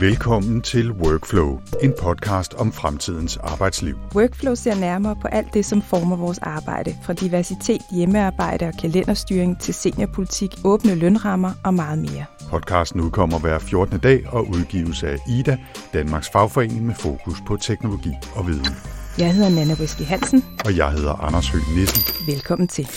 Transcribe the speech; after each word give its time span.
Velkommen 0.00 0.62
til 0.62 0.92
Workflow, 0.92 1.60
en 1.82 1.92
podcast 2.02 2.54
om 2.54 2.72
fremtidens 2.72 3.36
arbejdsliv. 3.36 3.96
Workflow 4.14 4.54
ser 4.54 4.74
nærmere 4.74 5.16
på 5.22 5.28
alt 5.28 5.54
det, 5.54 5.64
som 5.64 5.82
former 5.82 6.16
vores 6.16 6.38
arbejde, 6.38 6.96
fra 7.04 7.12
diversitet, 7.12 7.80
hjemmearbejde 7.92 8.66
og 8.66 8.72
kalenderstyring 8.80 9.60
til 9.60 9.74
seniorpolitik, 9.74 10.50
åbne 10.64 10.94
lønrammer 10.94 11.52
og 11.64 11.74
meget 11.74 11.98
mere. 11.98 12.24
Podcasten 12.50 13.00
udkommer 13.00 13.38
hver 13.38 13.58
14. 13.58 13.98
dag 13.98 14.26
og 14.28 14.48
udgives 14.48 15.02
af 15.02 15.18
IDA, 15.28 15.56
Danmarks 15.92 16.30
fagforening 16.32 16.86
med 16.86 16.94
fokus 16.94 17.38
på 17.46 17.56
teknologi 17.56 18.12
og 18.34 18.46
viden. 18.46 18.74
Jeg 19.18 19.34
hedder 19.34 19.50
Nana 19.50 19.74
Wesley 19.80 20.06
Hansen. 20.06 20.44
Og 20.64 20.76
jeg 20.76 20.92
hedder 20.92 21.12
Anders 21.12 21.48
Høgh 21.48 21.76
Nissen. 21.76 22.32
Velkommen 22.34 22.68
til. 22.68 22.88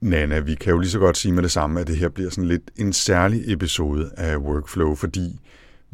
Nana, 0.00 0.38
vi 0.38 0.54
kan 0.54 0.72
jo 0.72 0.78
lige 0.78 0.90
så 0.90 0.98
godt 0.98 1.16
sige 1.16 1.32
med 1.32 1.42
det 1.42 1.50
samme, 1.50 1.80
at 1.80 1.86
det 1.86 1.96
her 1.96 2.08
bliver 2.08 2.30
sådan 2.30 2.48
lidt 2.48 2.70
en 2.76 2.92
særlig 2.92 3.52
episode 3.52 4.10
af 4.16 4.36
Workflow, 4.36 4.94
fordi 4.94 5.40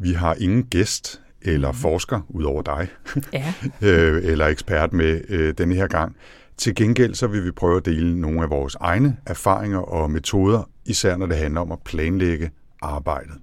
vi 0.01 0.13
har 0.13 0.35
ingen 0.39 0.63
gæst 0.63 1.21
eller 1.41 1.71
forsker, 1.71 2.21
ud 2.29 2.43
over 2.43 2.61
dig, 2.61 2.87
ja. 3.33 3.53
øh, 3.87 4.25
eller 4.25 4.47
ekspert 4.47 4.93
med 4.93 5.21
øh, 5.29 5.53
denne 5.57 5.75
her 5.75 5.87
gang. 5.87 6.15
Til 6.57 6.75
gengæld 6.75 7.15
så 7.15 7.27
vil 7.27 7.45
vi 7.45 7.51
prøve 7.51 7.77
at 7.77 7.85
dele 7.85 8.21
nogle 8.21 8.43
af 8.43 8.49
vores 8.49 8.75
egne 8.75 9.17
erfaringer 9.25 9.79
og 9.79 10.11
metoder, 10.11 10.69
især 10.85 11.17
når 11.17 11.25
det 11.25 11.37
handler 11.37 11.61
om 11.61 11.71
at 11.71 11.79
planlægge 11.85 12.51
arbejdet. 12.81 13.35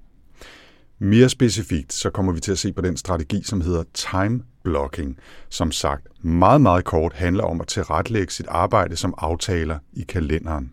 Mere 0.99 1.29
specifikt 1.29 1.93
så 1.93 2.11
kommer 2.11 2.33
vi 2.33 2.41
til 2.41 2.53
at 2.53 2.59
se 2.59 2.73
på 2.73 2.81
den 2.81 2.97
strategi, 2.97 3.43
som 3.45 3.61
hedder 3.61 3.83
time 3.95 4.43
blocking, 4.65 5.19
som 5.49 5.73
sagt 5.73 6.25
meget, 6.25 6.61
meget 6.61 6.85
kort 6.85 7.13
handler 7.13 7.45
om 7.45 7.61
at 7.61 7.67
tilrettelægge 7.67 8.33
sit 8.33 8.47
arbejde 8.49 8.97
som 8.97 9.15
aftaler 9.19 9.79
i 9.93 10.03
kalenderen. 10.09 10.73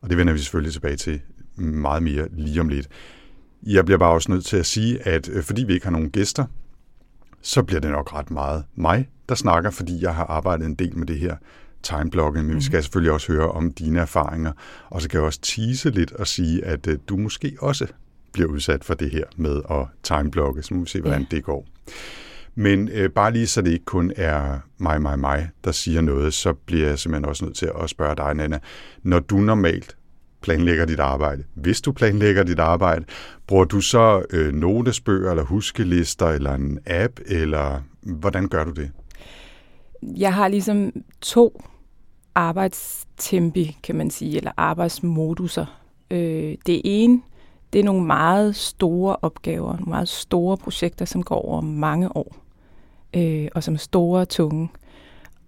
Og 0.00 0.10
det 0.10 0.18
vender 0.18 0.32
vi 0.32 0.38
selvfølgelig 0.38 0.72
tilbage 0.72 0.96
til 0.96 1.20
meget 1.56 2.02
mere 2.02 2.28
lige 2.32 2.60
om 2.60 2.68
lidt. 2.68 2.88
Jeg 3.66 3.84
bliver 3.84 3.98
bare 3.98 4.12
også 4.12 4.32
nødt 4.32 4.44
til 4.44 4.56
at 4.56 4.66
sige, 4.66 5.08
at 5.08 5.28
øh, 5.28 5.42
fordi 5.42 5.64
vi 5.64 5.72
ikke 5.72 5.86
har 5.86 5.92
nogen 5.92 6.10
gæster, 6.10 6.44
så 7.42 7.62
bliver 7.62 7.80
det 7.80 7.90
nok 7.90 8.14
ret 8.14 8.30
meget 8.30 8.64
mig, 8.74 9.08
der 9.28 9.34
snakker, 9.34 9.70
fordi 9.70 10.02
jeg 10.02 10.14
har 10.14 10.24
arbejdet 10.24 10.66
en 10.66 10.74
del 10.74 10.98
med 10.98 11.06
det 11.06 11.18
her 11.18 11.36
timeblocking, 11.82 12.46
men 12.46 12.56
vi 12.56 12.62
skal 12.62 12.76
mhm. 12.76 12.82
selvfølgelig 12.82 13.12
også 13.12 13.32
høre 13.32 13.50
om 13.50 13.72
dine 13.72 14.00
erfaringer, 14.00 14.52
og 14.90 15.02
så 15.02 15.08
kan 15.08 15.18
jeg 15.18 15.26
også 15.26 15.40
tease 15.40 15.90
lidt 15.90 16.12
og 16.12 16.26
sige, 16.26 16.64
at 16.64 16.86
øh, 16.86 16.98
du 17.08 17.16
måske 17.16 17.56
også 17.60 17.86
bliver 18.32 18.48
udsat 18.48 18.84
for 18.84 18.94
det 18.94 19.10
her 19.10 19.24
med 19.36 19.62
at 19.70 19.86
timeblocke, 20.02 20.62
så 20.62 20.74
må 20.74 20.80
vi 20.80 20.88
se, 20.88 21.00
hvordan 21.00 21.20
ja. 21.20 21.36
det 21.36 21.44
går. 21.44 21.66
Men 22.54 22.88
øh, 22.88 23.10
bare 23.10 23.32
lige 23.32 23.46
så 23.46 23.62
det 23.62 23.70
ikke 23.70 23.84
kun 23.84 24.12
er 24.16 24.58
mig, 24.78 25.02
mig, 25.02 25.18
mig, 25.18 25.50
der 25.64 25.72
siger 25.72 26.00
noget, 26.00 26.34
så 26.34 26.52
bliver 26.52 26.88
jeg 26.88 26.98
simpelthen 26.98 27.28
også 27.28 27.44
nødt 27.44 27.56
til 27.56 27.70
at 27.82 27.90
spørge 27.90 28.16
dig, 28.16 28.34
Nana. 28.34 28.58
Når 29.02 29.18
du 29.18 29.36
normalt 29.36 29.96
planlægger 30.44 30.84
dit 30.84 31.00
arbejde, 31.00 31.44
hvis 31.54 31.80
du 31.80 31.92
planlægger 31.92 32.42
dit 32.42 32.58
arbejde, 32.58 33.04
bruger 33.46 33.64
du 33.64 33.80
så 33.80 34.22
øh, 34.30 34.54
notesbøger 34.54 35.30
eller 35.30 35.44
huskelister 35.44 36.26
eller 36.26 36.54
en 36.54 36.78
app, 36.86 37.20
eller 37.26 37.82
hvordan 38.02 38.48
gør 38.48 38.64
du 38.64 38.70
det? 38.70 38.90
Jeg 40.02 40.34
har 40.34 40.48
ligesom 40.48 40.92
to 41.20 41.62
arbejdstempi, 42.34 43.78
kan 43.82 43.94
man 43.94 44.10
sige, 44.10 44.36
eller 44.36 44.52
arbejdsmoduser. 44.56 45.80
Øh, 46.10 46.54
det 46.66 46.80
ene, 46.84 47.22
det 47.72 47.78
er 47.78 47.84
nogle 47.84 48.06
meget 48.06 48.56
store 48.56 49.16
opgaver, 49.22 49.72
nogle 49.72 49.90
meget 49.90 50.08
store 50.08 50.56
projekter, 50.56 51.04
som 51.04 51.22
går 51.22 51.36
over 51.36 51.60
mange 51.60 52.16
år 52.16 52.44
øh, 53.14 53.48
og 53.54 53.62
som 53.62 53.74
er 53.74 53.78
store 53.78 54.20
og 54.20 54.28
tunge. 54.28 54.68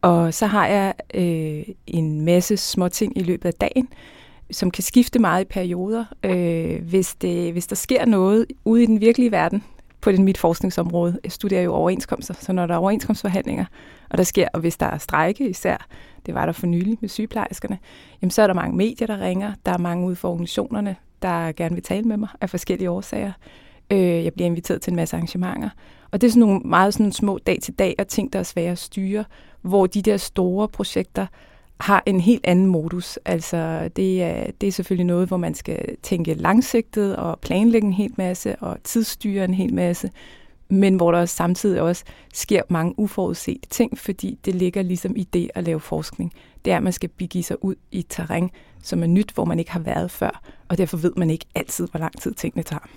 Og 0.03 0.35
så 0.35 0.47
har 0.47 0.67
jeg 0.67 0.95
øh, 1.15 1.75
en 1.87 2.21
masse 2.21 2.57
små 2.57 2.89
ting 2.89 3.19
i 3.19 3.23
løbet 3.23 3.49
af 3.49 3.55
dagen, 3.55 3.89
som 4.51 4.71
kan 4.71 4.83
skifte 4.83 5.19
meget 5.19 5.45
i 5.45 5.49
perioder. 5.49 6.05
Øh, 6.23 6.83
hvis, 6.83 7.15
det, 7.15 7.53
hvis 7.53 7.67
der 7.67 7.77
sker 7.77 8.05
noget 8.05 8.47
ude 8.65 8.83
i 8.83 8.87
den 8.87 9.01
virkelige 9.01 9.33
verden, 9.33 9.63
på 10.07 10.13
den, 10.13 10.25
mit 10.25 10.39
forskningsområde. 10.39 11.19
Jeg 11.25 11.33
studerer 11.33 11.63
jo 11.63 11.75
overenskomster, 11.75 12.35
så 12.35 12.53
når 12.53 12.67
der 12.67 12.75
er 12.75 12.79
overenskomstforhandlinger, 12.79 13.65
og 14.11 14.19
der 14.19 14.25
sker, 14.25 14.49
og 14.53 14.61
hvis 14.61 14.77
der 14.77 14.87
er 14.87 14.99
strejke 14.99 15.49
især, 15.49 15.87
det 16.27 16.35
var 16.35 16.47
der 16.47 16.53
for 16.53 16.67
nylig 16.67 16.99
med 17.01 17.09
sygeplejerskerne, 17.09 17.79
jamen 18.23 18.31
så 18.31 18.43
er 18.43 18.47
der 18.47 18.55
mange 18.55 18.77
medier, 18.77 19.07
der 19.07 19.21
ringer, 19.21 19.53
der 19.67 19.73
er 19.73 19.79
mange 19.79 20.07
ude 20.07 20.17
for 20.17 20.31
organisationerne, 20.31 20.97
der 21.23 21.53
gerne 21.53 21.75
vil 21.75 21.85
tale 21.85 22.03
med 22.03 22.17
mig 22.17 22.29
af 22.41 22.51
forskellige 22.51 22.91
årsager. 22.91 23.33
Øh, 23.91 24.25
jeg 24.25 24.33
bliver 24.33 24.47
inviteret 24.47 24.83
til 24.83 24.91
en 24.91 24.97
masse 24.97 25.17
arrangementer. 25.17 25.71
Og 26.11 26.21
det 26.21 26.27
er 26.27 26.31
sådan 26.31 26.41
nogle 26.41 26.61
meget 26.65 26.95
sådan 26.95 27.13
små 27.13 27.39
dag-til-dag 27.39 27.95
og 27.99 28.09
ting, 28.09 28.33
der 28.33 28.39
er 28.39 28.43
svære 28.43 28.73
at 28.73 28.79
styre, 28.79 29.25
hvor 29.63 29.87
de 29.87 30.03
der 30.03 30.17
store 30.17 30.69
projekter 30.69 31.27
har 31.81 32.03
en 32.07 32.21
helt 32.21 32.47
anden 32.47 32.67
modus. 32.67 33.19
Altså 33.25 33.91
det 33.97 34.23
er, 34.23 34.51
det 34.61 34.67
er 34.67 34.73
selvfølgelig 34.73 35.07
noget, 35.07 35.29
hvor 35.29 35.37
man 35.37 35.55
skal 35.55 35.97
tænke 36.03 36.35
langsigtet 36.35 37.17
og 37.17 37.39
planlægge 37.41 37.87
en 37.87 37.93
hel 37.93 38.13
masse 38.17 38.57
og 38.57 38.79
tidsstyre 38.85 39.45
en 39.45 39.55
hel 39.55 39.75
masse, 39.75 40.11
men 40.69 40.97
hvor 40.97 41.13
der 41.13 41.27
samtidig 41.27 41.81
også 41.81 42.05
sker 42.35 42.63
mange 42.69 42.95
uforudsete 42.99 43.69
ting, 43.71 43.99
fordi 43.99 44.39
det 44.45 44.55
ligger 44.55 44.83
ligesom 44.83 45.17
i 45.17 45.25
det 45.33 45.51
at 45.55 45.65
lave 45.65 45.81
forskning. 45.81 46.33
Det 46.65 46.73
er, 46.73 46.77
at 46.77 46.83
man 46.83 46.93
skal 46.93 47.09
begive 47.09 47.45
sig 47.45 47.65
ud 47.65 47.75
i 47.91 47.99
et 47.99 48.07
terræn, 48.09 48.51
som 48.83 49.03
er 49.03 49.07
nyt, 49.07 49.33
hvor 49.35 49.45
man 49.45 49.59
ikke 49.59 49.71
har 49.71 49.81
været 49.81 50.11
før, 50.11 50.43
og 50.69 50.79
derfor 50.79 50.97
ved 50.97 51.13
man 51.17 51.31
ikke 51.31 51.45
altid, 51.55 51.89
hvor 51.91 52.01
lang 52.01 52.21
tid 52.21 52.35
tingene 52.35 52.63
tager. 52.63 52.89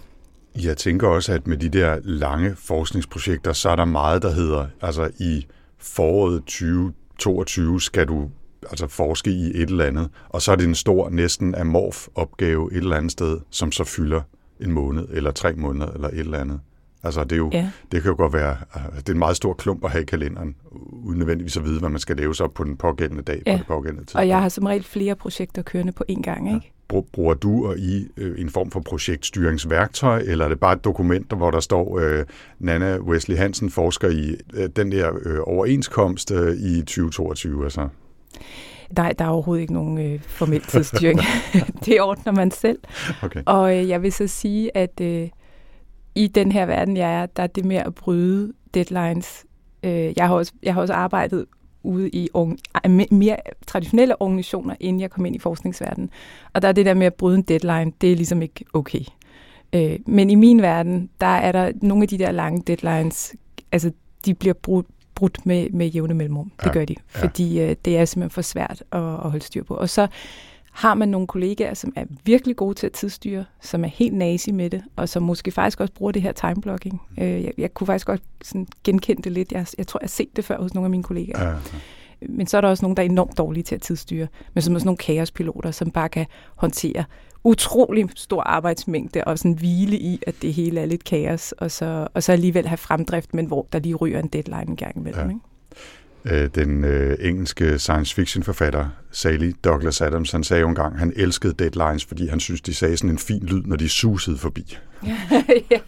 Jeg 0.63 0.77
tænker 0.77 1.07
også, 1.07 1.33
at 1.33 1.47
med 1.47 1.57
de 1.57 1.69
der 1.69 1.99
lange 2.03 2.55
forskningsprojekter, 2.55 3.53
så 3.53 3.69
er 3.69 3.75
der 3.75 3.85
meget, 3.85 4.21
der 4.21 4.31
hedder, 4.31 4.67
altså 4.81 5.11
i 5.19 5.45
foråret 5.77 6.41
2022 6.41 7.81
skal 7.81 8.07
du 8.07 8.29
altså 8.69 8.87
forske 8.87 9.29
i 9.29 9.45
et 9.45 9.69
eller 9.69 9.85
andet, 9.85 10.09
og 10.29 10.41
så 10.41 10.51
er 10.51 10.55
det 10.55 10.67
en 10.67 10.75
stor, 10.75 11.09
næsten 11.09 11.55
amorf 11.55 12.07
opgave 12.15 12.71
et 12.71 12.77
eller 12.77 12.95
andet 12.95 13.11
sted, 13.11 13.39
som 13.49 13.71
så 13.71 13.83
fylder 13.83 14.21
en 14.59 14.71
måned, 14.71 15.07
eller 15.11 15.31
tre 15.31 15.53
måneder, 15.53 15.91
eller 15.91 16.07
et 16.07 16.19
eller 16.19 16.39
andet. 16.39 16.59
Altså 17.03 17.23
det, 17.23 17.31
er 17.31 17.37
jo, 17.37 17.49
ja. 17.53 17.69
det 17.91 18.01
kan 18.01 18.11
jo 18.11 18.17
godt 18.17 18.33
være, 18.33 18.57
det 18.97 19.09
er 19.09 19.13
en 19.13 19.19
meget 19.19 19.35
stor 19.35 19.53
klump 19.53 19.85
at 19.85 19.91
have 19.91 20.01
i 20.01 20.05
kalenderen, 20.05 20.55
uden 20.91 21.19
nødvendigvis 21.19 21.57
at 21.57 21.65
vide, 21.65 21.79
hvad 21.79 21.89
man 21.89 21.99
skal 21.99 22.17
lave 22.17 22.35
så 22.35 22.47
på 22.47 22.63
den 22.63 22.77
pågældende 22.77 23.23
dag, 23.23 23.43
ja. 23.45 23.53
på 23.53 23.57
det 23.57 23.67
pågældende 23.67 24.01
tidspunkt. 24.05 24.21
Og 24.21 24.27
jeg 24.27 24.41
har 24.41 24.49
som 24.49 24.65
regel 24.65 24.83
flere 24.83 25.15
projekter 25.15 25.61
kørende 25.61 25.91
på 25.91 26.03
én 26.11 26.21
gang, 26.21 26.55
ikke? 26.55 26.73
bruger 27.13 27.33
du 27.33 27.67
og 27.67 27.77
I 27.77 28.07
øh, 28.17 28.41
en 28.41 28.49
form 28.49 28.71
for 28.71 28.79
projektstyringsværktøj, 28.79 30.19
eller 30.19 30.45
er 30.45 30.49
det 30.49 30.59
bare 30.59 30.73
et 30.73 30.83
dokument, 30.83 31.33
hvor 31.33 31.51
der 31.51 31.59
står, 31.59 31.99
øh, 31.99 32.25
Nana 32.59 32.97
Wesley 32.97 33.37
Hansen 33.37 33.69
forsker 33.69 34.09
i 34.09 34.35
øh, 34.53 34.69
den 34.75 34.91
der 34.91 35.11
øh, 35.25 35.39
overenskomst 35.43 36.31
øh, 36.31 36.55
i 36.55 36.79
2022? 36.81 37.63
Altså? 37.63 37.87
Nej, 38.89 39.13
der 39.19 39.25
er 39.25 39.29
overhovedet 39.29 39.61
ikke 39.61 39.73
nogen 39.73 39.97
øh, 39.97 40.19
formel 40.19 40.61
tidsstyring. 40.61 41.19
det 41.85 42.01
ordner 42.01 42.31
man 42.31 42.51
selv. 42.51 42.79
Okay. 43.23 43.41
Og 43.45 43.77
øh, 43.77 43.89
jeg 43.89 44.01
vil 44.01 44.11
så 44.11 44.27
sige, 44.27 44.77
at 44.77 45.01
øh, 45.01 45.29
i 46.15 46.27
den 46.27 46.51
her 46.51 46.65
verden, 46.65 46.97
jeg 46.97 47.21
er, 47.21 47.25
der 47.25 47.43
er 47.43 47.47
det 47.47 47.65
med 47.65 47.75
at 47.75 47.95
bryde 47.95 48.53
deadlines. 48.73 49.45
Øh, 49.83 50.13
jeg, 50.17 50.27
har 50.27 50.35
også, 50.35 50.53
jeg 50.63 50.73
har 50.73 50.81
også 50.81 50.93
arbejdet 50.93 51.45
ude 51.83 52.09
i 52.09 52.29
mere 53.11 53.37
traditionelle 53.67 54.21
organisationer, 54.21 54.75
inden 54.79 55.01
jeg 55.01 55.09
kom 55.11 55.25
ind 55.25 55.35
i 55.35 55.39
forskningsverdenen. 55.39 56.09
Og 56.53 56.61
der 56.61 56.67
er 56.67 56.71
det 56.71 56.85
der 56.85 56.93
med 56.93 57.05
at 57.05 57.13
bryde 57.13 57.35
en 57.37 57.41
deadline, 57.41 57.91
det 58.01 58.11
er 58.11 58.15
ligesom 58.15 58.41
ikke 58.41 58.65
okay. 58.73 59.01
Øh, 59.73 59.99
men 60.07 60.29
i 60.29 60.35
min 60.35 60.61
verden, 60.61 61.09
der 61.21 61.27
er 61.27 61.51
der 61.51 61.71
nogle 61.81 62.03
af 62.03 62.07
de 62.07 62.17
der 62.17 62.31
lange 62.31 62.63
deadlines, 62.67 63.35
altså 63.71 63.91
de 64.25 64.33
bliver 64.33 64.53
brudt, 64.53 64.87
brudt 65.19 65.45
med, 65.45 65.69
med 65.69 65.87
jævne 65.87 66.13
mellemrum. 66.13 66.51
Ja, 66.59 66.63
det 66.63 66.73
gør 66.73 66.85
de, 66.85 66.95
ja. 67.15 67.23
fordi 67.23 67.61
øh, 67.61 67.75
det 67.85 67.97
er 67.97 68.05
simpelthen 68.05 68.29
for 68.29 68.41
svært 68.41 68.83
at, 68.91 68.99
at 68.99 69.31
holde 69.31 69.45
styr 69.45 69.63
på. 69.63 69.73
Og 69.73 69.89
så 69.89 70.07
har 70.71 70.93
man 70.93 71.09
nogle 71.09 71.27
kollegaer, 71.27 71.73
som 71.73 71.93
er 71.95 72.05
virkelig 72.25 72.55
gode 72.55 72.73
til 72.73 72.85
at 72.87 72.93
tidsstyre, 72.93 73.45
som 73.61 73.83
er 73.83 73.87
helt 73.87 74.13
nazi 74.13 74.51
med 74.51 74.69
det, 74.69 74.83
og 74.95 75.09
som 75.09 75.23
måske 75.23 75.51
faktisk 75.51 75.79
også 75.79 75.93
bruger 75.93 76.11
det 76.11 76.21
her 76.21 76.31
timeblocking. 76.31 77.01
Mm. 77.17 77.23
Øh, 77.23 77.43
jeg, 77.43 77.51
jeg 77.57 77.73
kunne 77.73 77.87
faktisk 77.87 78.07
godt 78.07 78.21
sådan 78.43 78.67
genkende 78.83 79.21
det 79.21 79.31
lidt. 79.31 79.51
Jeg, 79.51 79.65
jeg 79.77 79.87
tror, 79.87 79.99
jeg 80.01 80.05
har 80.05 80.09
set 80.09 80.35
det 80.35 80.45
før 80.45 80.61
hos 80.61 80.73
nogle 80.73 80.85
af 80.85 80.91
mine 80.91 81.03
kollegaer. 81.03 81.49
Ja. 81.49 81.55
Men 82.29 82.47
så 82.47 82.57
er 82.57 82.61
der 82.61 82.67
også 82.67 82.85
nogen, 82.85 82.97
der 82.97 83.03
er 83.03 83.07
enormt 83.07 83.37
dårlige 83.37 83.63
til 83.63 83.75
at 83.75 83.81
tidsstyre, 83.81 84.27
men 84.53 84.61
som 84.61 84.75
er 84.75 84.79
sådan 84.79 84.87
nogle 84.87 84.97
kaospiloter, 84.97 85.71
som 85.71 85.91
bare 85.91 86.09
kan 86.09 86.25
håndtere 86.55 87.03
utrolig 87.43 88.09
stor 88.15 88.41
arbejdsmængde 88.41 89.23
og 89.23 89.37
sådan 89.39 89.53
hvile 89.53 89.97
i, 89.97 90.23
at 90.27 90.35
det 90.41 90.53
hele 90.53 90.79
er 90.79 90.85
lidt 90.85 91.03
kaos, 91.03 91.51
og 91.51 91.71
så, 91.71 92.07
og 92.13 92.23
så 92.23 92.31
alligevel 92.31 92.67
have 92.67 92.77
fremdrift, 92.77 93.33
men 93.33 93.45
hvor 93.45 93.67
der 93.73 93.79
lige 93.79 93.95
ryger 93.95 94.19
en 94.19 94.27
deadline 94.27 94.67
en 94.67 94.75
gang 94.75 94.97
imellem. 94.97 95.21
Ja. 95.21 95.29
Ikke? 95.29 95.39
Øh, 96.25 96.49
den 96.55 96.83
øh, 96.83 97.17
engelske 97.21 97.79
science 97.79 98.15
fiction 98.15 98.43
forfatter 98.43 98.89
Sally 99.11 99.51
Douglas 99.63 100.01
Adams, 100.01 100.31
han 100.31 100.43
sagde 100.43 100.61
jo 100.61 100.69
engang, 100.69 100.99
han 100.99 101.13
elskede 101.15 101.53
deadlines, 101.53 102.05
fordi 102.05 102.27
han 102.27 102.39
synes, 102.39 102.61
de 102.61 102.73
sagde 102.73 102.97
sådan 102.97 103.09
en 103.09 103.17
fin 103.17 103.45
lyd, 103.45 103.63
når 103.65 103.75
de 103.75 103.89
susede 103.89 104.37
forbi. 104.37 104.77
ja. 105.71 105.79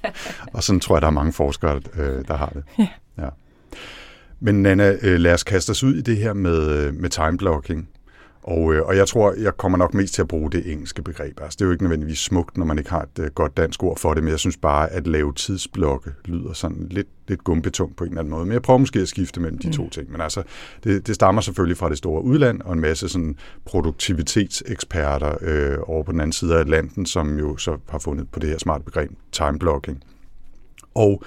Og 0.53 0.63
sådan 0.63 0.79
tror 0.79 0.95
jeg, 0.95 1.01
der 1.01 1.07
er 1.07 1.11
mange 1.11 1.33
forskere, 1.33 1.81
øh, 1.97 2.27
der 2.27 2.35
har 2.35 2.49
det. 2.49 2.63
Ja. 2.79 2.87
ja. 3.17 3.29
Men 4.39 4.61
Nana, 4.61 4.95
øh, 5.01 5.19
lad 5.19 5.33
os 5.33 5.43
kaste 5.43 5.69
os 5.69 5.83
ud 5.83 5.95
i 5.95 6.01
det 6.01 6.17
her 6.17 6.33
med, 6.33 6.69
øh, 6.69 6.93
med 6.93 7.09
timeblocking. 7.09 7.89
Og, 8.43 8.73
øh, 8.73 8.85
og 8.85 8.97
jeg 8.97 9.07
tror, 9.07 9.33
jeg 9.33 9.57
kommer 9.57 9.77
nok 9.77 9.93
mest 9.93 10.13
til 10.13 10.21
at 10.21 10.27
bruge 10.27 10.51
det 10.51 10.71
engelske 10.71 11.01
begreb. 11.01 11.39
Altså, 11.41 11.55
det 11.59 11.61
er 11.61 11.65
jo 11.65 11.71
ikke 11.71 11.83
nødvendigvis 11.83 12.19
smukt, 12.19 12.57
når 12.57 12.65
man 12.65 12.77
ikke 12.77 12.89
har 12.89 13.01
et 13.01 13.19
uh, 13.19 13.25
godt 13.25 13.57
dansk 13.57 13.83
ord 13.83 13.97
for 13.97 14.13
det, 14.13 14.23
men 14.23 14.31
jeg 14.31 14.39
synes 14.39 14.57
bare, 14.57 14.91
at 14.91 15.07
lave 15.07 15.33
tidsblokke 15.33 16.11
lyder 16.25 16.53
sådan 16.53 16.87
lidt, 16.91 17.07
lidt 17.27 17.43
gumbetungt 17.43 17.97
på 17.97 18.03
en 18.03 18.09
eller 18.09 18.19
anden 18.19 18.31
måde. 18.31 18.45
Men 18.45 18.53
jeg 18.53 18.61
prøver 18.61 18.77
måske 18.77 18.99
at 18.99 19.07
skifte 19.07 19.39
mellem 19.39 19.57
de 19.59 19.67
mm. 19.67 19.73
to 19.73 19.89
ting. 19.89 20.11
Men 20.11 20.21
altså, 20.21 20.43
det, 20.83 21.07
det 21.07 21.15
stammer 21.15 21.41
selvfølgelig 21.41 21.77
fra 21.77 21.89
det 21.89 21.97
store 21.97 22.23
udland, 22.23 22.61
og 22.61 22.73
en 22.73 22.79
masse 22.79 23.09
sådan 23.09 23.35
produktivitetseksperter 23.65 25.35
øh, 25.41 25.77
over 25.83 26.03
på 26.03 26.11
den 26.11 26.19
anden 26.19 26.33
side 26.33 26.55
af 26.55 26.59
Atlanten, 26.59 27.05
som 27.05 27.39
jo 27.39 27.57
så 27.57 27.77
har 27.89 27.99
fundet 27.99 28.29
på 28.31 28.39
det 28.39 28.49
her 28.49 28.57
smarte 28.57 28.83
begreb, 28.83 29.11
timeblocking. 29.31 30.03
Og 30.95 31.23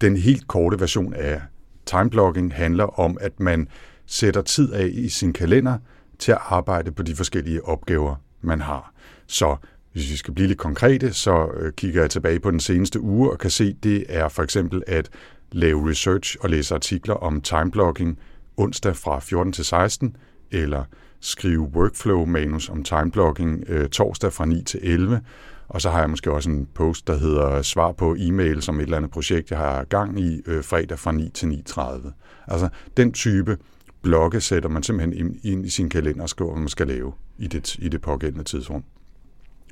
den 0.00 0.16
helt 0.16 0.48
korte 0.48 0.80
version 0.80 1.14
af 1.14 1.40
timeblocking 1.86 2.54
handler 2.54 3.00
om, 3.00 3.18
at 3.20 3.40
man 3.40 3.68
sætter 4.06 4.42
tid 4.42 4.72
af 4.72 4.90
i 4.92 5.08
sin 5.08 5.32
kalender 5.32 5.78
til 6.18 6.32
at 6.32 6.38
arbejde 6.48 6.92
på 6.92 7.02
de 7.02 7.16
forskellige 7.16 7.64
opgaver, 7.64 8.16
man 8.40 8.60
har. 8.60 8.92
Så 9.26 9.56
hvis 9.92 10.10
vi 10.10 10.16
skal 10.16 10.34
blive 10.34 10.48
lidt 10.48 10.58
konkrete, 10.58 11.12
så 11.12 11.48
øh, 11.56 11.72
kigger 11.72 12.00
jeg 12.00 12.10
tilbage 12.10 12.40
på 12.40 12.50
den 12.50 12.60
seneste 12.60 13.00
uge 13.00 13.30
og 13.30 13.38
kan 13.38 13.50
se, 13.50 13.72
det 13.72 14.04
er 14.08 14.28
for 14.28 14.42
eksempel 14.42 14.82
at 14.86 15.10
lave 15.52 15.90
research 15.90 16.36
og 16.40 16.50
læse 16.50 16.74
artikler 16.74 17.14
om 17.14 17.40
timeblocking 17.40 18.18
onsdag 18.56 18.96
fra 18.96 19.18
14 19.18 19.52
til 19.52 19.64
16, 19.64 20.16
eller 20.50 20.84
skrive 21.20 21.70
workflow-manus 21.74 22.70
om 22.70 22.84
timeblocking 22.84 23.64
øh, 23.68 23.88
torsdag 23.88 24.32
fra 24.32 24.46
9 24.46 24.62
til 24.62 24.80
11, 24.82 25.20
og 25.68 25.80
så 25.80 25.90
har 25.90 26.00
jeg 26.00 26.10
måske 26.10 26.32
også 26.32 26.50
en 26.50 26.68
post, 26.74 27.06
der 27.06 27.18
hedder 27.18 27.62
svar 27.62 27.92
på 27.92 28.16
e-mail 28.18 28.62
som 28.62 28.78
et 28.80 28.82
eller 28.82 28.96
andet 28.96 29.10
projekt, 29.10 29.50
jeg 29.50 29.58
har 29.58 29.84
gang 29.84 30.20
i 30.20 30.40
øh, 30.46 30.64
fredag 30.64 30.98
fra 30.98 31.12
9 31.12 31.30
til 31.30 31.62
9.30. 31.68 32.10
Altså 32.46 32.68
den 32.96 33.12
type 33.12 33.58
blokke 34.02 34.40
sætter 34.40 34.68
man 34.68 34.82
simpelthen 34.82 35.38
ind 35.42 35.66
i 35.66 35.70
sin 35.70 35.88
kalender 35.88 36.22
og 36.22 36.28
skriver, 36.28 36.50
hvad 36.50 36.60
man 36.60 36.68
skal 36.68 36.86
lave 36.86 37.12
i 37.38 37.46
det, 37.46 37.76
i 37.78 37.88
det 37.88 38.00
pågældende 38.00 38.44
tidsrum. 38.44 38.84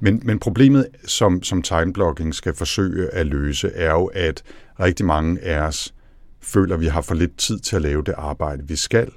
Men, 0.01 0.23
men 0.25 0.39
problemet, 0.39 0.87
som, 1.05 1.43
som 1.43 1.63
timeblocking 1.63 2.35
skal 2.35 2.55
forsøge 2.55 3.09
at 3.09 3.27
løse, 3.27 3.69
er 3.69 3.91
jo, 3.91 4.11
at 4.15 4.43
rigtig 4.81 5.07
mange 5.07 5.41
af 5.41 5.61
os 5.61 5.95
føler, 6.41 6.75
at 6.75 6.81
vi 6.81 6.87
har 6.87 7.01
for 7.01 7.15
lidt 7.15 7.37
tid 7.39 7.59
til 7.59 7.77
at 7.77 7.83
lave 7.83 8.03
det 8.03 8.15
arbejde, 8.17 8.69
vi 8.69 8.77
skal, 8.77 9.11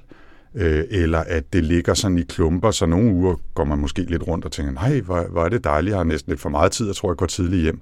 øh, 0.54 0.84
eller 0.90 1.18
at 1.18 1.52
det 1.52 1.64
ligger 1.64 1.94
sådan 1.94 2.18
i 2.18 2.22
klumper, 2.22 2.70
så 2.70 2.86
nogle 2.86 3.12
uger 3.12 3.34
går 3.54 3.64
man 3.64 3.78
måske 3.78 4.02
lidt 4.02 4.26
rundt 4.26 4.44
og 4.44 4.52
tænker, 4.52 4.72
nej, 4.72 5.00
hvor, 5.00 5.22
hvor 5.30 5.44
er 5.44 5.48
det 5.48 5.64
dejligt, 5.64 5.90
jeg 5.90 5.98
har 5.98 6.04
næsten 6.04 6.30
lidt 6.30 6.40
for 6.40 6.48
meget 6.48 6.72
tid, 6.72 6.86
jeg 6.86 6.96
tror, 6.96 7.10
jeg 7.10 7.16
går 7.16 7.26
tidligt 7.26 7.62
hjem. 7.62 7.80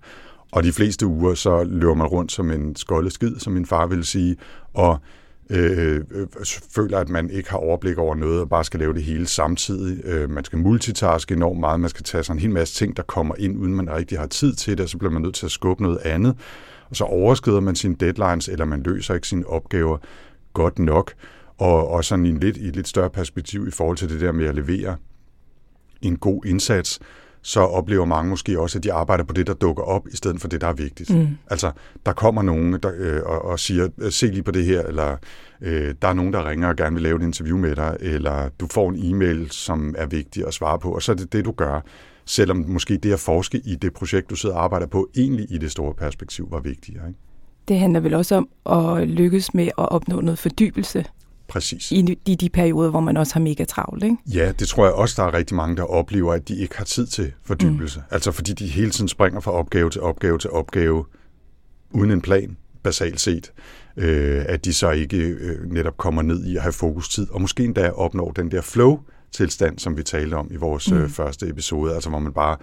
Og 0.52 0.62
de 0.62 0.72
fleste 0.72 1.06
uger, 1.06 1.34
så 1.34 1.64
løber 1.64 1.94
man 1.94 2.06
rundt 2.06 2.32
som 2.32 2.50
en 2.50 2.76
skoldet 2.76 3.12
skid, 3.12 3.38
som 3.38 3.52
min 3.52 3.66
far 3.66 3.86
ville 3.86 4.04
sige, 4.04 4.36
og 4.74 5.00
øh, 5.50 6.04
øh, 6.10 6.26
føler, 6.74 6.98
at 6.98 7.08
man 7.08 7.30
ikke 7.30 7.50
har 7.50 7.58
overblik 7.58 7.98
over 7.98 8.14
noget 8.14 8.40
og 8.40 8.48
bare 8.48 8.64
skal 8.64 8.80
lave 8.80 8.94
det 8.94 9.02
hele 9.02 9.26
samtidig. 9.26 10.04
Øh, 10.04 10.30
man 10.30 10.44
skal 10.44 10.58
multitaske 10.58 11.34
enormt 11.34 11.60
meget, 11.60 11.80
man 11.80 11.90
skal 11.90 12.04
tage 12.04 12.24
sig 12.24 12.32
en 12.32 12.38
hel 12.38 12.50
masse 12.50 12.74
ting, 12.74 12.96
der 12.96 13.02
kommer 13.02 13.34
ind, 13.38 13.58
uden 13.58 13.74
man 13.74 13.90
rigtig 13.90 14.18
har 14.18 14.26
tid 14.26 14.54
til 14.54 14.76
det, 14.76 14.84
og 14.84 14.88
så 14.88 14.98
bliver 14.98 15.12
man 15.12 15.22
nødt 15.22 15.34
til 15.34 15.46
at 15.46 15.52
skubbe 15.52 15.82
noget 15.82 15.98
andet. 15.98 16.36
Og 16.90 16.96
så 16.96 17.04
overskrider 17.04 17.60
man 17.60 17.76
sine 17.76 17.94
deadlines, 17.94 18.48
eller 18.48 18.64
man 18.64 18.82
løser 18.82 19.14
ikke 19.14 19.28
sine 19.28 19.46
opgaver 19.46 19.98
godt 20.52 20.78
nok. 20.78 21.12
Og, 21.58 21.88
og 21.88 22.04
sådan 22.04 22.26
i, 22.26 22.28
en 22.28 22.40
lidt, 22.40 22.56
i 22.56 22.68
et 22.68 22.76
lidt 22.76 22.88
større 22.88 23.10
perspektiv 23.10 23.68
i 23.68 23.70
forhold 23.70 23.96
til 23.96 24.08
det 24.08 24.20
der 24.20 24.32
med 24.32 24.46
at 24.46 24.54
levere 24.54 24.96
en 26.02 26.16
god 26.16 26.44
indsats, 26.44 27.00
så 27.42 27.60
oplever 27.60 28.04
mange 28.04 28.30
måske 28.30 28.60
også, 28.60 28.78
at 28.78 28.84
de 28.84 28.92
arbejder 28.92 29.24
på 29.24 29.32
det, 29.32 29.46
der 29.46 29.54
dukker 29.54 29.82
op, 29.82 30.08
i 30.12 30.16
stedet 30.16 30.40
for 30.40 30.48
det, 30.48 30.60
der 30.60 30.66
er 30.66 30.72
vigtigt. 30.72 31.10
Mm. 31.10 31.28
Altså, 31.50 31.70
der 32.06 32.12
kommer 32.12 32.42
nogen 32.42 32.72
der, 32.72 32.92
øh, 32.96 33.20
og, 33.24 33.44
og 33.44 33.58
siger, 33.58 33.88
øh, 33.98 34.12
se 34.12 34.26
lige 34.26 34.42
på 34.42 34.50
det 34.50 34.64
her, 34.64 34.82
eller 34.82 35.16
øh, 35.60 35.94
der 36.02 36.08
er 36.08 36.12
nogen, 36.12 36.32
der 36.32 36.50
ringer 36.50 36.68
og 36.68 36.76
gerne 36.76 36.94
vil 36.94 37.02
lave 37.02 37.16
et 37.16 37.22
interview 37.22 37.58
med 37.58 37.76
dig, 37.76 37.96
eller 38.00 38.48
du 38.60 38.66
får 38.66 38.90
en 38.90 39.14
e-mail, 39.14 39.50
som 39.50 39.94
er 39.98 40.06
vigtig 40.06 40.46
at 40.46 40.54
svare 40.54 40.78
på, 40.78 40.90
og 40.90 41.02
så 41.02 41.12
er 41.12 41.16
det 41.16 41.32
det, 41.32 41.44
du 41.44 41.52
gør. 41.52 41.80
Selvom 42.24 42.64
måske 42.68 42.96
det 42.96 43.12
at 43.12 43.20
forske 43.20 43.58
i 43.64 43.74
det 43.74 43.92
projekt, 43.92 44.30
du 44.30 44.36
sidder 44.36 44.54
og 44.54 44.64
arbejder 44.64 44.86
på, 44.86 45.08
egentlig 45.16 45.46
i 45.50 45.58
det 45.58 45.70
store 45.70 45.94
perspektiv 45.94 46.48
var 46.50 46.60
vigtigere. 46.60 47.08
Ikke? 47.08 47.20
Det 47.68 47.78
handler 47.78 48.00
vel 48.00 48.14
også 48.14 48.34
om 48.34 48.48
at 48.76 49.08
lykkes 49.08 49.54
med 49.54 49.64
at 49.64 49.88
opnå 49.88 50.20
noget 50.20 50.38
fordybelse 50.38 51.04
Præcis. 51.48 51.92
I 51.92 52.02
de, 52.02 52.36
de 52.36 52.48
perioder, 52.48 52.90
hvor 52.90 53.00
man 53.00 53.16
også 53.16 53.32
har 53.32 53.40
mega 53.40 53.64
travlt, 53.64 54.04
ikke? 54.04 54.16
Ja, 54.26 54.52
det 54.52 54.68
tror 54.68 54.84
jeg 54.84 54.94
også, 54.94 55.22
der 55.22 55.28
er 55.28 55.34
rigtig 55.34 55.56
mange, 55.56 55.76
der 55.76 55.82
oplever, 55.82 56.32
at 56.32 56.48
de 56.48 56.56
ikke 56.56 56.76
har 56.76 56.84
tid 56.84 57.06
til 57.06 57.32
fordybelse. 57.44 57.98
Mm. 57.98 58.04
Altså 58.10 58.32
fordi 58.32 58.52
de 58.52 58.66
hele 58.66 58.90
tiden 58.90 59.08
springer 59.08 59.40
fra 59.40 59.52
opgave 59.52 59.90
til 59.90 60.00
opgave 60.00 60.38
til 60.38 60.50
opgave, 60.50 61.04
uden 61.90 62.10
en 62.10 62.20
plan, 62.20 62.56
basalt 62.82 63.20
set. 63.20 63.52
Øh, 63.96 64.44
at 64.48 64.64
de 64.64 64.72
så 64.72 64.90
ikke 64.90 65.16
øh, 65.16 65.72
netop 65.72 65.96
kommer 65.96 66.22
ned 66.22 66.44
i 66.44 66.56
at 66.56 66.62
have 66.62 66.72
fokustid, 66.72 67.30
og 67.30 67.40
måske 67.40 67.64
endda 67.64 67.90
opnår 67.90 68.30
den 68.30 68.50
der 68.50 68.60
flow, 68.60 68.98
tilstand, 69.32 69.78
som 69.78 69.96
vi 69.96 70.02
talte 70.02 70.34
om 70.34 70.48
i 70.50 70.56
vores 70.56 70.90
mm. 70.90 70.96
øh, 70.96 71.08
første 71.08 71.48
episode, 71.48 71.94
altså 71.94 72.10
hvor 72.10 72.18
man 72.18 72.32
bare 72.32 72.56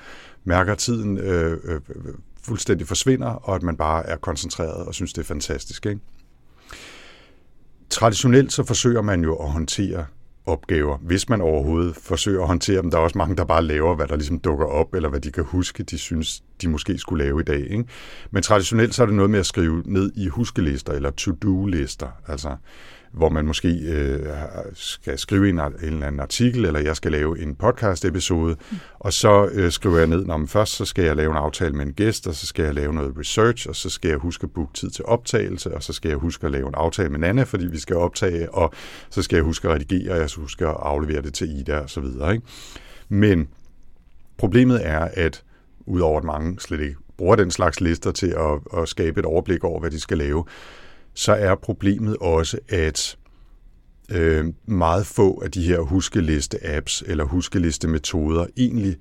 mærker, 0.43 0.71
at 0.71 0.77
tiden 0.77 1.17
øh, 1.17 1.59
øh, 1.63 1.81
fuldstændig 2.43 2.87
forsvinder, 2.87 3.27
og 3.27 3.55
at 3.55 3.63
man 3.63 3.77
bare 3.77 4.05
er 4.05 4.15
koncentreret 4.15 4.85
og 4.85 4.93
synes, 4.93 5.13
det 5.13 5.21
er 5.21 5.25
fantastisk. 5.25 5.85
Ikke? 5.85 6.01
Traditionelt 7.89 8.53
så 8.53 8.63
forsøger 8.63 9.01
man 9.01 9.23
jo 9.23 9.35
at 9.35 9.51
håndtere 9.51 10.05
opgaver, 10.45 10.97
hvis 10.97 11.29
man 11.29 11.41
overhovedet 11.41 11.95
forsøger 11.95 12.41
at 12.41 12.47
håndtere 12.47 12.81
dem. 12.81 12.91
Der 12.91 12.97
er 12.97 13.01
også 13.01 13.17
mange, 13.17 13.35
der 13.35 13.45
bare 13.45 13.63
laver, 13.63 13.95
hvad 13.95 14.07
der 14.07 14.15
ligesom 14.15 14.39
dukker 14.39 14.65
op, 14.65 14.93
eller 14.93 15.09
hvad 15.09 15.19
de 15.19 15.31
kan 15.31 15.43
huske, 15.43 15.83
de 15.83 15.97
synes, 15.97 16.43
de 16.61 16.67
måske 16.67 16.97
skulle 16.97 17.23
lave 17.23 17.41
i 17.41 17.43
dag. 17.43 17.59
Ikke? 17.71 17.85
Men 18.31 18.43
traditionelt 18.43 18.95
så 18.95 19.01
er 19.01 19.05
det 19.05 19.15
noget 19.15 19.31
med 19.31 19.39
at 19.39 19.45
skrive 19.45 19.83
ned 19.85 20.11
i 20.15 20.27
huskelister 20.27 20.93
eller 20.93 21.11
to-do-lister. 21.11 22.07
Altså, 22.27 22.55
hvor 23.15 23.29
man 23.29 23.45
måske 23.45 23.67
øh, 23.69 24.19
skal 24.73 25.19
skrive 25.19 25.49
en, 25.49 25.59
en 25.59 25.73
eller 25.81 26.07
anden 26.07 26.19
artikel, 26.19 26.65
eller 26.65 26.79
jeg 26.79 26.95
skal 26.95 27.11
lave 27.11 27.39
en 27.39 27.55
podcast-episode, 27.55 28.55
mm. 28.71 28.77
og 28.99 29.13
så 29.13 29.49
øh, 29.51 29.71
skriver 29.71 29.97
jeg 29.97 30.07
ned, 30.07 30.25
når 30.25 30.45
først 30.47 30.75
så 30.75 30.85
skal 30.85 31.05
jeg 31.05 31.15
lave 31.15 31.31
en 31.31 31.37
aftale 31.37 31.73
med 31.73 31.85
en 31.85 31.93
gæst, 31.93 32.27
og 32.27 32.35
så 32.35 32.45
skal 32.45 32.65
jeg 32.65 32.73
lave 32.73 32.93
noget 32.93 33.13
research, 33.19 33.69
og 33.69 33.75
så 33.75 33.89
skal 33.89 34.09
jeg 34.09 34.17
huske 34.17 34.43
at 34.43 34.51
booke 34.51 34.73
tid 34.73 34.89
til 34.89 35.05
optagelse, 35.05 35.73
og 35.75 35.83
så 35.83 35.93
skal 35.93 36.09
jeg 36.09 36.17
huske 36.17 36.45
at 36.45 36.51
lave 36.51 36.67
en 36.67 36.75
aftale 36.75 37.09
med 37.09 37.19
Nana, 37.19 37.43
fordi 37.43 37.65
vi 37.65 37.79
skal 37.79 37.95
optage, 37.95 38.51
og 38.51 38.73
så 39.09 39.21
skal 39.21 39.35
jeg 39.35 39.43
huske 39.43 39.67
at 39.67 39.75
redigere, 39.75 40.13
og 40.13 40.19
jeg 40.19 40.29
skal 40.29 40.41
huske 40.41 40.67
at 40.67 40.75
aflevere 40.79 41.21
det 41.21 41.33
til 41.33 41.59
Ida, 41.59 41.79
og 41.79 41.89
så 41.89 42.01
videre. 42.01 42.33
Ikke? 42.33 42.45
Men 43.09 43.47
problemet 44.37 44.87
er, 44.87 45.07
at 45.13 45.43
udover 45.85 46.17
at 46.17 46.23
mange 46.23 46.59
slet 46.59 46.79
ikke 46.79 46.95
bruger 47.17 47.35
den 47.35 47.51
slags 47.51 47.81
lister 47.81 48.11
til 48.11 48.27
at, 48.27 48.81
at 48.81 48.89
skabe 48.89 49.19
et 49.19 49.25
overblik 49.25 49.63
over, 49.63 49.79
hvad 49.79 49.91
de 49.91 49.99
skal 49.99 50.17
lave, 50.17 50.45
så 51.15 51.33
er 51.33 51.55
problemet 51.55 52.17
også, 52.17 52.59
at 52.69 53.17
øh, 54.11 54.45
meget 54.65 55.05
få 55.05 55.41
af 55.43 55.51
de 55.51 55.63
her 55.63 55.79
huskeliste-apps 55.79 57.03
eller 57.05 57.23
huskeliste-metoder 57.23 58.45
egentlig 58.57 58.95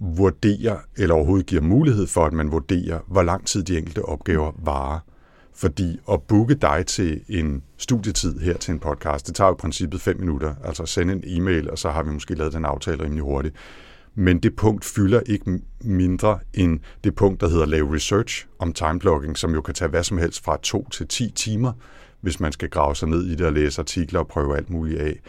vurderer, 0.00 0.76
eller 0.96 1.14
overhovedet 1.14 1.46
giver 1.46 1.62
mulighed 1.62 2.06
for, 2.06 2.24
at 2.24 2.32
man 2.32 2.52
vurderer, 2.52 2.98
hvor 3.06 3.22
lang 3.22 3.46
tid 3.46 3.62
de 3.62 3.78
enkelte 3.78 4.04
opgaver 4.04 4.52
varer. 4.64 4.98
Fordi 5.54 5.98
at 6.12 6.22
booke 6.22 6.54
dig 6.54 6.84
til 6.86 7.20
en 7.28 7.62
studietid 7.76 8.38
her 8.38 8.56
til 8.56 8.72
en 8.72 8.78
podcast, 8.78 9.26
det 9.26 9.34
tager 9.34 9.48
jo 9.48 9.54
i 9.54 9.60
princippet 9.60 10.00
fem 10.00 10.20
minutter. 10.20 10.54
Altså 10.64 10.86
sende 10.86 11.12
en 11.12 11.22
e-mail, 11.26 11.70
og 11.70 11.78
så 11.78 11.90
har 11.90 12.02
vi 12.02 12.10
måske 12.10 12.34
lavet 12.34 12.52
den 12.52 12.64
aftale 12.64 13.04
rimelig 13.04 13.22
hurtigt 13.22 13.56
men 14.14 14.38
det 14.38 14.56
punkt 14.56 14.84
fylder 14.84 15.20
ikke 15.26 15.60
mindre 15.80 16.38
end 16.54 16.80
det 17.04 17.14
punkt, 17.14 17.40
der 17.40 17.48
hedder 17.48 17.66
lave 17.66 17.94
research 17.94 18.46
om 18.58 18.72
timeblocking, 18.72 19.38
som 19.38 19.54
jo 19.54 19.60
kan 19.60 19.74
tage 19.74 19.88
hvad 19.88 20.04
som 20.04 20.18
helst 20.18 20.44
fra 20.44 20.58
2 20.62 20.88
til 20.88 21.08
10 21.08 21.30
timer, 21.30 21.72
hvis 22.20 22.40
man 22.40 22.52
skal 22.52 22.70
grave 22.70 22.96
sig 22.96 23.08
ned 23.08 23.26
i 23.26 23.34
det 23.34 23.46
og 23.46 23.52
læse 23.52 23.80
artikler 23.80 24.20
og 24.20 24.28
prøve 24.28 24.56
alt 24.56 24.70
muligt 24.70 25.00
af. 25.00 25.20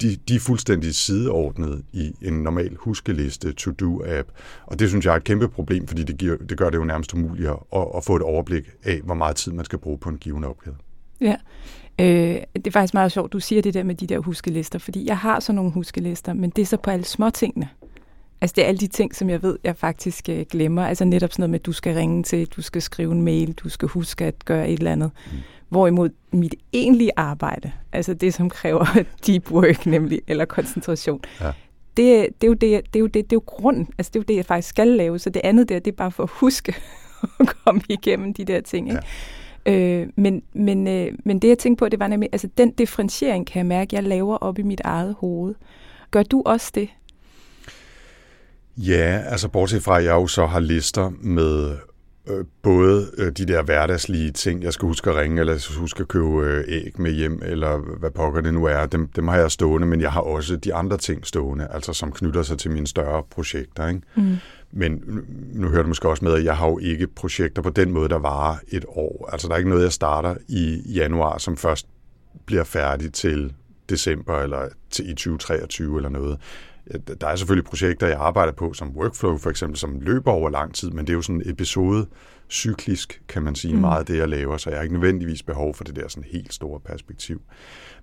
De, 0.00 0.16
de 0.28 0.34
er 0.34 0.40
fuldstændig 0.40 0.94
sideordnet 0.94 1.84
i 1.92 2.12
en 2.22 2.32
normal 2.32 2.76
huskeliste 2.76 3.52
to-do-app. 3.52 4.28
Og 4.66 4.78
det 4.78 4.88
synes 4.88 5.04
jeg 5.04 5.12
er 5.12 5.16
et 5.16 5.24
kæmpe 5.24 5.48
problem, 5.48 5.86
fordi 5.86 6.02
det, 6.04 6.18
giver, 6.18 6.36
det 6.36 6.58
gør 6.58 6.70
det 6.70 6.78
jo 6.78 6.84
nærmest 6.84 7.14
umuligt 7.14 7.48
at, 7.48 7.86
at 7.96 8.04
få 8.04 8.16
et 8.16 8.22
overblik 8.22 8.70
af, 8.84 9.00
hvor 9.04 9.14
meget 9.14 9.36
tid 9.36 9.52
man 9.52 9.64
skal 9.64 9.78
bruge 9.78 9.98
på 9.98 10.08
en 10.08 10.18
given 10.18 10.44
opgave. 10.44 10.76
Ja, 11.20 11.36
øh, 12.00 12.42
det 12.54 12.66
er 12.66 12.70
faktisk 12.70 12.94
meget 12.94 13.12
sjovt, 13.12 13.32
du 13.32 13.40
siger 13.40 13.62
det 13.62 13.74
der 13.74 13.82
med 13.82 13.94
de 13.94 14.06
der 14.06 14.18
huskelister, 14.18 14.78
fordi 14.78 15.06
jeg 15.06 15.18
har 15.18 15.40
sådan 15.40 15.56
nogle 15.56 15.70
huskelister, 15.70 16.32
men 16.32 16.50
det 16.50 16.62
er 16.62 16.66
så 16.66 16.76
på 16.76 16.90
alle 16.90 17.04
småtingene. 17.04 17.68
Altså 18.42 18.54
det 18.56 18.64
er 18.64 18.68
alle 18.68 18.78
de 18.78 18.86
ting, 18.86 19.14
som 19.14 19.30
jeg 19.30 19.42
ved, 19.42 19.58
jeg 19.64 19.76
faktisk 19.76 20.28
øh, 20.28 20.44
glemmer. 20.50 20.86
Altså 20.86 21.04
netop 21.04 21.32
sådan 21.32 21.40
noget 21.42 21.50
med, 21.50 21.60
at 21.60 21.66
du 21.66 21.72
skal 21.72 21.94
ringe 21.94 22.22
til, 22.22 22.46
du 22.46 22.62
skal 22.62 22.82
skrive 22.82 23.12
en 23.12 23.22
mail, 23.22 23.52
du 23.52 23.68
skal 23.68 23.88
huske 23.88 24.24
at 24.24 24.44
gøre 24.44 24.68
et 24.68 24.78
eller 24.78 24.92
andet. 24.92 25.10
Mm. 25.32 25.38
Hvorimod 25.68 26.10
mit 26.30 26.54
egentlige 26.72 27.10
arbejde, 27.16 27.72
altså 27.92 28.14
det, 28.14 28.34
som 28.34 28.50
kræver 28.50 29.04
deep 29.26 29.50
work 29.50 29.86
nemlig, 29.86 30.20
eller 30.26 30.44
koncentration, 30.44 31.20
ja. 31.40 31.46
det, 31.96 32.28
det, 32.40 32.46
er 32.46 32.48
jo 32.48 32.52
det, 32.52 32.60
det, 32.60 32.98
er 32.98 33.00
jo 33.00 33.06
det, 33.06 33.14
det 33.14 33.22
er 33.22 33.26
jo 33.32 33.42
grunden. 33.46 33.88
Altså 33.98 34.10
det 34.10 34.18
er 34.18 34.20
jo 34.20 34.24
det, 34.28 34.36
jeg 34.36 34.44
faktisk 34.44 34.68
skal 34.68 34.88
lave. 34.88 35.18
Så 35.18 35.30
det 35.30 35.40
andet 35.44 35.68
der, 35.68 35.78
det 35.78 35.90
er 35.90 35.96
bare 35.96 36.10
for 36.10 36.22
at 36.22 36.30
huske 36.32 36.74
at 37.40 37.46
komme 37.64 37.80
igennem 37.88 38.34
de 38.34 38.44
der 38.44 38.60
ting. 38.60 38.88
Ikke? 38.88 39.02
Ja. 39.66 40.00
Øh, 40.00 40.08
men, 40.16 40.42
men, 40.52 40.88
øh, 40.88 41.12
men 41.24 41.38
det, 41.38 41.48
jeg 41.48 41.58
tænkte 41.58 41.78
på, 41.78 41.88
det 41.88 42.00
var 42.00 42.08
nemlig, 42.08 42.28
altså 42.32 42.48
den 42.58 42.70
differentiering 42.70 43.46
kan 43.46 43.58
jeg 43.58 43.66
mærke, 43.66 43.96
jeg 43.96 44.02
laver 44.02 44.36
op 44.36 44.58
i 44.58 44.62
mit 44.62 44.80
eget 44.84 45.14
hoved. 45.18 45.54
Gør 46.10 46.22
du 46.22 46.42
også 46.46 46.70
det? 46.74 46.88
Ja, 48.76 49.22
altså 49.26 49.48
bortset 49.48 49.82
fra, 49.82 49.98
at 49.98 50.04
jeg 50.04 50.12
jo 50.12 50.26
så 50.26 50.46
har 50.46 50.60
lister 50.60 51.10
med 51.20 51.76
øh, 52.28 52.44
både 52.62 53.10
øh, 53.18 53.32
de 53.32 53.46
der 53.46 53.62
hverdagslige 53.62 54.30
ting, 54.30 54.62
jeg 54.62 54.72
skal 54.72 54.86
huske 54.86 55.10
at 55.10 55.16
ringe, 55.16 55.40
eller 55.40 55.52
jeg 55.52 55.60
skal 55.60 55.76
huske 55.76 56.00
at 56.00 56.08
købe 56.08 56.46
øh, 56.46 56.64
æg 56.68 57.00
med 57.00 57.12
hjem, 57.12 57.42
eller 57.44 57.76
hvad 57.76 58.10
pokker 58.10 58.40
det 58.40 58.54
nu 58.54 58.64
er, 58.64 58.86
dem, 58.86 59.08
dem 59.08 59.28
har 59.28 59.36
jeg 59.36 59.50
stående, 59.50 59.86
men 59.86 60.00
jeg 60.00 60.12
har 60.12 60.20
også 60.20 60.56
de 60.56 60.74
andre 60.74 60.96
ting 60.96 61.26
stående, 61.26 61.68
altså 61.70 61.92
som 61.92 62.12
knytter 62.12 62.42
sig 62.42 62.58
til 62.58 62.70
mine 62.70 62.86
større 62.86 63.22
projekter. 63.30 63.88
Ikke? 63.88 64.00
Mm. 64.14 64.36
Men 64.72 65.22
nu 65.52 65.68
hører 65.68 65.82
du 65.82 65.88
måske 65.88 66.08
også 66.08 66.24
med, 66.24 66.32
at 66.32 66.44
jeg 66.44 66.56
har 66.56 66.66
jo 66.66 66.78
ikke 66.78 67.06
projekter 67.06 67.62
på 67.62 67.70
den 67.70 67.92
måde, 67.92 68.08
der 68.08 68.18
varer 68.18 68.56
et 68.68 68.84
år. 68.88 69.28
Altså 69.32 69.48
der 69.48 69.54
er 69.54 69.58
ikke 69.58 69.70
noget, 69.70 69.82
jeg 69.82 69.92
starter 69.92 70.36
i 70.48 70.82
januar, 70.94 71.38
som 71.38 71.56
først 71.56 71.86
bliver 72.46 72.64
færdig 72.64 73.12
til 73.12 73.52
december 73.90 74.38
eller 74.42 74.68
til, 74.90 75.10
i 75.10 75.14
2023 75.14 75.96
eller 75.96 76.08
noget. 76.08 76.38
Der 77.20 77.26
er 77.26 77.36
selvfølgelig 77.36 77.64
projekter, 77.64 78.06
jeg 78.06 78.16
arbejder 78.16 78.52
på, 78.52 78.72
som 78.72 78.96
workflow 78.96 79.38
for 79.38 79.50
eksempel, 79.50 79.78
som 79.78 80.00
løber 80.00 80.32
over 80.32 80.50
lang 80.50 80.74
tid, 80.74 80.90
men 80.90 81.06
det 81.06 81.12
er 81.12 81.14
jo 81.14 81.22
sådan 81.22 81.42
episode 81.44 82.06
cyklisk, 82.50 83.22
kan 83.28 83.42
man 83.42 83.54
sige, 83.54 83.74
mm. 83.74 83.80
meget 83.80 84.08
det, 84.08 84.16
jeg 84.16 84.28
laver, 84.28 84.56
så 84.56 84.70
jeg 84.70 84.78
har 84.78 84.82
ikke 84.82 84.94
nødvendigvis 84.94 85.42
behov 85.42 85.74
for 85.74 85.84
det 85.84 85.96
der 85.96 86.08
sådan 86.08 86.28
helt 86.32 86.54
store 86.54 86.80
perspektiv. 86.80 87.42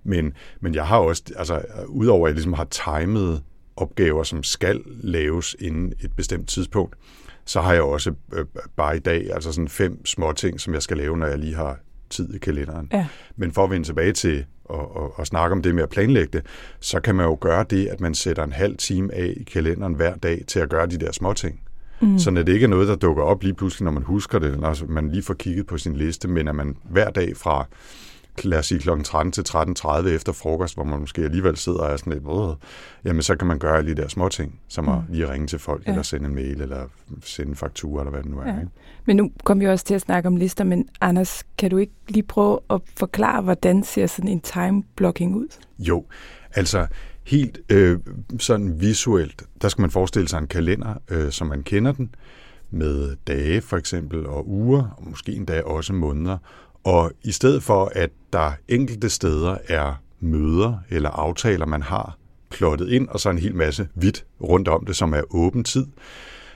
Men, 0.03 0.33
men 0.61 0.75
jeg 0.75 0.87
har 0.87 0.97
også, 0.97 1.23
altså 1.35 1.61
udover 1.87 2.27
at 2.27 2.29
jeg 2.29 2.35
ligesom 2.35 2.53
har 2.53 2.65
timet 2.65 3.43
opgaver, 3.75 4.23
som 4.23 4.43
skal 4.43 4.81
laves 4.87 5.55
inden 5.59 5.93
et 6.03 6.15
bestemt 6.15 6.47
tidspunkt, 6.47 6.95
så 7.45 7.61
har 7.61 7.73
jeg 7.73 7.81
også 7.81 8.13
øh, 8.33 8.45
bare 8.75 8.97
i 8.97 8.99
dag 8.99 9.33
altså 9.33 9.51
sådan 9.51 9.67
fem 9.67 10.05
små 10.05 10.31
ting, 10.31 10.59
som 10.59 10.73
jeg 10.73 10.81
skal 10.81 10.97
lave, 10.97 11.17
når 11.17 11.27
jeg 11.27 11.39
lige 11.39 11.55
har 11.55 11.79
tid 12.09 12.33
i 12.33 12.37
kalenderen. 12.37 12.89
Ja. 12.93 13.07
Men 13.35 13.51
for 13.51 13.63
at 13.63 13.69
vende 13.69 13.87
tilbage 13.87 14.13
til 14.13 14.45
og, 14.65 14.95
og, 14.95 15.19
og 15.19 15.27
snakke 15.27 15.55
om 15.55 15.61
det 15.61 15.75
med 15.75 15.83
at 15.83 15.89
planlægge 15.89 16.29
det, 16.33 16.45
så 16.79 16.99
kan 16.99 17.15
man 17.15 17.25
jo 17.25 17.37
gøre 17.41 17.65
det, 17.69 17.87
at 17.87 18.01
man 18.01 18.13
sætter 18.13 18.43
en 18.43 18.53
halv 18.53 18.77
time 18.77 19.13
af 19.13 19.33
i 19.37 19.43
kalenderen 19.43 19.93
hver 19.93 20.15
dag 20.15 20.43
til 20.47 20.59
at 20.59 20.69
gøre 20.69 20.87
de 20.87 20.97
der 20.97 21.11
små 21.11 21.33
ting. 21.33 21.59
Mm. 22.01 22.19
Så 22.19 22.31
det 22.31 22.49
ikke 22.49 22.63
er 22.63 22.67
noget, 22.67 22.87
der 22.87 22.95
dukker 22.95 23.23
op 23.23 23.43
lige 23.43 23.53
pludselig, 23.53 23.85
når 23.85 23.91
man 23.91 24.03
husker 24.03 24.39
det, 24.39 24.51
eller 24.51 24.85
man 24.87 25.11
lige 25.11 25.23
får 25.23 25.33
kigget 25.33 25.67
på 25.67 25.77
sin 25.77 25.95
liste, 25.95 26.27
men 26.27 26.47
at 26.47 26.55
man 26.55 26.77
hver 26.89 27.09
dag 27.09 27.37
fra 27.37 27.67
lad 28.43 28.59
os 28.59 28.65
sige 28.65 28.79
kl. 28.79 28.89
13 29.03 29.31
til 29.31 29.41
13.30 29.41 30.07
efter 30.07 30.31
frokost, 30.31 30.75
hvor 30.75 30.83
man 30.83 30.99
måske 30.99 31.21
alligevel 31.21 31.57
sidder 31.57 31.79
og 31.79 31.91
er 31.91 31.97
sådan 31.97 32.13
lidt, 32.13 32.23
Åh, 32.27 32.55
jamen 33.05 33.21
så 33.21 33.35
kan 33.35 33.47
man 33.47 33.59
gøre 33.59 33.77
alle 33.77 33.95
de 33.95 34.01
der 34.01 34.07
små 34.07 34.29
ting, 34.29 34.59
som 34.67 34.85
mm. 34.85 34.91
at 34.91 34.99
lige 35.09 35.31
ringe 35.31 35.47
til 35.47 35.59
folk, 35.59 35.85
ja. 35.85 35.91
eller 35.91 36.03
sende 36.03 36.25
en 36.25 36.35
mail, 36.35 36.61
eller 36.61 36.87
sende 37.23 37.49
en 37.49 37.55
faktura, 37.55 38.01
eller 38.01 38.11
hvad 38.11 38.23
det 38.23 38.31
nu 38.31 38.39
er. 38.39 38.47
Ja. 38.47 38.59
Ikke? 38.59 38.71
Men 39.05 39.17
nu 39.17 39.31
kommer 39.43 39.65
vi 39.65 39.71
også 39.71 39.85
til 39.85 39.93
at 39.93 40.01
snakke 40.01 40.27
om 40.27 40.35
lister, 40.35 40.63
men 40.63 40.89
Anders, 41.01 41.43
kan 41.57 41.69
du 41.69 41.77
ikke 41.77 41.93
lige 42.07 42.23
prøve 42.23 42.59
at 42.69 42.81
forklare, 42.97 43.41
hvordan 43.41 43.83
ser 43.83 44.07
sådan 44.07 44.31
en 44.31 44.41
time 44.41 44.83
blocking 44.95 45.35
ud? 45.35 45.47
Jo, 45.79 46.05
altså 46.55 46.87
helt 47.23 47.59
øh, 47.69 47.99
sådan 48.39 48.81
visuelt, 48.81 49.43
der 49.61 49.69
skal 49.69 49.81
man 49.81 49.91
forestille 49.91 50.27
sig 50.27 50.37
en 50.37 50.47
kalender, 50.47 50.93
øh, 51.11 51.31
som 51.31 51.47
man 51.47 51.63
kender 51.63 51.91
den, 51.91 52.15
med 52.71 53.15
dage 53.27 53.61
for 53.61 53.77
eksempel, 53.77 54.25
og 54.25 54.49
uger, 54.49 54.95
og 54.97 55.09
måske 55.09 55.31
endda 55.31 55.61
også 55.61 55.93
måneder. 55.93 56.37
Og 56.83 57.11
i 57.23 57.31
stedet 57.31 57.63
for, 57.63 57.91
at 57.95 58.09
der 58.33 58.51
enkelte 58.67 59.09
steder 59.09 59.57
er 59.67 60.01
møder 60.19 60.77
eller 60.89 61.09
aftaler, 61.09 61.65
man 61.65 61.81
har 61.81 62.17
plottet 62.49 62.89
ind, 62.89 63.07
og 63.07 63.19
så 63.19 63.29
en 63.29 63.37
hel 63.37 63.55
masse 63.55 63.87
hvidt 63.93 64.25
rundt 64.41 64.67
om 64.67 64.85
det, 64.85 64.95
som 64.95 65.13
er 65.13 65.21
åben 65.35 65.63
tid, 65.63 65.85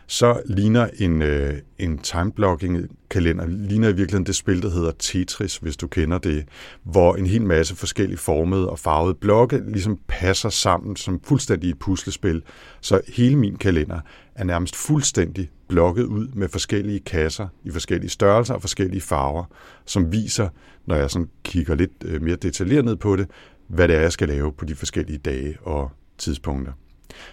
så 0.08 0.42
ligner 0.46 0.90
en, 1.00 1.22
øh, 1.22 1.54
en 1.80 1.98
timeblocking-kalender, 1.98 3.46
ligner 3.48 3.88
i 3.88 3.96
virkeligheden 3.96 4.26
det 4.26 4.36
spil, 4.36 4.62
der 4.62 4.70
hedder 4.70 4.92
Tetris, 5.00 5.58
hvis 5.58 5.78
du 5.78 5.88
kender 5.88 6.18
det, 6.18 6.46
hvor 6.84 7.16
en 7.16 7.26
hel 7.26 7.42
masse 7.42 7.76
forskellige 7.76 8.18
formede 8.18 8.70
og 8.70 8.80
farvede 8.80 9.14
blokke 9.14 9.62
ligesom 9.68 10.00
passer 10.08 10.50
sammen 10.50 10.96
som 10.96 11.20
fuldstændig 11.24 11.70
et 11.70 11.80
puslespil. 11.80 12.42
Så 12.82 13.02
hele 13.08 13.36
min 13.36 13.56
kalender 13.56 14.00
er 14.36 14.44
nærmest 14.44 14.76
fuldstændig 14.76 15.52
blokket 15.68 16.04
ud 16.04 16.28
med 16.28 16.50
forskellige 16.50 17.00
kasser 17.00 17.48
i 17.64 17.72
forskellige 17.72 18.10
størrelser 18.10 18.54
og 18.54 18.62
forskellige 18.62 19.02
farver, 19.02 19.46
som 19.86 20.12
viser, 20.12 20.50
når 20.86 20.96
jeg 20.96 21.12
sådan 21.12 21.30
kigger 21.44 21.76
lidt 21.76 21.92
øh, 22.06 22.22
mere 22.22 22.36
detaljeret 22.36 22.86
ned 22.86 22.96
på 22.96 23.16
det, 23.16 23.30
hvad 23.68 23.88
det 23.88 23.96
er, 23.96 24.02
jeg 24.02 24.12
skal 24.12 24.28
lave 24.28 24.54
på 24.54 24.66
de 24.66 24.76
forskellige 24.76 25.18
dage 25.18 25.58
og 25.62 25.92
tidspunkter. 26.18 26.74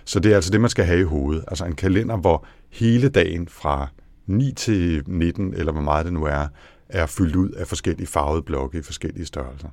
Så 0.05 0.21
det 0.21 0.33
er 0.33 0.37
altså 0.37 0.51
det, 0.51 0.61
man 0.61 0.71
skal 0.71 0.85
have 0.85 1.01
i 1.01 1.05
hovedet. 1.05 1.45
Altså 1.49 1.65
en 1.65 1.75
kalender, 1.75 2.17
hvor 2.17 2.47
hele 2.71 3.09
dagen 3.09 3.49
fra 3.49 3.89
9 4.27 4.53
til 4.53 5.03
19, 5.07 5.55
eller 5.55 5.73
hvor 5.73 5.83
meget 5.83 6.05
det 6.05 6.13
nu 6.13 6.25
er, 6.25 6.47
er 6.89 7.07
fyldt 7.07 7.37
ud 7.37 7.51
af 7.51 7.67
forskellige 7.67 8.07
farvede 8.07 8.43
blokke 8.43 8.79
i 8.79 8.83
forskellige 8.83 9.27
størrelser. 9.27 9.69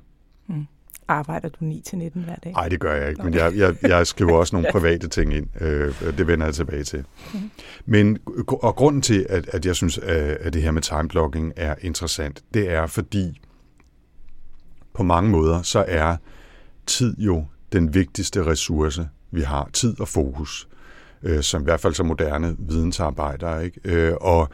Mm. 0.46 0.66
Arbejder 1.08 1.48
du 1.48 1.56
9 1.60 1.82
til 1.86 1.98
19 1.98 2.24
hver 2.24 2.34
dag? 2.34 2.52
Nej, 2.52 2.68
det 2.68 2.80
gør 2.80 2.94
jeg 2.94 3.10
ikke, 3.10 3.22
men 3.22 3.34
jeg, 3.34 3.56
jeg, 3.56 3.76
jeg 3.82 4.06
skriver 4.06 4.32
også 4.32 4.56
nogle 4.56 4.68
private 4.76 5.08
ting 5.08 5.34
ind. 5.34 5.46
Øh, 5.60 5.94
det 6.18 6.26
vender 6.26 6.46
jeg 6.46 6.54
tilbage 6.54 6.84
til. 6.84 7.04
Mm. 7.34 7.50
Men, 7.86 8.18
og 8.48 8.76
grunden 8.76 9.02
til, 9.02 9.26
at, 9.28 9.48
at 9.48 9.66
jeg 9.66 9.76
synes, 9.76 9.98
at 9.98 10.52
det 10.52 10.62
her 10.62 10.70
med 10.70 10.82
timeblocking 10.82 11.52
er 11.56 11.74
interessant, 11.80 12.42
det 12.54 12.70
er 12.70 12.86
fordi, 12.86 13.40
på 14.94 15.02
mange 15.02 15.30
måder, 15.30 15.62
så 15.62 15.84
er 15.88 16.16
tid 16.86 17.16
jo 17.18 17.44
den 17.72 17.94
vigtigste 17.94 18.46
ressource, 18.46 19.08
vi 19.30 19.40
har. 19.40 19.70
Tid 19.72 20.00
og 20.00 20.08
fokus, 20.08 20.68
øh, 21.22 21.42
som 21.42 21.62
i 21.62 21.64
hvert 21.64 21.80
fald 21.80 21.94
så 21.94 22.04
moderne 22.04 22.56
vidensarbejdere. 22.58 23.64
Ikke? 23.64 23.80
Øh, 23.84 24.14
og 24.20 24.48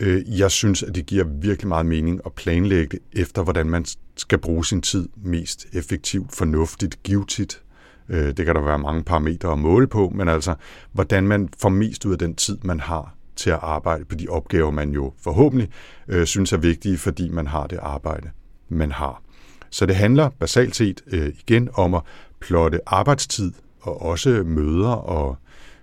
Øh, 0.00 0.38
jeg 0.38 0.50
synes, 0.50 0.82
at 0.82 0.94
det 0.94 1.06
giver 1.06 1.24
virkelig 1.24 1.68
meget 1.68 1.86
mening 1.86 2.20
at 2.26 2.32
planlægge 2.32 2.98
efter, 3.12 3.42
hvordan 3.42 3.70
man 3.70 3.84
skal 4.16 4.38
bruge 4.38 4.64
sin 4.64 4.82
tid 4.82 5.08
mest 5.16 5.66
effektivt, 5.72 6.36
fornuftigt, 6.36 7.02
givetigt. 7.02 7.62
Øh, 8.08 8.36
det 8.36 8.46
kan 8.46 8.54
der 8.54 8.60
være 8.60 8.78
mange 8.78 9.02
parametre 9.02 9.52
at 9.52 9.58
måle 9.58 9.86
på, 9.86 10.12
men 10.14 10.28
altså, 10.28 10.54
hvordan 10.92 11.26
man 11.26 11.48
får 11.58 11.68
mest 11.68 12.04
ud 12.04 12.12
af 12.12 12.18
den 12.18 12.34
tid, 12.34 12.58
man 12.62 12.80
har 12.80 13.14
til 13.36 13.50
at 13.50 13.58
arbejde 13.62 14.04
på 14.04 14.14
de 14.14 14.28
opgaver, 14.28 14.70
man 14.70 14.90
jo 14.90 15.12
forhåbentlig 15.22 15.68
øh, 16.08 16.26
synes 16.26 16.52
er 16.52 16.56
vigtige, 16.56 16.98
fordi 16.98 17.28
man 17.28 17.46
har 17.46 17.66
det 17.66 17.78
arbejde, 17.82 18.30
man 18.68 18.92
har. 18.92 19.22
Så 19.70 19.86
det 19.86 19.96
handler 19.96 20.28
basalt 20.28 20.76
set 20.76 21.00
øh, 21.06 21.28
igen 21.28 21.68
om 21.74 21.94
at 21.94 22.02
plotte 22.40 22.78
arbejdstid 22.86 23.52
og 23.80 24.02
også 24.02 24.42
møder 24.46 24.90
og 24.90 25.36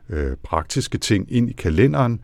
øh, 0.09 0.37
praktiske 0.43 0.97
ting 0.97 1.31
ind 1.31 1.49
i 1.49 1.53
kalenderen. 1.53 2.19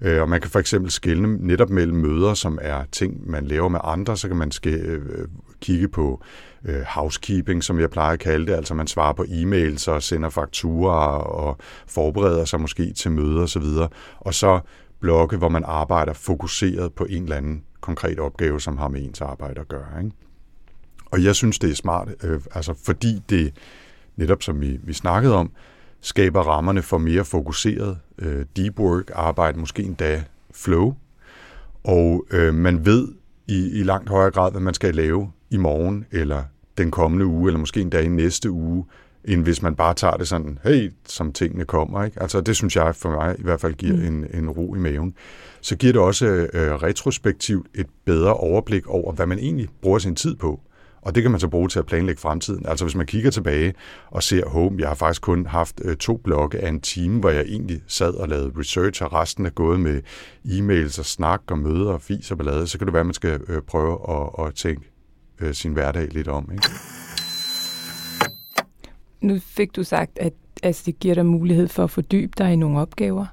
Øh, 0.00 0.22
og 0.22 0.28
man 0.28 0.40
kan 0.40 0.50
for 0.50 0.58
eksempel 0.58 0.90
skelne 0.90 1.46
netop 1.46 1.70
mellem 1.70 1.96
møder, 1.96 2.34
som 2.34 2.58
er 2.62 2.84
ting, 2.92 3.30
man 3.30 3.46
laver 3.46 3.68
med 3.68 3.80
andre, 3.84 4.16
så 4.16 4.28
kan 4.28 4.36
man 4.36 4.50
ske, 4.50 4.70
øh, 4.70 5.02
øh, 5.06 5.28
kigge 5.60 5.88
på 5.88 6.22
øh, 6.64 6.82
housekeeping, 6.82 7.64
som 7.64 7.80
jeg 7.80 7.90
plejer 7.90 8.12
at 8.12 8.18
kalde 8.18 8.46
det, 8.46 8.52
altså 8.52 8.74
man 8.74 8.86
svarer 8.86 9.12
på 9.12 9.22
e-mails 9.22 9.90
og 9.90 10.02
sender 10.02 10.28
fakturer 10.28 11.18
og 11.18 11.58
forbereder 11.86 12.44
sig 12.44 12.60
måske 12.60 12.92
til 12.92 13.10
møder 13.10 13.42
osv. 13.42 13.64
Og 14.20 14.34
så 14.34 14.60
blokke, 15.00 15.36
hvor 15.36 15.48
man 15.48 15.64
arbejder 15.66 16.12
fokuseret 16.12 16.92
på 16.92 17.04
en 17.04 17.22
eller 17.22 17.36
anden 17.36 17.62
konkret 17.80 18.18
opgave, 18.18 18.60
som 18.60 18.78
har 18.78 18.88
med 18.88 19.02
ens 19.02 19.20
arbejde 19.20 19.60
at 19.60 19.68
gøre. 19.68 20.04
Ikke? 20.04 20.16
Og 21.10 21.24
jeg 21.24 21.34
synes, 21.34 21.58
det 21.58 21.70
er 21.70 21.74
smart, 21.74 22.08
øh, 22.22 22.40
altså 22.54 22.74
fordi 22.84 23.22
det 23.28 23.54
netop 24.16 24.42
som 24.42 24.60
vi, 24.60 24.78
vi 24.82 24.92
snakkede 24.92 25.34
om, 25.34 25.50
skaber 26.06 26.40
rammerne 26.40 26.82
for 26.82 26.98
mere 26.98 27.24
fokuseret 27.24 27.98
øh, 28.18 28.44
deep 28.56 28.78
work 28.78 29.10
arbejde, 29.14 29.58
måske 29.58 29.82
endda 29.82 30.24
flow. 30.54 30.94
Og 31.84 32.26
øh, 32.30 32.54
man 32.54 32.86
ved 32.86 33.08
i, 33.46 33.80
i 33.80 33.82
langt 33.82 34.08
højere 34.08 34.30
grad, 34.30 34.50
hvad 34.50 34.60
man 34.60 34.74
skal 34.74 34.94
lave 34.94 35.30
i 35.50 35.56
morgen, 35.56 36.04
eller 36.12 36.42
den 36.78 36.90
kommende 36.90 37.26
uge, 37.26 37.48
eller 37.48 37.58
måske 37.58 37.80
endda 37.80 38.00
i 38.00 38.08
næste 38.08 38.50
uge, 38.50 38.84
end 39.24 39.42
hvis 39.42 39.62
man 39.62 39.74
bare 39.74 39.94
tager 39.94 40.16
det 40.16 40.28
sådan, 40.28 40.58
hey, 40.64 40.92
som 41.06 41.32
tingene 41.32 41.64
kommer. 41.64 42.04
Ikke? 42.04 42.22
Altså 42.22 42.40
det 42.40 42.56
synes 42.56 42.76
jeg 42.76 42.96
for 42.96 43.10
mig 43.10 43.36
i 43.38 43.42
hvert 43.42 43.60
fald 43.60 43.74
giver 43.74 43.96
mm. 43.96 44.06
en, 44.06 44.26
en 44.34 44.50
ro 44.50 44.74
i 44.74 44.78
maven. 44.78 45.14
Så 45.60 45.76
giver 45.76 45.92
det 45.92 46.02
også 46.02 46.26
øh, 46.26 46.74
retrospektivt 46.74 47.66
et 47.74 47.86
bedre 48.04 48.34
overblik 48.34 48.86
over, 48.86 49.12
hvad 49.12 49.26
man 49.26 49.38
egentlig 49.38 49.68
bruger 49.82 49.98
sin 49.98 50.16
tid 50.16 50.36
på. 50.36 50.60
Og 51.02 51.14
det 51.14 51.22
kan 51.22 51.30
man 51.30 51.40
så 51.40 51.48
bruge 51.48 51.68
til 51.68 51.78
at 51.78 51.86
planlægge 51.86 52.20
fremtiden. 52.20 52.66
Altså 52.66 52.84
hvis 52.84 52.94
man 52.94 53.06
kigger 53.06 53.30
tilbage 53.30 53.74
og 54.10 54.22
ser, 54.22 54.48
home, 54.48 54.80
jeg 54.80 54.88
har 54.88 54.94
faktisk 54.94 55.22
kun 55.22 55.46
haft 55.46 55.80
øh, 55.84 55.96
to 55.96 56.16
blokke 56.16 56.58
af 56.58 56.68
en 56.68 56.80
time, 56.80 57.20
hvor 57.20 57.30
jeg 57.30 57.44
egentlig 57.48 57.82
sad 57.86 58.14
og 58.14 58.28
lavede 58.28 58.52
research, 58.58 59.02
og 59.02 59.12
resten 59.12 59.46
er 59.46 59.50
gået 59.50 59.80
med 59.80 60.02
e-mails 60.44 60.98
og 60.98 61.04
snak 61.04 61.40
og 61.50 61.58
møder 61.58 61.92
og 61.92 62.02
fis 62.02 62.30
og 62.30 62.38
ballade, 62.38 62.66
så 62.66 62.78
kan 62.78 62.86
det 62.86 62.92
være, 62.92 63.00
at 63.00 63.06
man 63.06 63.14
skal 63.14 63.40
øh, 63.48 63.62
prøve 63.62 63.98
at, 64.08 64.46
at 64.46 64.54
tænke 64.54 64.90
øh, 65.40 65.54
sin 65.54 65.72
hverdag 65.72 66.08
lidt 66.08 66.28
om. 66.28 66.50
Ikke? 66.52 66.68
Nu 69.20 69.38
fik 69.38 69.76
du 69.76 69.84
sagt, 69.84 70.18
at 70.18 70.32
altså, 70.62 70.82
det 70.86 70.98
giver 70.98 71.14
dig 71.14 71.26
mulighed 71.26 71.68
for 71.68 71.84
at 71.84 71.90
fordybe 71.90 72.32
dig 72.38 72.52
i 72.52 72.56
nogle 72.56 72.80
opgaver. 72.80 73.26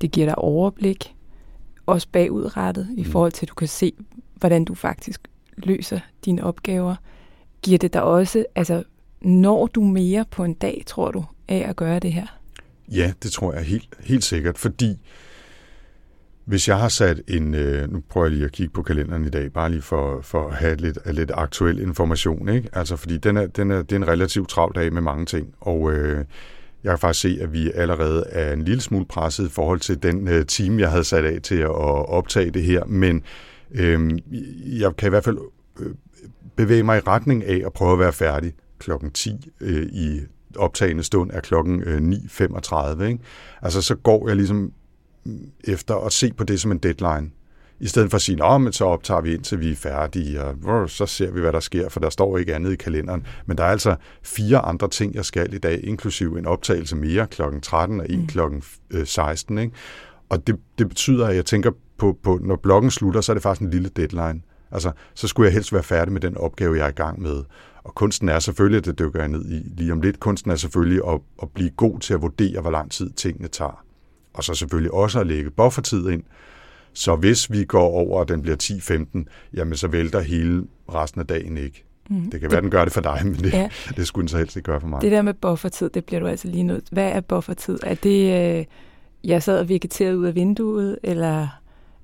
Det 0.00 0.10
giver 0.10 0.26
dig 0.26 0.38
overblik, 0.38 1.14
også 1.86 2.08
bagudrettet, 2.12 2.88
i 2.96 3.02
mm. 3.02 3.10
forhold 3.10 3.32
til, 3.32 3.46
at 3.46 3.50
du 3.50 3.54
kan 3.54 3.68
se, 3.68 3.92
hvordan 4.36 4.64
du 4.64 4.74
faktisk 4.74 5.20
løser 5.56 6.00
dine 6.24 6.44
opgaver. 6.44 6.94
Giver 7.62 7.78
det 7.78 7.92
dig 7.92 8.02
også, 8.02 8.44
altså 8.54 8.82
når 9.20 9.66
du 9.66 9.82
mere 9.82 10.24
på 10.30 10.44
en 10.44 10.54
dag, 10.54 10.82
tror 10.86 11.10
du, 11.10 11.24
af 11.48 11.66
at 11.68 11.76
gøre 11.76 11.98
det 11.98 12.12
her? 12.12 12.26
Ja, 12.88 13.12
det 13.22 13.32
tror 13.32 13.52
jeg 13.52 13.62
helt, 13.62 13.88
helt 14.00 14.24
sikkert, 14.24 14.58
fordi 14.58 14.98
hvis 16.44 16.68
jeg 16.68 16.78
har 16.78 16.88
sat 16.88 17.22
en, 17.28 17.54
øh, 17.54 17.92
nu 17.92 18.02
prøver 18.08 18.26
jeg 18.26 18.32
lige 18.32 18.44
at 18.44 18.52
kigge 18.52 18.72
på 18.72 18.82
kalenderen 18.82 19.24
i 19.24 19.28
dag, 19.28 19.52
bare 19.52 19.70
lige 19.70 19.82
for, 19.82 20.20
for 20.22 20.48
at 20.48 20.54
have 20.54 20.76
lidt, 20.76 20.98
lidt 21.14 21.30
aktuel 21.34 21.80
information, 21.80 22.48
ikke? 22.48 22.68
Altså, 22.72 22.96
fordi 22.96 23.18
den 23.18 23.36
er, 23.36 23.46
den 23.46 23.70
er, 23.70 23.82
det 23.82 23.92
er 23.92 23.96
en 23.96 24.08
relativt 24.08 24.48
travl 24.48 24.74
dag 24.74 24.92
med 24.92 25.02
mange 25.02 25.26
ting, 25.26 25.54
og 25.60 25.92
øh, 25.92 26.24
jeg 26.84 26.90
kan 26.90 26.98
faktisk 26.98 27.20
se, 27.20 27.38
at 27.40 27.52
vi 27.52 27.70
allerede 27.74 28.24
er 28.28 28.52
en 28.52 28.62
lille 28.62 28.80
smule 28.80 29.04
presset 29.04 29.46
i 29.46 29.50
forhold 29.50 29.80
til 29.80 30.02
den 30.02 30.28
øh, 30.28 30.46
time, 30.46 30.80
jeg 30.80 30.90
havde 30.90 31.04
sat 31.04 31.24
af 31.24 31.42
til 31.42 31.58
at 31.58 31.70
optage 32.08 32.50
det 32.50 32.62
her, 32.62 32.84
men 32.84 33.16
øh, 33.16 33.22
jeg 34.80 34.96
kan 34.96 35.08
i 35.08 35.10
hvert 35.10 35.24
fald 35.24 35.38
øh, 35.80 35.94
bevæge 36.56 36.82
mig 36.82 36.98
i 36.98 37.00
retning 37.00 37.44
af 37.44 37.62
at 37.66 37.72
prøve 37.72 37.92
at 37.92 37.98
være 37.98 38.12
færdig 38.12 38.52
klokken 38.78 39.10
10 39.10 39.50
øh, 39.60 39.82
i 39.82 40.20
optagende 40.56 41.02
stund 41.02 41.30
er 41.32 41.40
klokken 41.40 41.82
øh, 41.82 41.98
9.35. 41.98 43.02
Ikke? 43.02 43.18
Altså 43.62 43.82
så 43.82 43.94
går 43.94 44.28
jeg 44.28 44.36
ligesom 44.36 44.72
mm, 45.24 45.50
efter 45.64 45.96
at 45.96 46.12
se 46.12 46.32
på 46.32 46.44
det 46.44 46.60
som 46.60 46.72
en 46.72 46.78
deadline, 46.78 47.30
I 47.80 47.86
stedet 47.86 48.10
for 48.10 48.16
at 48.16 48.22
sige, 48.22 48.58
men 48.58 48.72
så 48.72 48.84
optager 48.84 49.20
vi 49.20 49.34
indtil 49.34 49.60
vi 49.60 49.70
er 49.70 49.76
færdige, 49.76 50.42
og 50.44 50.90
så 50.90 51.06
ser 51.06 51.30
vi, 51.30 51.40
hvad 51.40 51.52
der 51.52 51.60
sker, 51.60 51.88
for 51.88 52.00
der 52.00 52.10
står 52.10 52.38
ikke 52.38 52.54
andet 52.54 52.72
i 52.72 52.76
kalenderen. 52.76 53.26
Men 53.46 53.58
der 53.58 53.64
er 53.64 53.68
altså 53.68 53.96
fire 54.22 54.58
andre 54.58 54.88
ting, 54.88 55.14
jeg 55.14 55.24
skal 55.24 55.54
i 55.54 55.58
dag, 55.58 55.84
inklusiv 55.84 56.36
en 56.36 56.46
optagelse 56.46 56.96
mere 56.96 57.26
kl. 57.26 57.42
13 57.62 58.00
og 58.00 58.06
en 58.10 58.20
mm. 58.20 58.26
kl. 58.26 58.40
16. 59.04 59.58
Ikke? 59.58 59.74
Og 60.28 60.46
det, 60.46 60.56
det 60.78 60.88
betyder, 60.88 61.26
at 61.26 61.36
jeg 61.36 61.44
tænker 61.44 61.70
på, 61.98 62.18
på, 62.22 62.38
når 62.42 62.56
bloggen 62.56 62.90
slutter, 62.90 63.20
så 63.20 63.32
er 63.32 63.34
det 63.34 63.42
faktisk 63.42 63.62
en 63.62 63.70
lille 63.70 63.88
deadline. 63.88 64.40
Altså, 64.70 64.92
så 65.14 65.28
skulle 65.28 65.46
jeg 65.46 65.52
helst 65.52 65.72
være 65.72 65.82
færdig 65.82 66.12
med 66.12 66.20
den 66.20 66.36
opgave, 66.36 66.76
jeg 66.76 66.84
er 66.84 66.88
i 66.88 66.92
gang 66.92 67.22
med. 67.22 67.42
Og 67.84 67.94
kunsten 67.94 68.28
er 68.28 68.38
selvfølgelig, 68.38 68.84
det 68.84 68.98
dykker 68.98 69.20
jeg 69.20 69.28
ned 69.28 69.44
i 69.50 69.62
lige 69.76 69.92
om 69.92 70.00
lidt, 70.00 70.20
kunsten 70.20 70.50
er 70.50 70.56
selvfølgelig 70.56 71.00
at, 71.08 71.20
at 71.42 71.50
blive 71.50 71.70
god 71.70 72.00
til 72.00 72.14
at 72.14 72.22
vurdere, 72.22 72.60
hvor 72.60 72.70
lang 72.70 72.90
tid 72.90 73.10
tingene 73.10 73.48
tager. 73.48 73.84
Og 74.34 74.44
så 74.44 74.54
selvfølgelig 74.54 74.94
også 74.94 75.20
at 75.20 75.26
lægge 75.26 75.50
buffertid 75.50 76.08
ind. 76.08 76.22
Så 76.92 77.16
hvis 77.16 77.52
vi 77.52 77.64
går 77.64 77.88
over, 77.88 78.20
og 78.20 78.28
den 78.28 78.42
bliver 78.42 78.56
10-15, 78.62 79.24
jamen 79.54 79.76
så 79.76 79.88
vælter 79.88 80.20
hele 80.20 80.64
resten 80.94 81.20
af 81.20 81.26
dagen 81.26 81.56
ikke. 81.56 81.84
Mm. 82.10 82.30
Det 82.30 82.40
kan 82.40 82.50
være, 82.50 82.56
det, 82.56 82.62
den 82.62 82.70
gør 82.70 82.84
det 82.84 82.92
for 82.92 83.00
dig, 83.00 83.20
men 83.24 83.34
det, 83.34 83.52
ja. 83.52 83.68
det 83.96 84.06
skulle 84.06 84.22
den 84.22 84.28
så 84.28 84.38
helst 84.38 84.56
ikke 84.56 84.66
gøre 84.66 84.80
for 84.80 84.88
mig. 84.88 85.02
Det 85.02 85.12
der 85.12 85.22
med 85.22 85.34
buffertid, 85.34 85.90
det 85.90 86.04
bliver 86.04 86.20
du 86.20 86.26
altså 86.26 86.48
lige 86.48 86.62
nødt. 86.62 86.84
Hvad 86.92 87.12
er 87.12 87.20
buffertid? 87.20 87.78
Er 87.82 87.94
det, 87.94 88.56
øh, 88.58 88.64
jeg 89.24 89.42
sad 89.42 89.58
og 89.58 89.68
vegeterede 89.68 90.18
ud 90.18 90.26
af 90.26 90.34
vinduet, 90.34 90.98
eller 91.02 91.48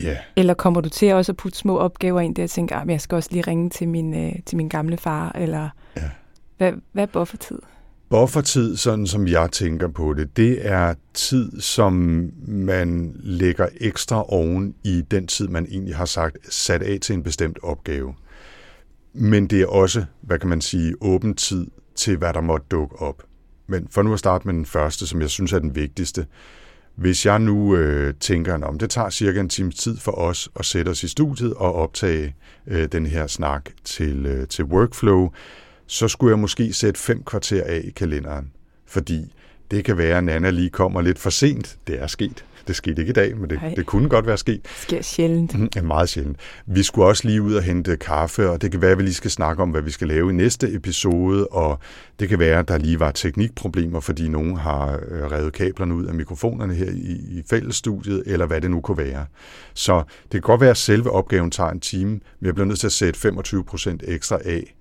Yeah. 0.04 0.16
Eller 0.36 0.54
kommer 0.54 0.80
du 0.80 0.88
til 0.88 1.12
også 1.12 1.32
at 1.32 1.36
putte 1.36 1.58
små 1.58 1.78
opgaver 1.78 2.20
ind 2.20 2.34
der 2.34 2.42
og 2.42 2.50
tænke, 2.50 2.74
at 2.74 2.82
ah, 2.82 2.90
jeg 2.90 3.00
skal 3.00 3.16
også 3.16 3.28
lige 3.32 3.42
ringe 3.46 3.70
til 3.70 3.88
min, 3.88 4.14
øh, 4.14 4.32
til 4.46 4.56
min 4.56 4.68
gamle 4.68 4.96
far? 4.96 5.32
Eller 5.32 5.68
yeah. 5.98 6.10
hvad, 6.56 6.72
hvad 6.92 7.02
er 7.02 7.06
buffertid? 7.06 7.58
Buffertid, 8.10 8.76
sådan 8.76 9.06
som 9.06 9.28
jeg 9.28 9.50
tænker 9.52 9.88
på 9.88 10.14
det, 10.14 10.36
det 10.36 10.66
er 10.66 10.94
tid, 11.14 11.60
som 11.60 11.92
man 12.46 13.16
lægger 13.20 13.68
ekstra 13.80 14.24
oven 14.32 14.74
i 14.84 15.02
den 15.10 15.26
tid, 15.26 15.48
man 15.48 15.66
egentlig 15.70 15.96
har 15.96 16.04
sagt 16.04 16.54
sat 16.54 16.82
af 16.82 16.98
til 17.02 17.14
en 17.14 17.22
bestemt 17.22 17.58
opgave. 17.62 18.14
Men 19.12 19.46
det 19.46 19.60
er 19.60 19.66
også, 19.66 20.04
hvad 20.20 20.38
kan 20.38 20.48
man 20.48 20.60
sige, 20.60 20.94
åben 21.00 21.34
tid 21.34 21.66
til, 21.94 22.16
hvad 22.16 22.32
der 22.32 22.40
måtte 22.40 22.66
dukke 22.70 22.96
op. 22.96 23.22
Men 23.66 23.88
for 23.90 24.02
nu 24.02 24.12
at 24.12 24.18
starte 24.18 24.48
med 24.48 24.54
den 24.54 24.66
første, 24.66 25.06
som 25.06 25.20
jeg 25.20 25.30
synes 25.30 25.52
er 25.52 25.58
den 25.58 25.74
vigtigste, 25.74 26.26
hvis 27.00 27.26
jeg 27.26 27.38
nu 27.38 27.76
øh, 27.76 28.14
tænker, 28.20 28.64
om 28.64 28.78
det 28.78 28.90
tager 28.90 29.10
cirka 29.10 29.40
en 29.40 29.48
times 29.48 29.74
tid 29.74 29.96
for 29.96 30.12
os 30.12 30.48
at 30.58 30.64
sætte 30.64 30.88
os 30.90 31.02
i 31.02 31.08
studiet 31.08 31.54
og 31.54 31.74
optage 31.74 32.34
øh, 32.66 32.88
den 32.92 33.06
her 33.06 33.26
snak 33.26 33.70
til, 33.84 34.26
øh, 34.26 34.48
til 34.48 34.64
workflow, 34.64 35.30
så 35.86 36.08
skulle 36.08 36.30
jeg 36.30 36.38
måske 36.38 36.72
sætte 36.72 37.00
fem 37.00 37.24
kvarter 37.24 37.64
af 37.64 37.80
i 37.84 37.90
kalenderen. 37.90 38.52
Fordi 38.86 39.34
det 39.70 39.84
kan 39.84 39.98
være, 39.98 40.18
at 40.18 40.24
Nana 40.24 40.50
lige 40.50 40.70
kommer 40.70 41.00
lidt 41.00 41.18
for 41.18 41.30
sent. 41.30 41.78
Det 41.86 42.02
er 42.02 42.06
sket. 42.06 42.44
Det 42.68 42.76
skete 42.76 43.02
ikke 43.02 43.10
i 43.10 43.12
dag, 43.12 43.36
men 43.36 43.50
det, 43.50 43.60
det 43.76 43.86
kunne 43.86 44.08
godt 44.08 44.26
være 44.26 44.38
sket. 44.38 44.62
Det 44.62 44.70
sker 44.76 45.02
sjældent. 45.02 45.58
Mm, 45.58 45.68
ja, 45.76 45.82
meget 45.82 46.08
sjældent. 46.08 46.36
Vi 46.66 46.82
skulle 46.82 47.06
også 47.06 47.28
lige 47.28 47.42
ud 47.42 47.54
og 47.54 47.62
hente 47.62 47.96
kaffe, 47.96 48.50
og 48.50 48.62
det 48.62 48.70
kan 48.70 48.82
være, 48.82 48.90
at 48.90 48.98
vi 48.98 49.02
lige 49.02 49.14
skal 49.14 49.30
snakke 49.30 49.62
om, 49.62 49.70
hvad 49.70 49.82
vi 49.82 49.90
skal 49.90 50.08
lave 50.08 50.30
i 50.30 50.32
næste 50.32 50.74
episode, 50.74 51.46
og 51.46 51.78
det 52.20 52.28
kan 52.28 52.38
være, 52.38 52.58
at 52.58 52.68
der 52.68 52.78
lige 52.78 53.00
var 53.00 53.10
teknikproblemer, 53.10 54.00
fordi 54.00 54.28
nogen 54.28 54.56
har 54.56 55.00
øh, 55.08 55.30
revet 55.30 55.52
kablerne 55.52 55.94
ud 55.94 56.06
af 56.06 56.14
mikrofonerne 56.14 56.74
her 56.74 56.90
i, 56.90 57.38
i 57.38 57.42
fællesstudiet, 57.50 58.22
eller 58.26 58.46
hvad 58.46 58.60
det 58.60 58.70
nu 58.70 58.80
kunne 58.80 58.98
være. 58.98 59.26
Så 59.74 60.02
det 60.22 60.30
kan 60.30 60.40
godt 60.40 60.60
være, 60.60 60.70
at 60.70 60.76
selve 60.76 61.10
opgaven 61.10 61.50
tager 61.50 61.70
en 61.70 61.80
time, 61.80 62.10
men 62.10 62.46
jeg 62.46 62.54
bliver 62.54 62.66
nødt 62.66 62.78
til 62.78 62.86
at 62.86 62.92
sætte 62.92 63.20
25 63.20 63.64
procent 63.64 64.02
ekstra 64.06 64.38
af 64.44 64.74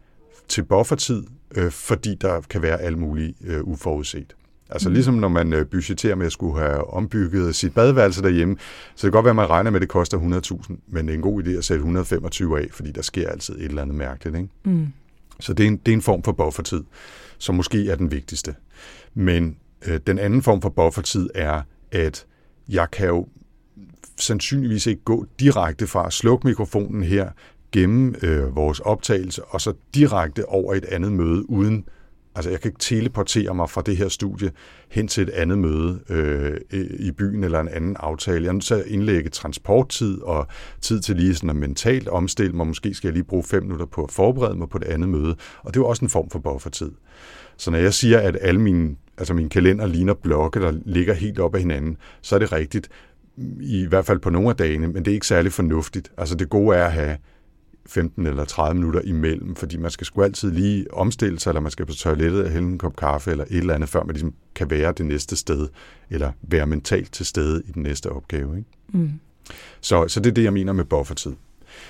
til 0.47 0.63
buffertid, 0.63 1.23
øh, 1.55 1.71
fordi 1.71 2.15
der 2.15 2.41
kan 2.49 2.61
være 2.61 2.81
alt 2.81 2.97
muligt 2.97 3.37
øh, 3.45 3.63
uforudset. 3.63 4.35
Altså 4.69 4.89
mm. 4.89 4.93
ligesom 4.93 5.13
når 5.13 5.27
man 5.27 5.53
øh, 5.53 5.65
budgeterer 5.65 6.15
med 6.15 6.25
at 6.25 6.31
skulle 6.31 6.59
have 6.59 6.93
ombygget 6.93 7.55
sit 7.55 7.73
badeværelse 7.73 8.21
derhjemme, 8.21 8.55
så 8.95 9.07
det 9.07 9.11
kan 9.11 9.11
godt 9.11 9.25
være, 9.25 9.31
at 9.31 9.35
man 9.35 9.49
regner 9.49 9.71
med, 9.71 9.77
at 9.77 9.81
det 9.81 9.89
koster 9.89 10.41
100.000, 10.67 10.75
men 10.87 11.07
det 11.07 11.13
er 11.13 11.17
en 11.17 11.21
god 11.21 11.43
idé 11.43 11.49
at 11.49 11.65
sætte 11.65 11.79
125 11.79 12.61
af, 12.61 12.67
fordi 12.71 12.91
der 12.91 13.01
sker 13.01 13.29
altid 13.29 13.55
et 13.55 13.65
eller 13.65 13.81
andet 13.81 13.95
mærkeligt. 13.95 14.35
Ikke? 14.35 14.49
Mm. 14.63 14.87
Så 15.39 15.53
det 15.53 15.63
er, 15.63 15.67
en, 15.67 15.77
det 15.77 15.91
er 15.91 15.95
en 15.95 16.01
form 16.01 16.23
for 16.23 16.31
buffertid, 16.31 16.83
som 17.37 17.55
måske 17.55 17.89
er 17.89 17.95
den 17.95 18.11
vigtigste. 18.11 18.55
Men 19.13 19.57
øh, 19.87 19.99
den 20.07 20.19
anden 20.19 20.41
form 20.41 20.61
for 20.61 20.69
buffertid 20.69 21.29
er, 21.35 21.61
at 21.91 22.25
jeg 22.69 22.91
kan 22.91 23.07
jo 23.07 23.27
sandsynligvis 24.17 24.87
ikke 24.87 25.01
gå 25.03 25.25
direkte 25.39 25.87
fra 25.87 26.07
at 26.07 26.13
slukke 26.13 26.47
mikrofonen 26.47 27.03
her, 27.03 27.29
gennem 27.71 28.15
øh, 28.21 28.55
vores 28.55 28.79
optagelse, 28.79 29.43
og 29.43 29.61
så 29.61 29.73
direkte 29.95 30.45
over 30.45 30.73
et 30.73 30.85
andet 30.85 31.11
møde, 31.11 31.49
uden 31.49 31.85
Altså, 32.35 32.51
jeg 32.51 32.61
kan 32.61 32.69
ikke 32.69 32.79
teleportere 32.79 33.55
mig 33.55 33.69
fra 33.69 33.81
det 33.81 33.97
her 33.97 34.07
studie 34.07 34.51
hen 34.89 35.07
til 35.07 35.23
et 35.23 35.29
andet 35.29 35.57
møde 35.57 35.99
øh, 36.09 36.57
i 36.99 37.11
byen 37.11 37.43
eller 37.43 37.59
en 37.59 37.67
anden 37.67 37.95
aftale. 37.99 38.43
Jeg 38.43 38.49
er 38.49 38.53
nødt 38.53 38.63
til 38.63 38.73
at 38.73 38.85
indlægge 38.85 39.29
transporttid 39.29 40.21
og 40.21 40.47
tid 40.81 40.99
til 40.99 41.15
lige 41.15 41.35
sådan 41.35 41.49
at 41.49 41.55
mentalt 41.55 42.07
omstille 42.07 42.53
mig. 42.53 42.67
Måske 42.67 42.93
skal 42.93 43.07
jeg 43.07 43.13
lige 43.13 43.23
bruge 43.23 43.43
fem 43.43 43.63
minutter 43.63 43.85
på 43.85 44.03
at 44.03 44.11
forberede 44.11 44.57
mig 44.57 44.69
på 44.69 44.77
det 44.77 44.85
andet 44.85 45.09
møde. 45.09 45.35
Og 45.63 45.73
det 45.73 45.79
er 45.79 45.81
jo 45.81 45.87
også 45.87 46.05
en 46.05 46.09
form 46.09 46.29
for 46.29 46.39
buffertid. 46.39 46.91
Så 47.57 47.71
når 47.71 47.77
jeg 47.77 47.93
siger, 47.93 48.19
at 48.19 48.37
alle 48.41 48.61
mine, 48.61 48.95
altså 49.17 49.33
mine 49.33 49.49
kalender 49.49 49.87
ligner 49.87 50.13
blokke, 50.13 50.59
der 50.59 50.73
ligger 50.85 51.13
helt 51.13 51.39
op 51.39 51.55
ad 51.55 51.59
hinanden, 51.59 51.97
så 52.21 52.35
er 52.35 52.39
det 52.39 52.51
rigtigt. 52.51 52.89
I 53.61 53.85
hvert 53.89 54.05
fald 54.05 54.19
på 54.19 54.29
nogle 54.29 54.49
af 54.49 54.55
dagene, 54.55 54.87
men 54.87 55.05
det 55.05 55.11
er 55.11 55.15
ikke 55.15 55.27
særlig 55.27 55.51
fornuftigt. 55.51 56.11
Altså 56.17 56.35
det 56.35 56.49
gode 56.49 56.77
er 56.77 56.85
at 56.85 56.91
have 56.91 57.17
15 57.85 58.25
eller 58.25 58.45
30 58.45 58.75
minutter 58.75 59.01
imellem, 59.01 59.55
fordi 59.55 59.77
man 59.77 59.91
skal 59.91 60.05
sgu 60.05 60.23
altid 60.23 60.51
lige 60.51 60.93
omstille 60.93 61.39
sig, 61.39 61.49
eller 61.49 61.61
man 61.61 61.71
skal 61.71 61.85
på 61.85 61.93
toilettet 61.93 62.43
og 62.43 62.49
hælde 62.49 62.67
en 62.67 62.77
kop 62.77 62.95
kaffe 62.95 63.31
eller 63.31 63.43
et 63.43 63.57
eller 63.57 63.73
andet, 63.73 63.89
før 63.89 64.03
man 64.03 64.13
ligesom 64.13 64.33
kan 64.55 64.69
være 64.69 64.91
det 64.91 65.05
næste 65.05 65.35
sted, 65.35 65.67
eller 66.09 66.31
være 66.41 66.65
mentalt 66.65 67.11
til 67.11 67.25
stede 67.25 67.63
i 67.67 67.71
den 67.71 67.83
næste 67.83 68.11
opgave. 68.11 68.57
Ikke? 68.57 68.69
Mm. 68.87 69.11
Så, 69.81 70.07
så 70.07 70.19
det 70.19 70.29
er 70.29 70.33
det, 70.33 70.43
jeg 70.43 70.53
mener 70.53 70.73
med 70.73 70.85
buffertid. 70.85 71.33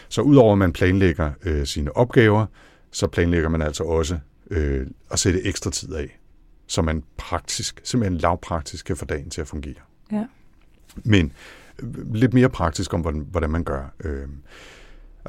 Så 0.10 0.21
udover 0.21 0.52
at 0.52 0.58
man 0.58 0.73
planlægger 0.73 1.32
øh, 1.43 1.65
sine 1.65 1.97
opgaver, 1.97 2.45
så 2.91 3.08
planlægger 3.08 3.49
man 3.49 3.62
altså 3.62 3.84
også 3.84 4.19
øh, 4.52 4.88
at 5.12 5.19
sætte 5.19 5.45
ekstra 5.45 5.71
tid 5.71 5.93
af, 5.93 6.19
så 6.67 6.82
man 6.82 7.04
praktisk, 7.17 7.82
simpelthen 7.84 8.17
lavpraktisk 8.17 8.86
kan 8.86 8.97
få 8.97 9.06
dagen 9.06 9.30
til 9.30 9.41
at 9.41 9.47
fungere. 9.47 9.82
Ja. 10.12 10.25
Men 11.04 11.32
øh, 11.80 12.13
lidt 12.13 12.34
mere 12.34 12.49
praktisk 12.49 12.93
om, 12.93 13.02
hvordan, 13.02 13.28
hvordan 13.32 13.49
man 13.49 13.63
gør. 13.63 13.93
Øh, 14.04 14.28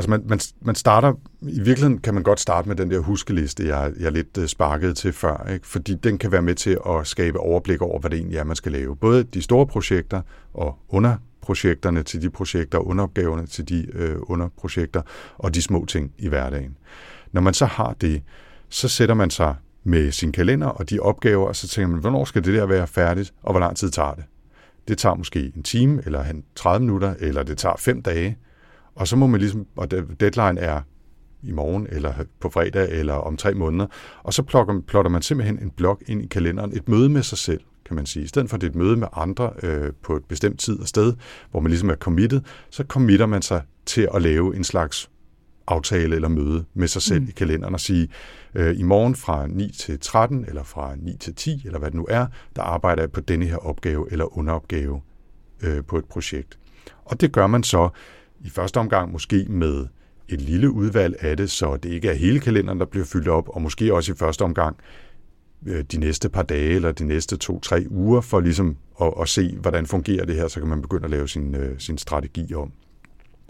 Altså 0.00 0.10
man, 0.10 0.22
man, 0.26 0.40
man 0.60 0.74
starter, 0.74 1.12
i 1.42 1.60
virkeligheden 1.60 1.98
kan 1.98 2.14
man 2.14 2.22
godt 2.22 2.40
starte 2.40 2.68
med 2.68 2.76
den 2.76 2.90
der 2.90 2.98
huskeliste, 2.98 3.66
jeg, 3.66 3.92
jeg 4.00 4.12
lidt 4.12 4.38
øh, 4.38 4.48
sparkede 4.48 4.94
til 4.94 5.12
før, 5.12 5.46
ikke? 5.52 5.66
fordi 5.66 5.94
den 5.94 6.18
kan 6.18 6.32
være 6.32 6.42
med 6.42 6.54
til 6.54 6.78
at 6.88 7.06
skabe 7.06 7.40
overblik 7.40 7.82
over, 7.82 8.00
hvad 8.00 8.10
det 8.10 8.16
egentlig 8.16 8.38
er, 8.38 8.44
man 8.44 8.56
skal 8.56 8.72
lave. 8.72 8.96
Både 8.96 9.24
de 9.24 9.42
store 9.42 9.66
projekter 9.66 10.22
og 10.54 10.78
underprojekterne 10.88 12.02
til 12.02 12.22
de 12.22 12.30
projekter, 12.30 12.78
underopgaverne 12.78 13.46
til 13.46 13.68
de 13.68 13.86
øh, 13.92 14.16
underprojekter, 14.22 15.02
og 15.38 15.54
de 15.54 15.62
små 15.62 15.84
ting 15.84 16.12
i 16.18 16.28
hverdagen. 16.28 16.76
Når 17.32 17.40
man 17.40 17.54
så 17.54 17.66
har 17.66 17.96
det, 18.00 18.22
så 18.68 18.88
sætter 18.88 19.14
man 19.14 19.30
sig 19.30 19.54
med 19.84 20.12
sin 20.12 20.32
kalender 20.32 20.66
og 20.66 20.90
de 20.90 21.00
opgaver, 21.00 21.48
og 21.48 21.56
så 21.56 21.68
tænker 21.68 21.88
man, 21.88 22.00
hvornår 22.00 22.24
skal 22.24 22.44
det 22.44 22.54
der 22.54 22.66
være 22.66 22.86
færdigt, 22.86 23.32
og 23.42 23.52
hvor 23.52 23.60
lang 23.60 23.76
tid 23.76 23.90
tager 23.90 24.14
det? 24.14 24.24
Det 24.88 24.98
tager 24.98 25.14
måske 25.14 25.52
en 25.56 25.62
time, 25.62 26.02
eller 26.06 26.24
30 26.54 26.86
minutter, 26.86 27.14
eller 27.18 27.42
det 27.42 27.58
tager 27.58 27.76
fem 27.78 28.02
dage, 28.02 28.38
og 29.00 29.08
så 29.08 29.16
må 29.16 29.26
man 29.26 29.40
ligesom, 29.40 29.66
og 29.76 29.90
deadline 30.20 30.60
er 30.60 30.80
i 31.42 31.52
morgen, 31.52 31.86
eller 31.90 32.14
på 32.40 32.48
fredag, 32.48 32.90
eller 32.90 33.14
om 33.14 33.36
tre 33.36 33.54
måneder, 33.54 33.86
og 34.22 34.34
så 34.34 34.42
plotter, 34.42 34.80
plotter 34.86 35.10
man 35.10 35.22
simpelthen 35.22 35.58
en 35.58 35.70
blok 35.70 36.02
ind 36.06 36.22
i 36.22 36.26
kalenderen, 36.26 36.76
et 36.76 36.88
møde 36.88 37.08
med 37.08 37.22
sig 37.22 37.38
selv, 37.38 37.60
kan 37.84 37.96
man 37.96 38.06
sige. 38.06 38.24
I 38.24 38.26
stedet 38.26 38.50
for 38.50 38.54
at 38.54 38.60
det 38.60 38.66
er 38.66 38.70
et 38.70 38.76
møde 38.76 38.96
med 38.96 39.08
andre 39.12 39.52
øh, 39.62 39.92
på 40.02 40.16
et 40.16 40.24
bestemt 40.24 40.60
tid 40.60 40.80
og 40.80 40.88
sted, 40.88 41.14
hvor 41.50 41.60
man 41.60 41.70
ligesom 41.70 41.90
er 41.90 41.94
committed, 41.94 42.40
så 42.70 42.84
committer 42.88 43.26
man 43.26 43.42
sig 43.42 43.62
til 43.86 44.08
at 44.14 44.22
lave 44.22 44.56
en 44.56 44.64
slags 44.64 45.10
aftale 45.66 46.14
eller 46.14 46.28
møde 46.28 46.64
med 46.74 46.88
sig 46.88 47.02
selv 47.02 47.20
mm. 47.20 47.28
i 47.28 47.32
kalenderen 47.32 47.74
og 47.74 47.80
sige, 47.80 48.08
øh, 48.54 48.78
i 48.78 48.82
morgen 48.82 49.14
fra 49.16 49.46
9 49.46 49.72
til 49.78 50.00
13, 50.00 50.44
eller 50.48 50.62
fra 50.62 50.94
9 50.98 51.16
til 51.16 51.34
10, 51.34 51.62
eller 51.66 51.78
hvad 51.78 51.90
det 51.90 51.96
nu 51.96 52.06
er, 52.08 52.26
der 52.56 52.62
arbejder 52.62 53.02
jeg 53.02 53.12
på 53.12 53.20
denne 53.20 53.46
her 53.46 53.56
opgave 53.56 54.12
eller 54.12 54.38
underopgave 54.38 55.00
øh, 55.62 55.84
på 55.84 55.98
et 55.98 56.04
projekt. 56.04 56.58
Og 57.04 57.20
det 57.20 57.32
gør 57.32 57.46
man 57.46 57.62
så 57.62 57.88
i 58.40 58.50
første 58.50 58.78
omgang 58.78 59.12
måske 59.12 59.46
med 59.48 59.86
et 60.28 60.40
lille 60.40 60.70
udvalg 60.70 61.16
af 61.20 61.36
det, 61.36 61.50
så 61.50 61.76
det 61.76 61.90
ikke 61.90 62.08
er 62.08 62.14
hele 62.14 62.40
kalenderen, 62.40 62.80
der 62.80 62.86
bliver 62.86 63.06
fyldt 63.06 63.28
op, 63.28 63.48
og 63.48 63.62
måske 63.62 63.94
også 63.94 64.12
i 64.12 64.14
første 64.14 64.42
omgang 64.42 64.76
øh, 65.66 65.84
de 65.92 65.98
næste 65.98 66.28
par 66.28 66.42
dage 66.42 66.74
eller 66.74 66.92
de 66.92 67.04
næste 67.04 67.36
to-tre 67.36 67.86
uger, 67.90 68.20
for 68.20 68.40
ligesom 68.40 68.76
at, 69.00 69.12
at 69.20 69.28
se, 69.28 69.56
hvordan 69.60 69.86
fungerer 69.86 70.24
det 70.24 70.36
her, 70.36 70.48
så 70.48 70.60
kan 70.60 70.68
man 70.68 70.82
begynde 70.82 71.04
at 71.04 71.10
lave 71.10 71.28
sin, 71.28 71.54
øh, 71.54 71.78
sin 71.78 71.98
strategi 71.98 72.54
om. 72.54 72.72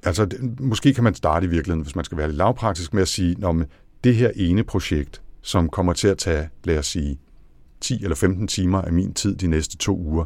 Altså, 0.03 0.29
måske 0.61 0.94
kan 0.94 1.05
man 1.05 1.14
starte 1.14 1.46
i 1.46 1.48
virkeligheden, 1.48 1.83
hvis 1.83 1.96
man 1.96 2.05
skal 2.05 2.18
være 2.18 2.29
lidt 2.29 2.37
lavpraktisk, 2.37 2.94
med 2.94 3.03
at 3.03 3.09
sige, 3.09 3.35
når 3.38 3.62
det 4.05 4.16
her 4.16 4.31
ene 4.37 4.64
projekt, 4.64 5.22
som 5.42 5.68
kommer 5.68 5.92
til 5.92 6.09
at 6.09 6.18
tage, 6.18 6.48
lad 6.64 6.79
os 6.79 6.87
sige, 6.87 7.18
10 7.81 8.03
eller 8.03 8.16
15 8.16 8.48
timer 8.48 8.83
af 8.83 8.92
min 8.92 9.14
tid 9.14 9.37
de 9.37 9.46
næste 9.46 9.76
to 9.76 9.96
uger, 9.96 10.24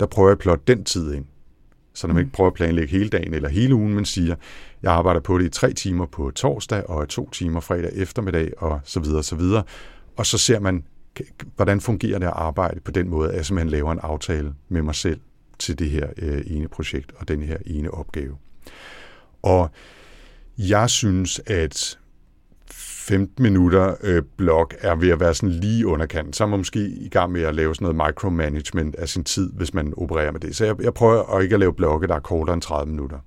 der 0.00 0.06
prøver 0.06 0.28
jeg 0.28 0.32
at 0.32 0.38
plotte 0.38 0.64
den 0.66 0.84
tid 0.84 1.14
ind. 1.14 1.24
Så 1.94 2.06
når 2.06 2.14
man 2.14 2.20
ikke 2.20 2.32
prøver 2.32 2.50
at 2.50 2.54
planlægge 2.54 2.90
hele 2.90 3.08
dagen 3.08 3.34
eller 3.34 3.48
hele 3.48 3.74
ugen, 3.74 3.94
men 3.94 4.04
siger, 4.04 4.36
jeg 4.82 4.92
arbejder 4.92 5.20
på 5.20 5.38
det 5.38 5.44
i 5.44 5.48
tre 5.48 5.72
timer 5.72 6.06
på 6.06 6.30
torsdag 6.30 6.90
og 6.90 7.08
to 7.08 7.30
timer 7.30 7.60
fredag 7.60 7.90
eftermiddag 7.94 8.52
og 8.58 8.80
så 8.84 9.00
videre 9.00 9.18
og 9.18 9.24
så 9.24 9.36
videre. 9.36 9.62
Og 10.16 10.26
så 10.26 10.38
ser 10.38 10.60
man, 10.60 10.84
hvordan 11.56 11.80
fungerer 11.80 12.18
det 12.18 12.26
at 12.26 12.32
arbejde 12.36 12.80
på 12.80 12.90
den 12.90 13.08
måde, 13.08 13.30
at 13.30 13.36
jeg 13.36 13.46
simpelthen 13.46 13.70
laver 13.70 13.92
en 13.92 13.98
aftale 14.02 14.54
med 14.68 14.82
mig 14.82 14.94
selv 14.94 15.20
til 15.58 15.78
det 15.78 15.90
her 15.90 16.08
øh, 16.16 16.42
ene 16.46 16.68
projekt 16.68 17.12
og 17.16 17.28
den 17.28 17.42
her 17.42 17.56
ene 17.66 17.90
opgave. 17.90 18.36
Og 19.42 19.70
jeg 20.58 20.90
synes, 20.90 21.40
at 21.46 21.98
15 23.04 23.42
minutter 23.42 23.94
øh, 24.02 24.22
blog 24.36 24.70
er 24.80 24.94
ved 24.94 25.10
at 25.10 25.20
være 25.20 25.34
sådan 25.34 25.48
lige 25.48 25.86
underkant. 25.86 26.36
Så 26.36 26.44
er 26.44 26.48
man 26.48 26.58
måske 26.58 26.80
i 26.80 27.08
gang 27.08 27.32
med 27.32 27.42
at 27.42 27.54
lave 27.54 27.74
sådan 27.74 27.94
noget 27.94 28.08
micromanagement 28.08 28.94
af 28.94 29.08
sin 29.08 29.24
tid, 29.24 29.52
hvis 29.52 29.74
man 29.74 29.94
opererer 29.96 30.32
med 30.32 30.40
det. 30.40 30.56
Så 30.56 30.64
jeg, 30.64 30.82
jeg 30.82 30.94
prøver 30.94 31.36
at 31.36 31.42
ikke 31.42 31.54
at 31.54 31.60
lave 31.60 31.74
blogge, 31.74 32.08
der 32.08 32.14
er 32.14 32.20
kortere 32.20 32.54
end 32.54 32.62
30 32.62 32.90
minutter. 32.90 33.18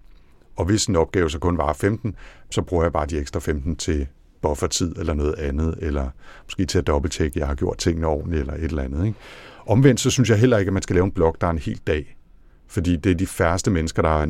Og 0.56 0.66
hvis 0.66 0.86
en 0.86 0.96
opgave 0.96 1.30
så 1.30 1.40
kun 1.40 1.58
var 1.58 1.74
15, 1.74 2.16
så 2.52 2.62
bruger 2.62 2.84
jeg 2.84 2.94
bare 2.94 3.06
de 3.06 3.20
ekstra 3.20 3.40
15 3.40 3.76
til 3.76 4.08
buffertid 4.42 4.96
eller 4.96 5.14
noget 5.14 5.36
andet, 5.36 5.76
eller 5.82 6.10
måske 6.44 6.66
til 6.66 6.78
at 6.78 6.88
dobbelttjekke, 6.88 7.36
at 7.36 7.40
jeg 7.40 7.48
har 7.48 7.56
gjort 7.56 7.78
tingene 7.78 8.08
ordentligt 8.08 8.40
eller 8.40 8.54
et 8.54 8.64
eller 8.64 8.84
andet. 8.84 9.06
Ikke? 9.06 9.20
Omvendt 9.68 10.00
så 10.00 10.10
synes 10.10 10.30
jeg 10.30 10.40
heller 10.40 10.58
ikke, 10.58 10.70
at 10.70 10.74
man 10.74 10.84
skal 10.84 10.94
lave 10.94 11.06
en 11.06 11.12
blog, 11.12 11.38
der 11.42 11.48
er 11.48 11.52
en 11.52 11.58
hel 11.58 11.82
dag. 11.88 12.18
Fordi 12.68 12.96
det 12.96 13.12
er 13.12 13.16
de 13.16 13.28
færreste 13.28 13.72
mennesker, 13.72 14.02
der 14.02 14.22
er 14.22 14.26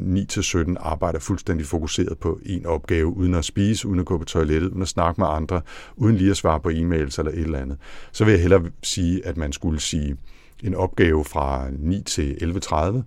9-17 0.75 0.75
arbejder 0.79 1.19
fuldstændig 1.19 1.67
fokuseret 1.67 2.17
på 2.17 2.39
en 2.45 2.65
opgave, 2.65 3.17
uden 3.17 3.35
at 3.35 3.45
spise, 3.45 3.87
uden 3.87 3.99
at 3.99 4.05
gå 4.05 4.17
på 4.17 4.25
toilettet, 4.25 4.69
uden 4.69 4.81
at 4.81 4.87
snakke 4.87 5.21
med 5.21 5.27
andre, 5.29 5.61
uden 5.95 6.15
lige 6.15 6.31
at 6.31 6.37
svare 6.37 6.59
på 6.59 6.69
e-mails 6.69 7.19
eller 7.19 7.31
et 7.31 7.39
eller 7.39 7.59
andet. 7.59 7.77
Så 8.11 8.25
vil 8.25 8.31
jeg 8.31 8.41
hellere 8.41 8.63
sige, 8.83 9.25
at 9.25 9.37
man 9.37 9.53
skulle 9.53 9.79
sige 9.79 10.17
en 10.63 10.75
opgave 10.75 11.25
fra 11.25 11.67
9 11.79 12.03
til 12.03 12.31
11.30, 12.41 13.01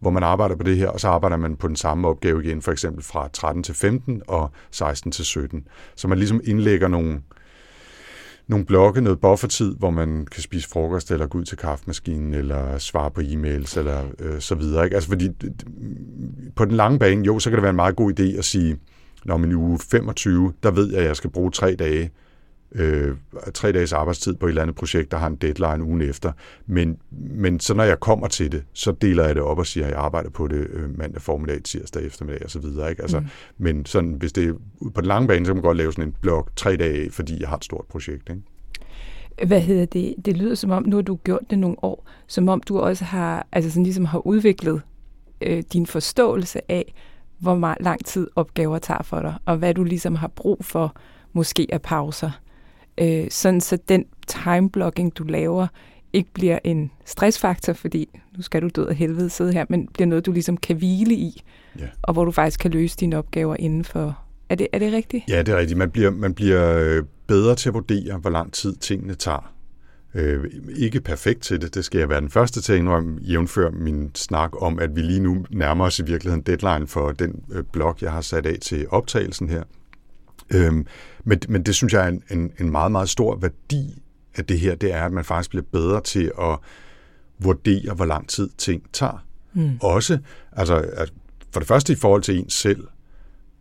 hvor 0.00 0.10
man 0.10 0.22
arbejder 0.22 0.56
på 0.56 0.62
det 0.62 0.76
her, 0.76 0.88
og 0.88 1.00
så 1.00 1.08
arbejder 1.08 1.36
man 1.36 1.56
på 1.56 1.68
den 1.68 1.76
samme 1.76 2.08
opgave 2.08 2.44
igen, 2.44 2.62
for 2.62 2.72
eksempel 2.72 3.04
fra 3.04 3.28
13 3.32 3.62
til 3.62 3.74
15 3.74 4.22
og 4.28 4.50
16 4.70 5.12
til 5.12 5.24
17. 5.24 5.66
Så 5.96 6.08
man 6.08 6.18
ligesom 6.18 6.40
indlægger 6.44 6.88
nogle, 6.88 7.20
nogle 8.48 8.66
blokke, 8.66 9.00
noget 9.00 9.20
buffertid, 9.20 9.74
hvor 9.78 9.90
man 9.90 10.26
kan 10.32 10.42
spise 10.42 10.68
frokost, 10.68 11.10
eller 11.10 11.26
gå 11.26 11.38
ud 11.38 11.44
til 11.44 11.58
kaffemaskinen, 11.58 12.34
eller 12.34 12.78
svare 12.78 13.10
på 13.10 13.20
e-mails, 13.20 13.78
eller 13.78 14.04
øh, 14.18 14.40
så 14.40 14.54
videre. 14.54 14.84
Ikke? 14.84 14.94
Altså 14.94 15.08
fordi 15.08 15.28
på 16.56 16.64
den 16.64 16.74
lange 16.74 16.98
bane, 16.98 17.26
jo, 17.26 17.38
så 17.38 17.50
kan 17.50 17.56
det 17.56 17.62
være 17.62 17.70
en 17.70 17.76
meget 17.76 17.96
god 17.96 18.20
idé 18.20 18.38
at 18.38 18.44
sige, 18.44 18.76
når 19.24 19.36
min 19.36 19.52
uge 19.52 19.78
25, 19.78 20.52
der 20.62 20.70
ved 20.70 20.90
jeg, 20.90 21.00
at 21.00 21.06
jeg 21.06 21.16
skal 21.16 21.30
bruge 21.30 21.50
tre 21.50 21.74
dage 21.74 22.10
øh, 22.74 23.16
tre 23.54 23.72
dages 23.72 23.92
arbejdstid 23.92 24.34
på 24.34 24.46
et 24.46 24.50
eller 24.50 24.62
andet 24.62 24.76
projekt, 24.76 25.10
der 25.10 25.16
har 25.16 25.26
en 25.26 25.36
deadline 25.36 25.84
ugen 25.84 26.02
efter. 26.02 26.32
Men, 26.66 26.98
men 27.10 27.60
så 27.60 27.74
når 27.74 27.84
jeg 27.84 28.00
kommer 28.00 28.28
til 28.28 28.52
det, 28.52 28.64
så 28.72 28.92
deler 28.92 29.24
jeg 29.24 29.34
det 29.34 29.42
op 29.42 29.58
og 29.58 29.66
siger, 29.66 29.86
at 29.86 29.92
jeg 29.92 30.00
arbejder 30.00 30.30
på 30.30 30.48
det 30.48 30.66
øh, 30.70 30.98
mandag 30.98 31.22
formiddag, 31.22 31.62
tirsdag 31.62 32.06
eftermiddag 32.06 32.44
osv. 32.46 32.64
Ikke? 32.64 33.02
Altså, 33.02 33.20
mm. 33.20 33.26
Men 33.58 33.86
sådan, 33.86 34.12
hvis 34.12 34.32
det 34.32 34.48
er 34.48 34.52
på 34.94 35.00
den 35.00 35.08
lange 35.08 35.28
bane, 35.28 35.46
så 35.46 35.50
kan 35.50 35.56
man 35.56 35.62
godt 35.62 35.76
lave 35.76 35.92
sådan 35.92 36.08
en 36.08 36.14
blok 36.20 36.50
tre 36.56 36.76
dage 36.76 37.04
af, 37.04 37.08
fordi 37.12 37.40
jeg 37.40 37.48
har 37.48 37.56
et 37.56 37.64
stort 37.64 37.84
projekt. 37.88 38.30
Ikke? 38.30 38.42
Hvad 39.46 39.60
hedder 39.60 39.84
det? 39.84 40.14
Det 40.24 40.36
lyder 40.36 40.54
som 40.54 40.70
om, 40.70 40.82
nu 40.86 40.96
har 40.96 41.02
du 41.02 41.18
gjort 41.24 41.42
det 41.50 41.58
nogle 41.58 41.76
år, 41.84 42.08
som 42.26 42.48
om 42.48 42.60
du 42.60 42.78
også 42.78 43.04
har, 43.04 43.46
altså 43.52 43.70
sådan 43.70 43.82
ligesom 43.82 44.04
har 44.04 44.26
udviklet 44.26 44.82
øh, 45.40 45.62
din 45.72 45.86
forståelse 45.86 46.72
af, 46.72 46.94
hvor 47.38 47.54
meget 47.54 47.78
lang 47.80 48.04
tid 48.04 48.28
opgaver 48.36 48.78
tager 48.78 49.02
for 49.02 49.20
dig, 49.20 49.34
og 49.44 49.56
hvad 49.56 49.74
du 49.74 49.84
ligesom 49.84 50.14
har 50.14 50.28
brug 50.28 50.64
for, 50.64 50.96
måske 51.32 51.66
af 51.72 51.82
pauser 51.82 52.30
øh, 52.98 53.30
sådan 53.30 53.60
så 53.60 53.78
den 53.88 54.04
timeblocking, 54.26 55.18
du 55.18 55.24
laver, 55.24 55.66
ikke 56.12 56.30
bliver 56.32 56.58
en 56.64 56.90
stressfaktor, 57.04 57.72
fordi 57.72 58.08
nu 58.36 58.42
skal 58.42 58.62
du 58.62 58.68
død 58.68 58.88
af 58.88 58.96
helvede 58.96 59.30
sidde 59.30 59.52
her, 59.52 59.64
men 59.68 59.88
bliver 59.94 60.06
noget, 60.06 60.26
du 60.26 60.32
ligesom 60.32 60.56
kan 60.56 60.76
hvile 60.76 61.14
i, 61.14 61.42
ja. 61.78 61.86
og 62.02 62.12
hvor 62.12 62.24
du 62.24 62.30
faktisk 62.30 62.60
kan 62.60 62.70
løse 62.70 62.96
dine 62.96 63.18
opgaver 63.18 63.56
inden 63.58 63.84
for... 63.84 64.18
Er 64.48 64.54
det, 64.54 64.66
er 64.72 64.78
det 64.78 64.92
rigtigt? 64.92 65.24
Ja, 65.28 65.42
det 65.42 65.48
er 65.48 65.58
rigtigt. 65.58 65.78
Man 65.78 65.90
bliver, 65.90 66.10
man 66.10 66.34
bliver 66.34 66.78
øh, 66.78 67.02
bedre 67.26 67.54
til 67.54 67.68
at 67.68 67.74
vurdere, 67.74 68.18
hvor 68.18 68.30
lang 68.30 68.52
tid 68.52 68.76
tingene 68.76 69.14
tager. 69.14 69.52
Øh, 70.14 70.44
ikke 70.76 71.00
perfekt 71.00 71.42
til 71.42 71.60
det, 71.60 71.74
det 71.74 71.84
skal 71.84 71.98
jeg 71.98 72.08
være 72.08 72.20
den 72.20 72.30
første 72.30 72.60
til 72.60 72.72
at 72.72 72.78
indrømme, 72.78 73.18
jævnfør 73.22 73.70
min 73.70 74.10
snak 74.14 74.62
om, 74.62 74.78
at 74.78 74.96
vi 74.96 75.00
lige 75.00 75.20
nu 75.20 75.46
nærmer 75.50 75.84
os 75.84 75.98
i 75.98 76.04
virkeligheden 76.04 76.42
deadline 76.42 76.86
for 76.86 77.12
den 77.12 77.44
øh, 77.52 77.64
blog, 77.72 77.96
jeg 78.00 78.12
har 78.12 78.20
sat 78.20 78.46
af 78.46 78.58
til 78.62 78.86
optagelsen 78.90 79.48
her. 79.48 79.62
Øhm, 80.50 80.86
men, 81.24 81.40
men 81.48 81.62
det 81.62 81.74
synes 81.74 81.92
jeg 81.92 82.04
er 82.04 82.08
en, 82.08 82.22
en, 82.30 82.52
en 82.60 82.70
meget, 82.70 82.92
meget 82.92 83.08
stor 83.08 83.36
værdi 83.36 84.02
af 84.34 84.44
det 84.44 84.60
her, 84.60 84.74
det 84.74 84.92
er, 84.92 85.04
at 85.04 85.12
man 85.12 85.24
faktisk 85.24 85.50
bliver 85.50 85.64
bedre 85.72 86.00
til 86.00 86.32
at 86.40 86.58
vurdere, 87.38 87.94
hvor 87.94 88.04
lang 88.04 88.28
tid 88.28 88.50
ting 88.58 88.82
tager. 88.92 89.24
Mm. 89.52 89.78
Også, 89.80 90.18
altså 90.52 90.76
at 90.92 91.12
for 91.52 91.60
det 91.60 91.68
første 91.68 91.92
i 91.92 91.96
forhold 91.96 92.22
til 92.22 92.38
ens 92.38 92.52
selv, 92.52 92.86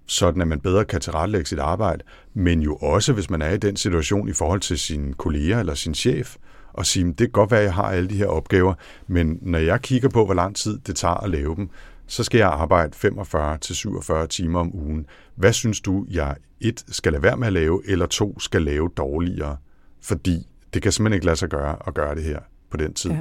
sådan 0.06 0.42
at 0.42 0.48
man 0.48 0.60
bedre 0.60 0.86
kan 0.86 1.02
tilrettelægge 1.02 1.46
sit 1.46 1.60
arbejde, 1.60 2.04
men 2.34 2.62
jo 2.62 2.76
også, 2.76 3.14
hvis 3.14 3.30
man 3.30 3.42
er 3.42 3.50
i 3.50 3.58
den 3.58 3.76
situation 3.76 4.30
i 4.30 4.34
forhold 4.34 4.60
til 4.60 4.80
sine 4.80 5.14
kolleger 5.14 5.60
eller 5.60 5.74
sin 5.74 5.96
chef, 5.96 6.36
og 6.74 6.86
sige, 6.86 7.06
det 7.06 7.18
kan 7.18 7.30
godt 7.30 7.52
være, 7.52 7.60
at 7.60 7.66
jeg 7.66 7.74
har 7.74 7.84
alle 7.84 8.10
de 8.10 8.16
her 8.16 8.26
opgaver, 8.26 8.74
men 9.08 9.40
når 9.42 9.60
jeg 9.60 9.82
kigger 9.82 10.10
på, 10.10 10.26
hvor 10.26 10.34
lang 10.34 10.56
tid 10.56 10.80
det 10.88 10.96
tager 10.96 11.14
at 11.14 11.30
lave 11.30 11.56
dem, 11.56 11.70
så 12.12 12.24
skal 12.24 12.38
jeg 12.38 12.48
arbejde 12.48 12.94
45-47 12.96 14.28
timer 14.28 14.60
om 14.60 14.76
ugen. 14.76 15.06
Hvad 15.36 15.54
synes 15.54 15.82
du, 15.82 16.06
jeg 16.10 16.36
et 16.60 16.84
skal 16.88 17.12
lade 17.12 17.24
være 17.24 17.38
med 17.38 17.48
at 17.48 17.54
lave, 17.54 17.82
eller 17.86 18.06
to 18.06 18.40
skal 18.40 18.62
lave 18.62 18.90
dårligere? 18.98 19.58
Fordi 20.02 20.48
det 20.74 20.82
kan 20.82 20.92
simpelthen 20.92 21.14
ikke 21.14 21.26
lade 21.26 21.36
sig 21.36 21.50
gøre 21.50 21.76
at 21.88 21.94
gøre 21.94 22.16
det 22.16 22.24
her 22.24 22.40
på 22.72 22.78
den 22.78 22.94
tid. 22.94 23.12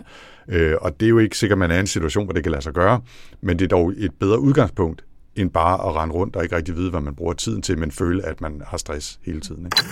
Ja. 0.48 0.58
Øh, 0.58 0.76
og 0.80 1.00
det 1.00 1.06
er 1.06 1.10
jo 1.10 1.18
ikke 1.18 1.38
sikkert, 1.38 1.56
at 1.56 1.58
man 1.58 1.70
er 1.70 1.76
i 1.76 1.80
en 1.80 1.86
situation, 1.86 2.24
hvor 2.24 2.32
det 2.32 2.42
kan 2.42 2.52
lade 2.52 2.62
sig 2.62 2.72
gøre, 2.72 3.00
men 3.40 3.58
det 3.58 3.64
er 3.64 3.68
dog 3.68 3.92
et 3.96 4.14
bedre 4.20 4.40
udgangspunkt, 4.40 5.04
end 5.36 5.50
bare 5.50 5.88
at 5.88 5.94
rende 5.94 6.14
rundt 6.14 6.36
og 6.36 6.42
ikke 6.42 6.56
rigtig 6.56 6.76
vide, 6.76 6.90
hvad 6.90 7.00
man 7.00 7.14
bruger 7.14 7.32
tiden 7.32 7.62
til, 7.62 7.78
men 7.78 7.90
føle, 7.90 8.26
at 8.26 8.40
man 8.40 8.62
har 8.66 8.78
stress 8.78 9.20
hele 9.22 9.40
tiden. 9.40 9.64
Ikke? 9.64 9.84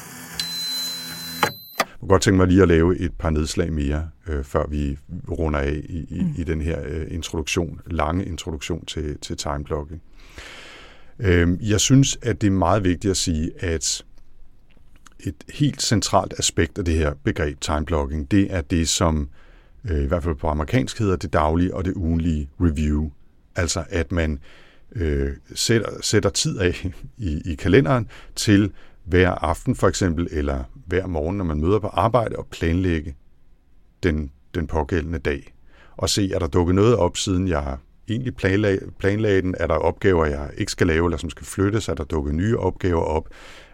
Jeg 1.98 2.00
kunne 2.00 2.08
godt 2.08 2.22
tænke 2.22 2.37
mig 2.37 2.46
lige 2.46 2.62
at 2.62 2.68
lave 2.68 2.98
et 2.98 3.12
par 3.18 3.30
nedslag 3.30 3.72
mere, 3.72 4.11
øh, 4.28 4.44
før 4.44 4.66
vi 4.66 4.98
runder 5.30 5.58
af 5.58 5.80
i, 5.88 6.06
i, 6.11 6.22
mm. 6.22 6.34
i 6.38 6.44
den 6.44 6.61
her 6.61 6.80
øh, 6.87 7.06
introduktion, 7.11 7.80
lange 7.87 8.24
introduktion 8.24 8.84
til, 8.87 9.18
til 9.18 9.37
timeblocking. 9.37 10.02
Øh, 11.18 11.70
jeg 11.70 11.80
synes, 11.80 12.18
at 12.22 12.40
det 12.40 12.46
er 12.46 12.50
meget 12.50 12.84
vigtigt 12.84 13.11
at 13.11 13.16
sige, 13.16 13.50
at 13.58 14.04
et 15.20 15.34
helt 15.54 15.82
centralt 15.82 16.34
aspekt 16.38 16.78
af 16.78 16.84
det 16.84 16.94
her 16.94 17.14
begreb 17.24 17.61
timeblocking, 17.61 18.30
det 18.30 18.54
er 18.54 18.61
det, 18.61 18.88
som 18.88 19.28
øh, 19.90 20.02
i 20.02 20.06
hvert 20.06 20.22
fald 20.22 20.34
på 20.34 20.48
amerikansk 20.48 20.98
hedder 20.98 21.16
det 21.16 21.32
daglige 21.32 21.74
og 21.74 21.84
det 21.84 21.94
ugenlige 21.94 22.50
review. 22.61 23.11
Altså 23.56 23.84
at 23.90 24.12
man 24.12 24.38
øh, 24.92 25.30
sætter, 25.54 25.88
sætter 26.00 26.30
tid 26.30 26.58
af 26.58 26.90
i, 27.16 27.42
i 27.44 27.54
kalenderen 27.54 28.08
til 28.37 28.72
hver 29.09 29.31
aften 29.31 29.75
for 29.75 29.88
eksempel, 29.88 30.29
eller 30.31 30.64
hver 30.87 31.07
morgen, 31.07 31.37
når 31.37 31.44
man 31.44 31.61
møder 31.61 31.79
på 31.79 31.87
arbejde, 31.87 32.37
og 32.37 32.47
planlægge 32.47 33.16
den, 34.03 34.31
den 34.55 34.66
pågældende 34.66 35.18
dag. 35.18 35.55
Og 35.97 36.09
se, 36.09 36.31
er 36.35 36.38
der 36.38 36.47
dukket 36.47 36.75
noget 36.75 36.97
op, 36.97 37.16
siden 37.16 37.49
jeg 37.49 37.77
egentlig 38.09 38.37
planlag, 38.37 38.79
planlagde 38.99 39.42
den? 39.42 39.55
Er 39.59 39.66
der 39.66 39.75
opgaver, 39.75 40.27
jeg 40.27 40.51
ikke 40.57 40.73
skal 40.73 40.87
lave, 40.87 41.07
eller 41.07 41.18
som 41.18 41.31
skal 41.31 41.47
flyttes? 41.47 41.88
Er 41.88 41.94
der 41.94 42.05
dukket 42.05 42.35
nye 42.35 42.59
opgaver 42.59 43.03
op? 43.03 43.29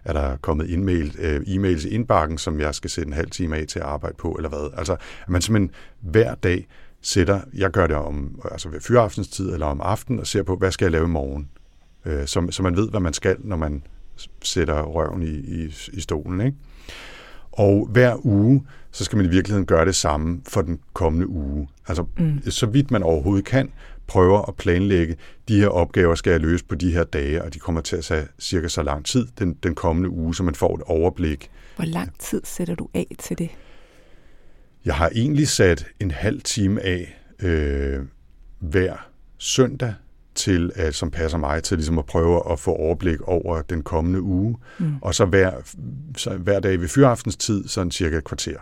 Er 0.05 0.12
der 0.12 0.37
kommet 0.37 0.70
indmail, 0.70 1.16
øh, 1.18 1.40
e-mails 1.40 1.87
i 1.87 1.90
indbakken, 1.90 2.38
som 2.38 2.61
jeg 2.61 2.75
skal 2.75 2.90
sætte 2.90 3.09
en 3.09 3.12
halv 3.12 3.31
time 3.31 3.57
af 3.57 3.66
til 3.66 3.79
at 3.79 3.85
arbejde 3.85 4.16
på, 4.18 4.33
eller 4.33 4.49
hvad? 4.49 4.70
Altså, 4.77 4.92
at 4.92 5.29
man 5.29 5.42
simpelthen 5.42 5.70
hver 6.01 6.35
dag 6.35 6.66
sætter, 7.03 7.40
jeg 7.55 7.70
gør 7.70 7.87
det 7.87 7.97
om, 7.97 8.40
altså 8.51 8.68
ved 8.68 8.81
fyraftens 8.81 9.40
eller 9.40 9.66
om 9.66 9.81
aftenen, 9.81 10.20
og 10.20 10.27
ser 10.27 10.42
på, 10.42 10.57
hvad 10.57 10.73
skal 10.73 10.85
jeg 10.85 10.92
lave 10.92 11.05
i 11.05 11.09
morgen? 11.09 11.49
Øh, 12.05 12.27
så, 12.27 12.47
så 12.51 12.62
man 12.62 12.77
ved, 12.77 12.90
hvad 12.90 13.01
man 13.01 13.12
skal, 13.12 13.37
når 13.38 13.57
man 13.57 13.83
sætter 14.42 14.83
røven 14.83 15.22
i, 15.22 15.35
i, 15.35 15.74
i 15.92 16.00
stolen. 16.00 16.40
Ikke? 16.40 16.57
Og 17.53 17.88
hver 17.90 18.27
uge, 18.27 18.66
så 18.90 19.05
skal 19.05 19.16
man 19.16 19.27
i 19.27 19.29
virkeligheden 19.29 19.66
gøre 19.66 19.85
det 19.85 19.94
samme 19.94 20.40
for 20.48 20.62
den 20.62 20.79
kommende 20.92 21.29
uge. 21.29 21.68
Altså, 21.88 22.05
mm. 22.18 22.50
så 22.50 22.66
vidt 22.66 22.90
man 22.90 23.03
overhovedet 23.03 23.44
kan, 23.44 23.72
prøver 24.07 24.42
at 24.48 24.57
planlægge, 24.57 25.16
de 25.48 25.61
her 25.61 25.68
opgaver 25.68 26.14
skal 26.14 26.31
jeg 26.31 26.40
løse 26.40 26.64
på 26.64 26.74
de 26.74 26.92
her 26.92 27.05
dage, 27.05 27.42
og 27.44 27.55
de 27.55 27.59
kommer 27.59 27.81
til 27.81 27.96
at 27.96 28.05
tage 28.05 28.27
cirka 28.38 28.68
så 28.68 28.83
lang 28.83 29.05
tid 29.05 29.27
den, 29.38 29.55
den 29.62 29.74
kommende 29.74 30.11
uge, 30.11 30.35
så 30.35 30.42
man 30.42 30.55
får 30.55 30.74
et 30.74 30.83
overblik. 30.83 31.50
Hvor 31.77 31.85
lang 31.85 32.18
tid 32.18 32.40
sætter 32.44 32.74
du 32.74 32.88
af 32.94 33.07
til 33.18 33.38
det? 33.38 33.50
Jeg 34.85 34.94
har 34.94 35.11
egentlig 35.14 35.48
sat 35.48 35.87
en 36.00 36.11
halv 36.11 36.40
time 36.40 36.81
af 36.81 37.20
øh, 37.42 38.00
hver 38.59 39.09
søndag 39.38 39.94
til, 40.35 40.70
at, 40.75 40.94
som 40.94 41.11
passer 41.11 41.38
mig 41.38 41.62
til 41.62 41.77
ligesom 41.77 41.99
at 41.99 42.07
prøve 42.07 42.53
at 42.53 42.59
få 42.59 42.70
overblik 42.70 43.20
over 43.20 43.62
den 43.62 43.83
kommende 43.83 44.23
uge. 44.23 44.57
Mm. 44.79 44.94
Og 45.01 45.14
så 45.14 45.25
hver, 45.25 45.53
så 46.16 46.37
hver 46.37 46.61
dag 46.61 46.81
ved 46.81 46.88
fyraftens 46.88 47.37
tid, 47.37 47.68
sådan 47.68 47.90
cirka 47.90 48.16
et 48.16 48.25
kvarter. 48.25 48.57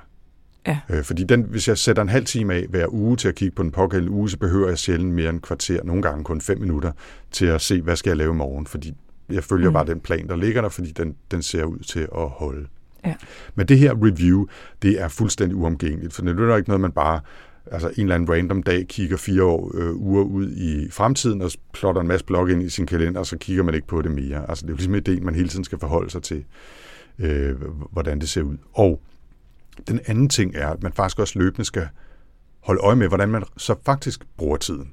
Ja. 0.67 0.81
Øh, 0.89 1.05
fordi 1.05 1.25
den, 1.25 1.43
hvis 1.43 1.69
jeg 1.69 1.79
sætter 1.79 2.03
en 2.03 2.09
halv 2.09 2.25
time 2.25 2.55
af 2.55 2.67
hver 2.71 2.87
uge 2.89 3.17
til 3.17 3.29
at 3.29 3.35
kigge 3.35 3.55
på 3.55 3.63
den 3.63 3.71
pågældende 3.71 4.13
uge, 4.13 4.31
så 4.31 4.39
behøver 4.39 4.69
jeg 4.69 4.79
sjældent 4.79 5.15
mere 5.15 5.31
end 5.31 5.37
et 5.37 5.43
kvarter, 5.43 5.85
nogle 5.85 6.03
gange 6.03 6.25
kun 6.25 6.41
fem 6.41 6.61
minutter, 6.61 6.93
til 7.31 7.47
at 7.47 7.61
se, 7.61 7.83
hvad 7.83 7.97
skal 7.97 8.11
jeg 8.11 8.17
lave 8.17 8.33
i 8.33 8.37
morgen. 8.37 8.67
Fordi 8.67 8.95
jeg 9.31 9.45
følger 9.45 9.69
mm. 9.69 9.75
bare 9.75 9.87
den 9.87 10.01
plan, 10.01 10.29
der 10.29 10.37
ligger 10.37 10.63
der, 10.63 10.69
fordi 10.69 10.91
den, 10.91 11.17
den 11.31 11.43
ser 11.43 11.65
ud 11.65 11.79
til 11.79 12.01
at 12.01 12.29
holde. 12.29 12.67
Ja. 13.05 13.15
Men 13.55 13.69
det 13.69 13.79
her 13.79 13.95
review, 14.03 14.47
det 14.83 15.01
er 15.01 15.09
fuldstændig 15.09 15.57
uomgængeligt, 15.57 16.13
for 16.13 16.23
det 16.23 16.51
er 16.51 16.57
ikke 16.57 16.69
noget, 16.69 16.81
man 16.81 16.93
bare 16.93 17.21
altså 17.66 17.88
en 17.88 18.03
eller 18.03 18.14
anden 18.14 18.31
random 18.31 18.62
dag 18.62 18.87
kigger 18.88 19.16
fire 19.16 19.44
år, 19.44 19.70
øh, 19.75 19.96
uger 19.96 20.22
ud 20.22 20.51
i 20.51 20.90
fremtiden 20.90 21.42
og 21.42 21.51
plotter 21.72 22.01
en 22.01 22.09
masse 22.09 22.27
blog 22.27 22.51
ind 22.51 22.62
i 22.62 22.68
sin 22.68 22.87
kalender, 22.87 23.20
og 23.20 23.27
så 23.27 23.38
kigger 23.38 23.62
man 23.62 23.75
ikke 23.75 23.87
på 23.87 24.03
det 24.03 24.11
mere. 24.11 24.51
Altså 24.51 24.62
det 24.62 24.68
er 24.68 24.72
jo 24.72 24.77
ligesom 24.77 24.94
en 24.94 25.03
idé, 25.09 25.25
man 25.25 25.35
hele 25.35 25.48
tiden 25.48 25.64
skal 25.64 25.79
forholde 25.79 26.11
sig 26.11 26.22
til, 26.22 26.44
øh, 27.18 27.57
hvordan 27.92 28.20
det 28.20 28.29
ser 28.29 28.42
ud. 28.42 28.57
Og 28.72 29.01
den 29.88 30.01
anden 30.07 30.29
ting 30.29 30.57
er, 30.57 30.68
at 30.68 30.83
man 30.83 30.92
faktisk 30.92 31.18
også 31.18 31.38
løbende 31.38 31.64
skal 31.64 31.88
holde 32.61 32.81
øje 32.81 32.96
med, 32.96 33.09
hvordan 33.09 33.29
man 33.29 33.44
så 33.57 33.75
faktisk 33.87 34.25
bruger 34.37 34.57
tiden. 34.57 34.92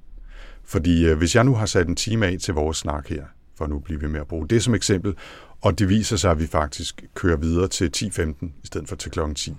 Fordi 0.63 1.07
øh, 1.07 1.17
hvis 1.17 1.35
jeg 1.35 1.43
nu 1.43 1.55
har 1.55 1.65
sat 1.65 1.87
en 1.87 1.95
time 1.95 2.27
af 2.27 2.37
til 2.39 2.53
vores 2.53 2.77
snak 2.77 3.07
her, 3.07 3.23
for 3.59 3.67
nu 3.67 3.79
bliver 3.79 3.99
vi 3.99 4.07
med 4.07 4.19
at 4.19 4.27
bruge 4.27 4.47
det 4.47 4.63
som 4.63 4.75
eksempel. 4.75 5.15
Og 5.61 5.79
det 5.79 5.89
viser 5.89 6.17
sig, 6.17 6.31
at 6.31 6.39
vi 6.39 6.47
faktisk 6.47 7.03
kører 7.13 7.37
videre 7.37 7.67
til 7.67 7.91
10.15 7.97 8.45
i 8.63 8.67
stedet 8.67 8.87
for 8.89 8.95
til 8.95 9.11
kl. 9.11 9.19
10. 9.35 9.55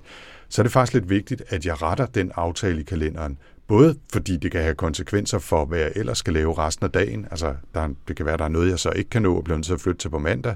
Så 0.50 0.60
er 0.60 0.62
det 0.62 0.72
faktisk 0.72 0.94
lidt 0.94 1.10
vigtigt, 1.10 1.42
at 1.48 1.66
jeg 1.66 1.82
retter 1.82 2.06
den 2.06 2.32
aftale 2.34 2.80
i 2.80 2.84
kalenderen. 2.84 3.38
Både 3.66 3.96
fordi 4.12 4.36
det 4.36 4.52
kan 4.52 4.62
have 4.62 4.74
konsekvenser 4.74 5.38
for, 5.38 5.64
hvad 5.64 5.78
jeg 5.78 5.92
ellers 5.96 6.18
skal 6.18 6.32
lave 6.32 6.58
resten 6.58 6.84
af 6.84 6.90
dagen. 6.90 7.26
Altså, 7.30 7.54
der, 7.74 7.88
det 8.08 8.16
kan 8.16 8.26
være, 8.26 8.36
der 8.36 8.44
er 8.44 8.48
noget, 8.48 8.70
jeg 8.70 8.78
så 8.78 8.90
ikke 8.90 9.10
kan 9.10 9.22
nå 9.22 9.36
og 9.36 9.44
bliver 9.44 9.56
nødt 9.56 9.66
til 9.66 9.72
at 9.72 9.80
flytte 9.80 9.98
til 9.98 10.08
på 10.08 10.18
mandag. 10.18 10.54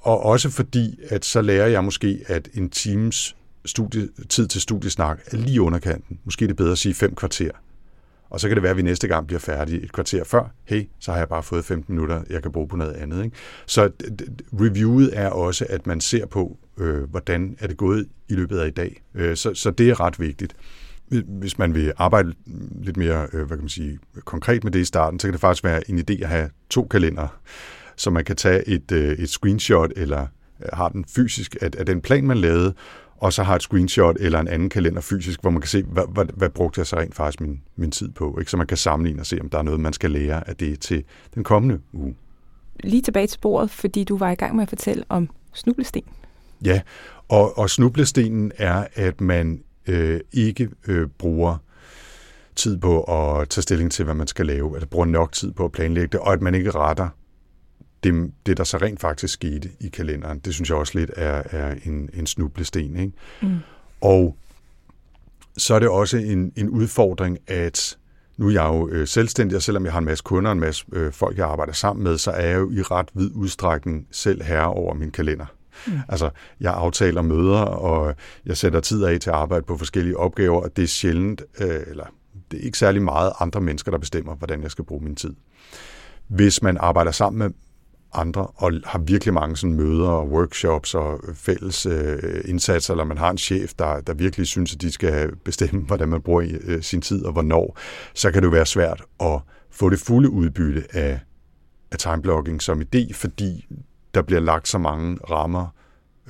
Og 0.00 0.22
også 0.22 0.50
fordi, 0.50 0.98
at 1.08 1.24
så 1.24 1.42
lærer 1.42 1.66
jeg 1.66 1.84
måske, 1.84 2.24
at 2.26 2.48
en 2.54 2.70
times 2.70 3.36
studie, 3.64 4.08
tid 4.28 4.48
til 4.48 4.60
studiesnak 4.60 5.20
er 5.26 5.36
lige 5.36 5.62
underkanten. 5.62 6.18
Måske 6.24 6.44
er 6.44 6.46
det 6.46 6.56
bedre 6.56 6.72
at 6.72 6.78
sige 6.78 6.94
fem 6.94 7.14
kvarter. 7.14 7.50
Og 8.30 8.40
så 8.40 8.48
kan 8.48 8.56
det 8.56 8.62
være, 8.62 8.70
at 8.70 8.76
vi 8.76 8.82
næste 8.82 9.08
gang 9.08 9.26
bliver 9.26 9.40
færdige 9.40 9.82
et 9.82 9.92
kvarter 9.92 10.24
før. 10.24 10.54
Hey, 10.64 10.88
så 11.00 11.12
har 11.12 11.18
jeg 11.18 11.28
bare 11.28 11.42
fået 11.42 11.64
15 11.64 11.94
minutter, 11.94 12.22
jeg 12.30 12.42
kan 12.42 12.52
bruge 12.52 12.68
på 12.68 12.76
noget 12.76 12.92
andet. 12.92 13.24
Ikke? 13.24 13.36
Så 13.66 13.90
reviewet 14.52 15.10
er 15.12 15.28
også, 15.28 15.66
at 15.68 15.86
man 15.86 16.00
ser 16.00 16.26
på, 16.26 16.58
øh, 16.78 17.10
hvordan 17.10 17.56
er 17.60 17.66
det 17.66 17.76
gået 17.76 18.08
i 18.28 18.34
løbet 18.34 18.58
af 18.58 18.66
i 18.66 18.70
dag. 18.70 19.02
Øh, 19.14 19.36
så, 19.36 19.54
så 19.54 19.70
det 19.70 19.90
er 19.90 20.00
ret 20.00 20.20
vigtigt. 20.20 20.56
Hvis 21.26 21.58
man 21.58 21.74
vil 21.74 21.92
arbejde 21.96 22.34
lidt 22.82 22.96
mere 22.96 23.26
øh, 23.32 23.46
hvad 23.46 23.56
kan 23.56 23.64
man 23.64 23.68
sige, 23.68 23.98
konkret 24.24 24.64
med 24.64 24.72
det 24.72 24.80
i 24.80 24.84
starten, 24.84 25.20
så 25.20 25.26
kan 25.26 25.32
det 25.32 25.40
faktisk 25.40 25.64
være 25.64 25.90
en 25.90 25.98
idé 25.98 26.22
at 26.22 26.28
have 26.28 26.50
to 26.70 26.84
kalender, 26.84 27.40
så 27.96 28.10
man 28.10 28.24
kan 28.24 28.36
tage 28.36 28.68
et, 28.68 28.92
øh, 28.92 29.12
et 29.12 29.28
screenshot 29.28 29.90
eller 29.96 30.26
øh, 30.60 30.68
har 30.72 30.88
den 30.88 31.04
fysisk 31.04 31.56
af, 31.60 31.70
af 31.78 31.86
den 31.86 32.00
plan, 32.00 32.26
man 32.26 32.38
lavede, 32.38 32.74
og 33.20 33.32
så 33.32 33.42
har 33.42 33.56
et 33.56 33.62
screenshot 33.62 34.16
eller 34.20 34.40
en 34.40 34.48
anden 34.48 34.68
kalender 34.68 35.00
fysisk, 35.00 35.40
hvor 35.40 35.50
man 35.50 35.60
kan 35.60 35.68
se, 35.68 35.82
hvad, 35.82 36.04
hvad, 36.12 36.24
hvad 36.34 36.50
brugte 36.50 36.78
jeg 36.78 36.86
så 36.86 36.96
rent 36.96 37.14
faktisk 37.14 37.40
min, 37.40 37.60
min 37.76 37.90
tid 37.90 38.08
på. 38.08 38.38
Ikke? 38.38 38.50
Så 38.50 38.56
man 38.56 38.66
kan 38.66 38.76
sammenligne 38.76 39.22
og 39.22 39.26
se, 39.26 39.40
om 39.40 39.48
der 39.48 39.58
er 39.58 39.62
noget, 39.62 39.80
man 39.80 39.92
skal 39.92 40.10
lære 40.10 40.48
af 40.48 40.56
det 40.56 40.80
til 40.80 41.04
den 41.34 41.44
kommende 41.44 41.80
uge. 41.92 42.14
Lige 42.84 43.02
tilbage 43.02 43.26
til 43.26 43.38
bordet, 43.38 43.70
fordi 43.70 44.04
du 44.04 44.16
var 44.16 44.30
i 44.30 44.34
gang 44.34 44.56
med 44.56 44.62
at 44.62 44.68
fortælle 44.68 45.04
om 45.08 45.30
snublesten. 45.52 46.02
Ja, 46.64 46.80
og, 47.28 47.58
og 47.58 47.70
snublestenen 47.70 48.52
er, 48.56 48.86
at 48.94 49.20
man 49.20 49.62
øh, 49.86 50.20
ikke 50.32 50.68
øh, 50.86 51.08
bruger 51.18 51.56
tid 52.56 52.78
på 52.78 53.02
at 53.02 53.48
tage 53.48 53.62
stilling 53.62 53.92
til, 53.92 54.04
hvad 54.04 54.14
man 54.14 54.26
skal 54.26 54.46
lave, 54.46 54.76
at 54.76 54.88
bruger 54.88 55.06
nok 55.06 55.32
tid 55.32 55.52
på 55.52 55.64
at 55.64 55.72
planlægge 55.72 56.08
det, 56.12 56.20
og 56.20 56.32
at 56.32 56.42
man 56.42 56.54
ikke 56.54 56.70
retter 56.70 57.08
det, 58.02 58.32
det, 58.46 58.56
der 58.56 58.64
så 58.64 58.76
rent 58.76 59.00
faktisk 59.00 59.34
skete 59.34 59.70
i 59.80 59.88
kalenderen, 59.88 60.38
det 60.38 60.54
synes 60.54 60.68
jeg 60.68 60.78
også 60.78 60.98
lidt 60.98 61.10
er, 61.16 61.42
er 61.50 61.74
en, 61.84 62.10
en 62.14 62.26
snublesten. 62.26 62.96
Ikke? 62.96 63.12
Mm. 63.42 63.58
Og 64.00 64.36
så 65.56 65.74
er 65.74 65.78
det 65.78 65.88
også 65.88 66.16
en, 66.16 66.52
en 66.56 66.68
udfordring, 66.68 67.38
at 67.46 67.98
nu 68.36 68.46
er 68.46 68.52
jeg 68.52 68.64
jo 68.64 68.88
øh, 68.88 69.06
selvstændig, 69.06 69.56
og 69.56 69.62
selvom 69.62 69.84
jeg 69.84 69.92
har 69.92 69.98
en 69.98 70.04
masse 70.04 70.24
kunder 70.24 70.50
og 70.50 70.52
en 70.52 70.60
masse 70.60 70.84
øh, 70.92 71.12
folk, 71.12 71.38
jeg 71.38 71.46
arbejder 71.46 71.72
sammen 71.72 72.04
med, 72.04 72.18
så 72.18 72.30
er 72.30 72.46
jeg 72.46 72.58
jo 72.58 72.70
i 72.70 72.82
ret 72.82 73.08
vid 73.14 73.30
udstrækning 73.34 74.06
selv 74.10 74.42
herre 74.42 74.66
over 74.66 74.94
min 74.94 75.10
kalender. 75.10 75.46
Mm. 75.86 75.92
Altså, 76.08 76.30
jeg 76.60 76.74
aftaler 76.74 77.22
møder, 77.22 77.60
og 77.60 78.14
jeg 78.46 78.56
sætter 78.56 78.80
tid 78.80 79.04
af 79.04 79.20
til 79.20 79.30
at 79.30 79.36
arbejde 79.36 79.64
på 79.64 79.76
forskellige 79.76 80.16
opgaver, 80.16 80.62
og 80.62 80.76
det 80.76 80.82
er 80.82 80.88
sjældent, 80.88 81.42
øh, 81.60 81.80
eller 81.86 82.04
det 82.50 82.60
er 82.60 82.64
ikke 82.64 82.78
særlig 82.78 83.02
meget 83.02 83.32
andre 83.40 83.60
mennesker, 83.60 83.90
der 83.90 83.98
bestemmer, 83.98 84.34
hvordan 84.34 84.62
jeg 84.62 84.70
skal 84.70 84.84
bruge 84.84 85.04
min 85.04 85.16
tid. 85.16 85.34
Hvis 86.28 86.62
man 86.62 86.76
arbejder 86.80 87.10
sammen 87.10 87.38
med 87.38 87.50
andre, 88.12 88.46
og 88.46 88.72
har 88.84 88.98
virkelig 88.98 89.34
mange 89.34 89.56
sådan 89.56 89.76
møder 89.76 90.08
og 90.08 90.28
workshops 90.28 90.94
og 90.94 91.20
fælles 91.34 91.86
øh, 91.86 92.42
indsatser, 92.44 92.94
eller 92.94 93.04
man 93.04 93.18
har 93.18 93.30
en 93.30 93.38
chef, 93.38 93.74
der, 93.78 94.00
der 94.00 94.14
virkelig 94.14 94.46
synes, 94.46 94.74
at 94.74 94.80
de 94.80 94.92
skal 94.92 95.36
bestemme, 95.36 95.82
hvordan 95.86 96.08
man 96.08 96.22
bruger 96.22 96.58
øh, 96.64 96.82
sin 96.82 97.00
tid 97.00 97.24
og 97.24 97.32
hvornår, 97.32 97.78
så 98.14 98.30
kan 98.30 98.42
det 98.42 98.46
jo 98.46 98.52
være 98.52 98.66
svært 98.66 99.02
at 99.20 99.40
få 99.70 99.90
det 99.90 99.98
fulde 99.98 100.30
udbytte 100.30 100.84
af, 100.92 101.20
af 101.92 101.98
timeblocking 101.98 102.62
som 102.62 102.82
idé, 102.82 103.12
fordi 103.14 103.66
der 104.14 104.22
bliver 104.22 104.40
lagt 104.40 104.68
så 104.68 104.78
mange 104.78 105.18
rammer 105.30 105.66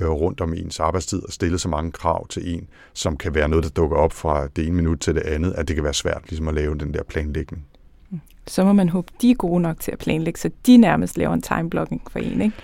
øh, 0.01 0.09
rundt 0.09 0.41
om 0.41 0.55
ens 0.55 0.81
arbejdstid 0.81 1.23
og 1.23 1.33
stillet 1.33 1.61
så 1.61 1.69
mange 1.69 1.93
krav 1.93 2.29
til 2.29 2.55
en, 2.55 2.69
som 2.95 3.17
kan 3.17 3.35
være 3.35 3.49
noget, 3.49 3.65
der 3.65 3.71
dukker 3.71 3.97
op 3.97 4.13
fra 4.13 4.49
det 4.57 4.67
ene 4.67 4.77
minut 4.77 5.01
til 5.01 5.15
det 5.15 5.23
andet, 5.23 5.53
at 5.53 5.69
det 5.69 5.77
kan 5.77 5.85
være 5.85 5.95
svært 5.95 6.23
ligesom 6.29 6.49
at 6.49 6.55
lave 6.55 6.79
den 6.79 6.95
der 6.95 7.03
planlægning 7.03 7.67
så 8.51 8.65
må 8.65 8.73
man 8.73 8.89
håbe, 8.89 9.13
de 9.23 9.31
er 9.31 9.35
gode 9.35 9.61
nok 9.61 9.81
til 9.81 9.93
at 9.93 9.99
planlægge, 9.99 10.41
så 10.41 10.51
de 10.67 10.77
nærmest 10.77 11.19
laver 11.19 11.35
en 11.35 11.43
timeblocking 11.43 12.03
for 12.11 12.19
en, 12.19 12.41
ikke? 12.41 12.57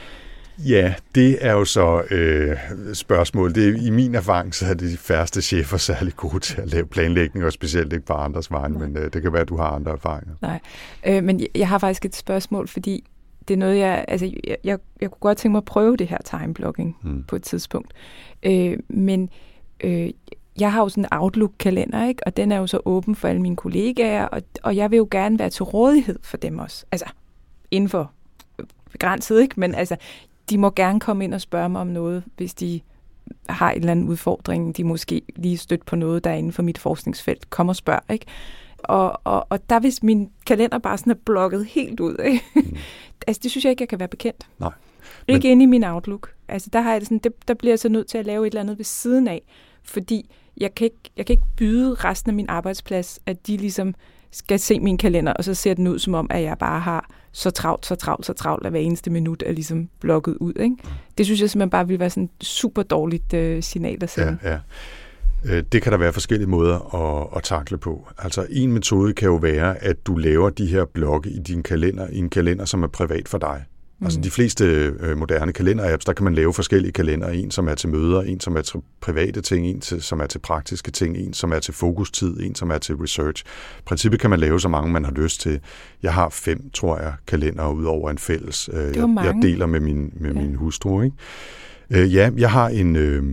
Ja, 0.59 0.95
det 1.15 1.39
er 1.41 1.53
jo 1.53 1.65
så 1.65 2.03
øh, 2.11 2.57
spørgsmål. 2.95 3.55
Det 3.55 3.69
er, 3.69 3.87
I 3.87 3.91
min 3.91 4.15
erfaring, 4.15 4.55
så 4.55 4.67
er 4.67 4.75
de 4.75 4.97
færreste 4.97 5.43
chefer 5.43 5.77
særlig 5.77 6.17
gode 6.17 6.41
til 6.41 6.61
at 6.61 6.69
lave 6.69 6.87
planlægning, 6.87 7.47
og 7.47 7.53
specielt 7.53 7.93
ikke 7.93 8.07
på 8.07 8.13
andres 8.13 8.51
vegne, 8.51 8.79
men 8.79 8.97
øh, 8.97 9.13
det 9.13 9.23
kan 9.23 9.33
være, 9.33 9.43
at 9.43 9.49
du 9.49 9.57
har 9.57 9.69
andre 9.69 9.93
erfaringer. 9.93 10.35
Nej, 10.43 10.61
øh, 11.07 11.25
men 11.25 11.47
jeg 11.55 11.69
har 11.69 11.79
faktisk 11.79 12.05
et 12.05 12.17
spørgsmål, 12.17 12.69
fordi 12.69 13.05
det 13.49 13.55
er 13.55 13.59
noget, 13.59 13.79
jeg, 13.79 14.05
altså, 14.09 14.33
jeg, 14.47 14.57
jeg, 14.65 14.79
jeg 15.01 15.11
kunne 15.11 15.21
godt 15.21 15.39
tænke 15.39 15.53
mig 15.53 15.59
at 15.59 15.65
prøve 15.65 15.97
det 15.97 16.09
her 16.09 16.19
timeblocking 16.25 16.97
hmm. 17.03 17.25
på 17.29 17.37
et 17.37 17.43
tidspunkt. 17.43 17.93
Øh, 18.43 18.79
men 18.89 19.31
øh, 19.85 20.11
jeg 20.61 20.73
har 20.73 20.81
jo 20.81 20.89
sådan 20.89 21.05
en 21.05 21.09
Outlook-kalender, 21.13 22.09
ikke? 22.09 22.27
og 22.27 22.37
den 22.37 22.53
er 22.53 22.57
jo 22.57 22.67
så 22.67 22.81
åben 22.85 23.15
for 23.15 23.29
alle 23.29 23.43
mine 23.43 23.57
kollegaer, 23.57 24.25
og, 24.25 24.43
og 24.63 24.77
jeg 24.77 24.91
vil 24.91 24.97
jo 24.97 25.09
gerne 25.11 25.39
være 25.39 25.51
til 25.51 25.63
rådighed 25.63 26.19
for 26.23 26.37
dem 26.37 26.59
også. 26.59 26.85
Altså, 26.93 27.07
inden 27.71 27.89
for 27.89 28.11
begrænset, 28.93 29.43
ikke? 29.43 29.61
Men 29.61 29.75
altså, 29.75 29.97
de 30.51 30.59
må 30.59 30.71
gerne 30.71 31.01
komme 31.01 31.25
ind 31.25 31.35
og 31.35 31.41
spørge 31.41 31.69
mig 31.69 31.81
om 31.81 31.87
noget, 31.87 32.25
hvis 32.37 32.55
de 32.55 32.81
har 33.49 33.71
en 33.71 33.79
eller 33.79 33.91
anden 33.91 34.09
udfordring, 34.09 34.77
de 34.77 34.85
måske 34.85 35.23
lige 35.37 35.57
stødt 35.57 35.87
på 35.87 35.97
noget, 35.97 36.25
der 36.25 36.31
er 36.31 36.35
inden 36.35 36.53
for 36.53 36.63
mit 36.63 36.79
forskningsfelt. 36.79 37.51
Kom 37.51 37.69
og 37.69 37.77
spørg, 37.77 38.01
ikke? 38.11 38.27
Og, 38.79 39.21
og, 39.25 39.47
og 39.51 39.71
der 39.71 39.81
hvis 39.81 40.03
min 40.03 40.31
kalender 40.47 40.79
bare 40.79 40.99
sådan 40.99 41.11
er 41.11 41.17
blokket 41.25 41.67
helt 41.67 42.01
ud, 42.01 42.17
ikke? 42.25 42.45
Mm. 42.55 42.77
altså, 43.27 43.41
det 43.43 43.51
synes 43.51 43.65
jeg 43.65 43.71
ikke, 43.71 43.83
jeg 43.83 43.89
kan 43.89 43.99
være 43.99 44.09
bekendt. 44.09 44.49
Nej. 44.59 44.73
Men... 45.27 45.37
Ikke 45.37 45.51
inde 45.51 45.63
i 45.63 45.67
min 45.67 45.85
Outlook. 45.85 46.33
Altså, 46.49 46.71
der, 46.73 46.81
har 46.81 46.93
jeg 46.93 47.01
det 47.01 47.09
sådan, 47.09 47.19
det, 47.19 47.49
der 47.49 47.55
bliver 47.55 47.73
jeg 47.73 47.79
så 47.79 47.89
nødt 47.89 48.07
til 48.07 48.19
at 48.19 48.27
lave 48.27 48.47
et 48.47 48.51
eller 48.51 48.61
andet 48.61 48.79
ved 48.79 48.85
siden 48.85 49.29
af, 49.29 49.43
fordi 49.83 50.31
jeg 50.57 50.75
kan, 50.75 50.85
ikke, 50.85 51.11
jeg 51.17 51.27
kan 51.27 51.33
ikke 51.33 51.47
byde 51.57 51.95
resten 51.95 52.31
af 52.31 52.35
min 52.35 52.47
arbejdsplads, 52.49 53.21
at 53.27 53.47
de 53.47 53.57
ligesom 53.57 53.95
skal 54.31 54.59
se 54.59 54.81
min 54.81 54.99
kalender, 54.99 55.33
og 55.33 55.45
så 55.45 55.55
ser 55.55 55.75
den 55.75 55.87
ud 55.87 55.99
som 55.99 56.15
om, 56.15 56.27
at 56.31 56.43
jeg 56.43 56.59
bare 56.59 56.81
har 56.81 57.11
så 57.33 57.51
travlt, 57.51 57.87
så 57.87 57.95
travlt, 57.95 58.27
så 58.27 58.33
travlt, 58.33 58.67
at 58.67 58.73
hver 58.73 58.81
eneste 58.81 59.11
minut 59.11 59.43
er 59.47 59.53
ligesom 59.53 59.89
blokket 60.01 60.37
ud. 60.41 60.53
Ikke? 60.61 60.77
Det 61.19 61.27
synes 61.27 61.41
jeg 61.41 61.51
simpelthen 61.51 61.71
bare 61.71 61.87
ville 61.87 62.01
være 62.01 62.11
sådan 62.11 62.31
et 62.41 62.47
super 62.47 62.83
dårligt 62.83 63.35
øh, 63.35 63.63
signal 63.63 63.99
at 64.03 64.11
sende. 64.11 64.39
Ja, 64.43 64.51
ja. 64.51 64.59
Øh, 65.45 65.65
det 65.73 65.83
kan 65.83 65.93
der 65.93 65.99
være 65.99 66.13
forskellige 66.13 66.49
måder 66.49 66.95
at, 66.95 67.29
at 67.37 67.43
takle 67.43 67.79
på. 67.79 68.09
Altså 68.19 68.47
en 68.51 68.73
metode 68.73 69.13
kan 69.13 69.27
jo 69.27 69.35
være, 69.35 69.85
at 69.85 70.07
du 70.07 70.17
laver 70.17 70.51
de 70.51 70.67
her 70.67 70.85
blokke 70.85 71.31
i 71.31 71.39
din 71.39 71.63
kalender, 71.63 72.09
i 72.09 72.19
en 72.19 72.31
kalender, 72.31 72.65
som 72.65 72.83
er 72.83 72.87
privat 72.87 73.29
for 73.29 73.39
dig. 73.39 73.65
Altså, 74.01 74.19
mm. 74.19 74.21
Altså 74.21 74.21
de 74.21 74.31
fleste 74.31 74.65
øh, 75.01 75.19
moderne 75.19 75.53
kalenderapps, 75.53 76.05
der 76.05 76.13
kan 76.13 76.25
man 76.25 76.35
lave 76.35 76.55
forskellige 76.55 76.93
kalender. 76.93 77.29
En, 77.29 77.51
som 77.51 77.69
er 77.69 77.75
til 77.75 77.89
møder, 77.89 78.23
en, 78.23 78.41
som 78.41 78.57
er 78.57 78.63
til 78.63 78.81
private 79.01 79.41
ting, 79.41 79.67
en, 79.67 79.81
til, 79.81 80.03
som 80.03 80.21
er 80.21 80.27
til 80.27 80.39
praktiske 80.39 80.91
ting, 80.91 81.17
en, 81.17 81.33
som 81.33 81.53
er 81.53 81.59
til 81.59 81.75
fokustid, 81.75 82.37
en, 82.41 82.55
som 82.55 82.71
er 82.71 82.79
til 82.79 82.95
research. 82.95 83.45
I 83.79 83.83
princippet 83.87 84.21
kan 84.21 84.31
man 84.31 84.41
lave 84.41 84.61
så 84.61 84.69
mange, 84.69 84.93
man 84.93 85.05
har 85.05 85.13
lyst 85.13 85.41
til. 85.41 85.61
Jeg 86.03 86.15
har 86.15 86.29
fem, 86.29 86.71
tror 86.71 86.99
jeg, 86.99 87.15
kalender 87.27 87.69
ud 87.69 87.85
over 87.85 88.11
en 88.11 88.19
fælles. 88.19 88.71
Øh, 88.73 88.97
jeg, 88.97 89.17
jeg 89.25 89.35
deler 89.43 89.67
med 89.67 89.81
min, 89.81 90.13
med 90.21 90.33
ja. 90.35 90.41
min 90.41 90.55
hustru. 90.55 91.03
Ikke? 91.03 91.17
Øh, 91.91 92.15
ja, 92.15 92.31
jeg 92.37 92.51
har 92.51 92.69
en, 92.69 92.97
øh, 92.97 93.25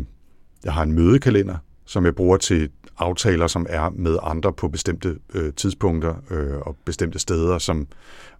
jeg 0.63 0.73
har 0.73 0.83
en 0.83 0.91
mødekalender, 0.91 1.55
som 1.85 2.05
jeg 2.05 2.15
bruger 2.15 2.37
til 2.37 2.69
aftaler, 2.97 3.47
som 3.47 3.65
er 3.69 3.89
med 3.89 4.17
andre 4.23 4.53
på 4.53 4.67
bestemte 4.67 5.17
øh, 5.33 5.53
tidspunkter 5.53 6.15
øh, 6.29 6.57
og 6.57 6.77
bestemte 6.85 7.19
steder, 7.19 7.57
som, 7.57 7.87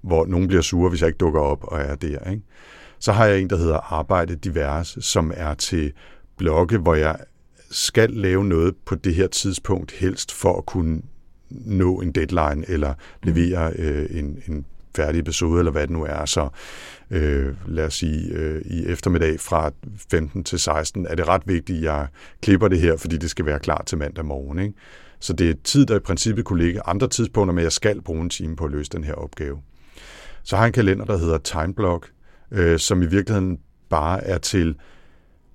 hvor 0.02 0.26
nogen 0.26 0.48
bliver 0.48 0.62
sure, 0.62 0.90
hvis 0.90 1.02
jeg 1.02 1.08
ikke 1.08 1.18
dukker 1.18 1.42
op 1.42 1.64
og 1.64 1.80
er 1.80 1.96
der. 1.96 2.30
Ikke? 2.30 2.44
Så 3.00 3.12
har 3.12 3.26
jeg 3.26 3.40
en, 3.40 3.50
der 3.50 3.58
hedder 3.58 3.94
Arbejde 3.94 4.36
Divers, 4.36 4.98
som 5.02 5.32
er 5.36 5.54
til 5.54 5.92
blogge, 6.38 6.78
hvor 6.78 6.96
jeg 6.96 7.16
skal 7.72 8.10
lave 8.10 8.46
noget 8.46 8.76
på 8.86 8.96
det 8.96 9.16
her 9.16 9.28
tidspunkt, 9.28 9.92
helst 9.92 10.32
for 10.32 10.58
at 10.58 10.66
kunne 10.66 11.02
nå 11.50 12.02
en 12.02 12.12
deadline 12.12 12.70
eller 12.70 12.94
levere 13.24 13.74
øh, 13.76 14.20
en, 14.20 14.44
en 14.48 14.66
færdig 14.96 15.20
episode, 15.20 15.60
eller 15.60 15.72
hvad 15.72 15.82
det 15.82 15.90
nu 15.90 16.04
er. 16.04 16.26
Så 16.26 16.50
øh, 17.12 17.54
lad 17.68 17.86
os 17.86 17.94
sige, 17.94 18.34
øh, 18.34 18.62
i 18.66 18.86
eftermiddag 18.86 19.40
fra 19.40 19.72
15 20.12 20.44
til 20.44 20.60
16 20.60 21.08
er 21.10 21.16
det 21.16 21.28
ret 21.28 21.42
vigtigt, 21.46 21.78
at 21.78 21.84
jeg 21.84 22.08
klipper 22.42 22.68
det 22.68 22.80
her, 22.80 22.98
fordi 22.98 23.18
det 23.18 23.30
skal 23.30 23.46
være 23.46 23.60
klar 23.60 23.84
til 23.86 23.98
mandag 23.98 24.26
morgen. 24.26 24.60
Ikke? 24.60 24.74
Så 25.20 25.34
det 25.34 25.50
er 25.50 25.54
tid, 25.64 25.86
der 25.86 25.96
i 25.96 26.00
princippet 26.00 26.46
kunne 26.46 26.64
ligge 26.64 26.82
andre 26.86 27.08
tidspunkter, 27.08 27.54
men 27.54 27.64
jeg 27.64 27.72
skal 27.72 28.02
bruge 28.02 28.22
en 28.22 28.30
time 28.30 28.56
på 28.56 28.66
at 28.66 28.72
løse 28.72 28.92
den 28.92 29.04
her 29.04 29.14
opgave. 29.14 29.58
Så 30.44 30.56
har 30.56 30.64
jeg 30.64 30.68
en 30.68 30.74
kalender, 30.74 31.06
der 31.06 31.18
hedder 31.18 31.38
Timeblock, 31.38 32.12
øh, 32.52 32.80
som 32.80 33.02
i 33.02 33.06
virkeligheden 33.06 33.60
bare 33.90 34.24
er 34.24 34.38
til 34.38 34.76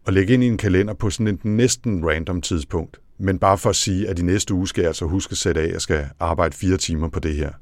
at 0.07 0.15
lægge 0.15 0.35
ind 0.35 0.45
i 0.45 0.47
en 0.47 0.57
kalender 0.57 0.95
på 0.95 1.11
sådan 1.11 1.35
et 1.35 1.45
næsten 1.45 2.09
random 2.09 2.41
tidspunkt. 2.41 3.01
Men 3.19 3.39
bare 3.39 3.59
for 3.59 3.71
at 3.71 3.77
sige, 3.77 4.09
at 4.09 4.19
i 4.19 4.23
næste 4.23 4.55
uge 4.55 4.69
skal 4.69 4.83
jeg 4.83 4.89
altså 4.89 5.05
huske 5.05 5.33
at 5.33 5.39
sætte 5.39 5.61
af, 5.61 5.65
at 5.65 5.73
jeg 5.73 5.81
skal 5.81 6.07
arbejde 6.21 6.57
fire 6.57 6.77
timer 6.77 7.09
på 7.09 7.21
det 7.21 7.35
her. 7.35 7.53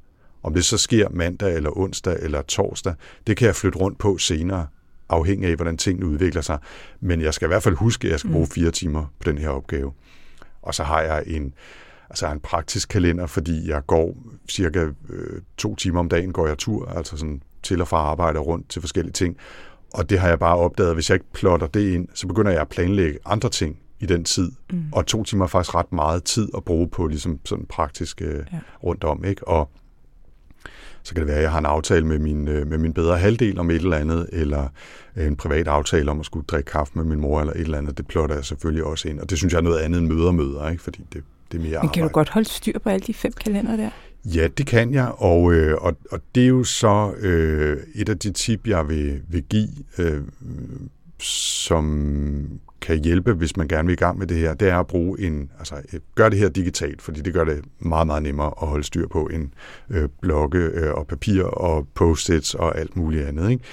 Om 0.46 0.54
det 0.54 0.64
så 0.64 0.78
sker 0.78 1.09
mandag 1.11 1.56
eller 1.56 1.78
onsdag 1.78 2.16
eller 2.22 2.42
torsdag, 2.42 2.94
det 3.26 3.37
kan 3.37 3.46
jeg 3.46 3.56
flytte 3.56 3.78
rundt 3.78 3.98
på 3.98 4.18
senere, 4.18 4.66
afhængig 5.09 5.48
af, 5.48 5.56
hvordan 5.56 5.76
tingene 5.76 6.06
udvikler 6.06 6.42
sig. 6.42 6.59
Men 7.00 7.20
jeg 7.20 7.35
skal 7.35 7.46
i 7.46 7.48
hvert 7.48 7.62
fald 7.62 7.74
huske, 7.74 8.09
at 8.09 8.12
jeg 8.12 8.20
skal 8.20 8.32
bruge 8.32 8.44
mm. 8.44 8.50
fire 8.50 8.70
timer 8.70 9.12
på 9.20 9.30
den 9.30 9.38
her 9.38 9.48
opgave. 9.48 9.92
Og 10.62 10.74
så 10.74 10.85
har 10.85 11.02
jeg 11.02 11.22
en, 11.26 11.54
altså 12.11 12.32
en 12.32 12.40
praktisk 12.40 12.88
kalender, 12.88 13.26
fordi 13.26 13.68
jeg 13.68 13.87
går 13.87 14.16
cirka 14.50 14.87
øh, 15.09 15.40
to 15.56 15.76
timer 15.76 16.00
om 16.00 16.09
dagen 16.09 16.32
går 16.32 16.46
jeg 16.46 16.59
tur, 16.59 16.88
altså 16.88 17.16
sådan 17.16 17.42
til 17.62 17.80
og 17.80 17.88
fra 17.88 17.96
arbejde 17.96 18.38
og 18.38 18.46
rundt 18.46 18.68
til 18.68 18.82
forskellige 18.82 19.12
ting. 19.12 19.37
Og 19.94 20.11
det 20.11 20.18
har 20.18 20.28
jeg 20.28 20.38
bare 20.38 20.56
opdaget, 20.56 20.94
hvis 20.94 21.11
jeg 21.11 21.14
ikke 21.14 21.32
plotter 21.32 21.66
det 21.66 21.92
ind, 21.92 22.09
så 22.14 22.26
begynder 22.26 22.50
jeg 22.50 22.61
at 22.61 22.68
planlægge 22.68 23.18
andre 23.24 23.48
ting 23.48 23.78
i 24.00 24.06
den 24.06 24.24
tid. 24.24 24.52
Mm. 24.72 24.85
Og 24.92 25.06
to 25.06 25.24
timer 25.24 25.44
er 25.44 25.48
faktisk 25.48 25.74
ret 25.74 25.92
meget 25.92 26.24
tid 26.24 26.48
at 26.56 26.64
bruge 26.64 26.88
på 26.88 27.06
ligesom 27.06 27.40
sådan 27.44 27.66
praktisk 27.68 28.22
øh, 28.22 28.44
ja. 28.52 28.59
rundt 28.85 29.04
om. 29.04 29.24
Ikke? 29.24 29.48
Og 29.48 29.70
så 31.07 31.14
kan 31.14 31.21
det 31.21 31.29
være, 31.29 31.37
at 31.37 31.42
jeg 31.42 31.51
har 31.51 31.59
en 31.59 31.66
aftale 31.66 32.07
med 32.07 32.19
min, 32.19 32.49
øh, 32.49 32.66
med 32.66 32.79
min 32.79 32.92
bedre 32.92 33.19
halvdel 33.19 33.59
om 33.59 33.71
et 33.71 33.77
eller 33.77 33.97
andet, 33.97 34.29
eller 34.33 34.69
en 35.16 35.37
privat 35.37 35.69
aftale 35.69 36.11
om 36.11 36.21
at 36.21 36.27
skulle 36.27 36.47
drikke 36.47 36.71
kaffe 36.71 36.92
med 36.95 37.05
min 37.05 37.21
mor 37.21 37.40
eller 37.40 37.53
et 37.53 37.61
eller 37.61 37.79
andet. 37.79 37.99
Det 37.99 38.07
plotter 38.07 38.35
jeg 38.35 38.45
selvfølgelig 38.45 38.85
også 38.85 39.09
ind. 39.09 39.21
Og 39.21 39.31
det 39.31 39.38
synes 39.38 39.53
jeg 39.53 39.59
er 39.59 39.62
noget 39.62 39.79
andet 39.79 39.99
end 39.99 40.07
møder-møder, 40.07 40.71
ikke? 40.71 40.83
fordi 40.83 41.07
det, 41.12 41.23
det 41.53 41.59
er 41.59 41.62
mere 41.62 41.71
Men 41.71 41.71
kan 41.71 41.83
arbejde. 41.83 42.03
du 42.03 42.09
godt 42.09 42.29
holde 42.29 42.49
styr 42.49 42.79
på 42.79 42.88
alle 42.88 43.07
de 43.07 43.14
fem 43.14 43.33
kalender 43.33 43.77
der? 43.77 43.90
Ja, 44.25 44.49
det 44.59 44.66
kan 44.66 44.95
jeg, 44.95 45.12
og, 45.16 45.53
øh, 45.53 45.77
og, 45.81 45.97
og 46.11 46.21
det 46.35 46.42
er 46.42 46.49
jo 46.49 46.64
så 46.64 47.12
øh, 47.19 47.79
et 47.95 48.09
af 48.09 48.19
de 48.19 48.33
tip, 48.33 48.66
jeg 48.66 48.88
vil, 48.88 49.23
vil 49.29 49.42
give, 49.42 49.69
øh, 49.99 50.23
som 51.21 52.61
kan 52.87 53.05
hjælpe, 53.05 53.33
hvis 53.33 53.57
man 53.57 53.68
gerne 53.68 53.87
vil 53.87 53.92
i 53.92 53.96
gang 53.96 54.18
med 54.18 54.27
det 54.27 54.37
her, 54.37 54.55
det 54.55 54.68
er 54.68 54.79
at 54.79 54.87
bruge 54.87 55.20
en, 55.20 55.51
altså 55.59 55.75
øh, 55.92 56.01
gør 56.14 56.29
det 56.29 56.38
her 56.38 56.49
digitalt, 56.49 57.03
fordi 57.03 57.20
det 57.20 57.35
gør 57.35 57.44
det 57.44 57.64
meget, 57.79 58.07
meget 58.07 58.22
nemmere 58.22 58.53
at 58.62 58.68
holde 58.68 58.85
styr 58.85 59.09
på 59.09 59.27
en 59.27 59.55
øh, 59.90 60.09
blokke 60.22 60.59
øh, 60.59 60.94
og 60.94 61.07
papir 61.07 61.42
og 61.42 61.88
post-its 61.94 62.55
og 62.55 62.79
alt 62.79 62.96
muligt 62.96 63.27
andet. 63.27 63.51
Ikke? 63.51 63.64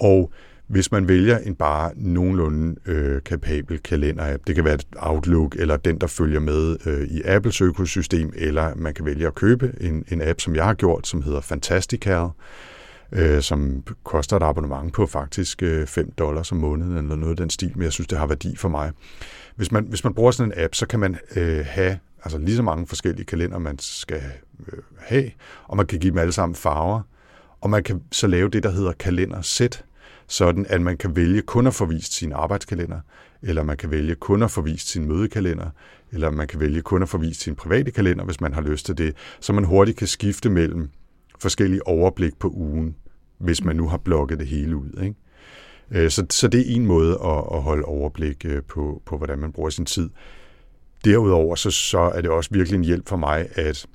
Og 0.00 0.32
hvis 0.66 0.92
man 0.92 1.08
vælger 1.08 1.38
en 1.38 1.54
bare 1.54 1.92
nogenlunde 1.96 2.76
øh, 2.86 3.22
kapabel 3.22 3.78
kalender-app, 3.78 4.42
det 4.46 4.54
kan 4.54 4.64
være 4.64 4.74
et 4.74 4.86
Outlook 4.96 5.56
eller 5.58 5.76
den, 5.76 5.98
der 5.98 6.06
følger 6.06 6.40
med 6.40 6.76
øh, 6.86 7.02
i 7.02 7.22
Apples 7.24 7.60
økosystem, 7.60 8.32
eller 8.36 8.74
man 8.76 8.94
kan 8.94 9.04
vælge 9.04 9.26
at 9.26 9.34
købe 9.34 9.72
en, 9.80 10.04
en 10.08 10.22
app, 10.22 10.40
som 10.40 10.56
jeg 10.56 10.64
har 10.64 10.74
gjort, 10.74 11.06
som 11.06 11.22
hedder 11.22 11.40
Fantastical, 11.40 12.28
øh, 13.12 13.42
som 13.42 13.84
koster 14.04 14.36
et 14.36 14.42
abonnement 14.42 14.92
på 14.92 15.06
faktisk 15.06 15.62
øh, 15.62 15.86
5 15.86 16.12
dollars 16.18 16.52
om 16.52 16.58
måneden 16.58 16.96
eller 16.96 17.16
noget 17.16 17.30
af 17.30 17.36
den 17.36 17.50
stil, 17.50 17.72
men 17.74 17.82
jeg 17.82 17.92
synes, 17.92 18.08
det 18.08 18.18
har 18.18 18.26
værdi 18.26 18.56
for 18.56 18.68
mig. 18.68 18.92
Hvis 19.56 19.72
man, 19.72 19.84
hvis 19.84 20.04
man 20.04 20.14
bruger 20.14 20.30
sådan 20.30 20.52
en 20.52 20.64
app, 20.64 20.74
så 20.74 20.86
kan 20.86 21.00
man 21.00 21.18
øh, 21.36 21.66
have 21.68 21.98
altså 22.24 22.38
lige 22.38 22.56
så 22.56 22.62
mange 22.62 22.86
forskellige 22.86 23.24
kalender, 23.24 23.58
man 23.58 23.78
skal 23.78 24.22
øh, 24.72 24.78
have, 24.98 25.30
og 25.64 25.76
man 25.76 25.86
kan 25.86 25.98
give 25.98 26.10
dem 26.10 26.18
alle 26.18 26.32
sammen 26.32 26.54
farver, 26.54 27.00
og 27.60 27.70
man 27.70 27.82
kan 27.82 28.02
så 28.12 28.26
lave 28.26 28.48
det, 28.48 28.62
der 28.62 28.70
hedder 28.70 28.92
kalendersæt, 28.92 29.84
sådan 30.26 30.66
at 30.68 30.80
man 30.80 30.96
kan 30.96 31.16
vælge 31.16 31.42
kun 31.42 31.66
at 31.66 31.74
få 31.74 31.84
vist 31.84 32.12
sin 32.12 32.32
arbejdskalender, 32.32 33.00
eller 33.42 33.62
man 33.62 33.76
kan 33.76 33.90
vælge 33.90 34.14
kun 34.14 34.42
at 34.42 34.50
få 34.50 34.62
vist 34.62 34.88
sin 34.88 35.08
mødekalender, 35.08 35.70
eller 36.12 36.30
man 36.30 36.48
kan 36.48 36.60
vælge 36.60 36.82
kun 36.82 37.02
at 37.02 37.08
få 37.08 37.18
vist 37.18 37.40
sin 37.40 37.54
private 37.54 37.90
kalender, 37.90 38.24
hvis 38.24 38.40
man 38.40 38.54
har 38.54 38.60
lyst 38.60 38.86
til 38.86 38.98
det, 38.98 39.16
så 39.40 39.52
man 39.52 39.64
hurtigt 39.64 39.98
kan 39.98 40.06
skifte 40.06 40.50
mellem 40.50 40.90
forskellige 41.40 41.86
overblik 41.86 42.38
på 42.38 42.48
ugen, 42.48 42.96
hvis 43.38 43.64
man 43.64 43.76
nu 43.76 43.88
har 43.88 43.98
blokket 43.98 44.38
det 44.38 44.46
hele 44.46 44.76
ud. 44.76 45.02
Ikke? 45.02 45.14
Øh, 45.90 46.10
så, 46.10 46.26
så 46.30 46.48
det 46.48 46.60
er 46.60 46.74
en 46.74 46.86
måde 46.86 47.12
at, 47.12 47.44
at 47.54 47.62
holde 47.62 47.84
overblik 47.84 48.44
øh, 48.44 48.62
på, 48.62 49.02
på, 49.06 49.16
hvordan 49.16 49.38
man 49.38 49.52
bruger 49.52 49.70
sin 49.70 49.86
tid. 49.86 50.10
Derudover 51.04 51.54
så, 51.54 51.70
så 51.70 51.98
er 51.98 52.20
det 52.20 52.30
også 52.30 52.50
virkelig 52.52 52.76
en 52.76 52.84
hjælp 52.84 53.08
for 53.08 53.16
mig, 53.16 53.48
at 53.54 53.86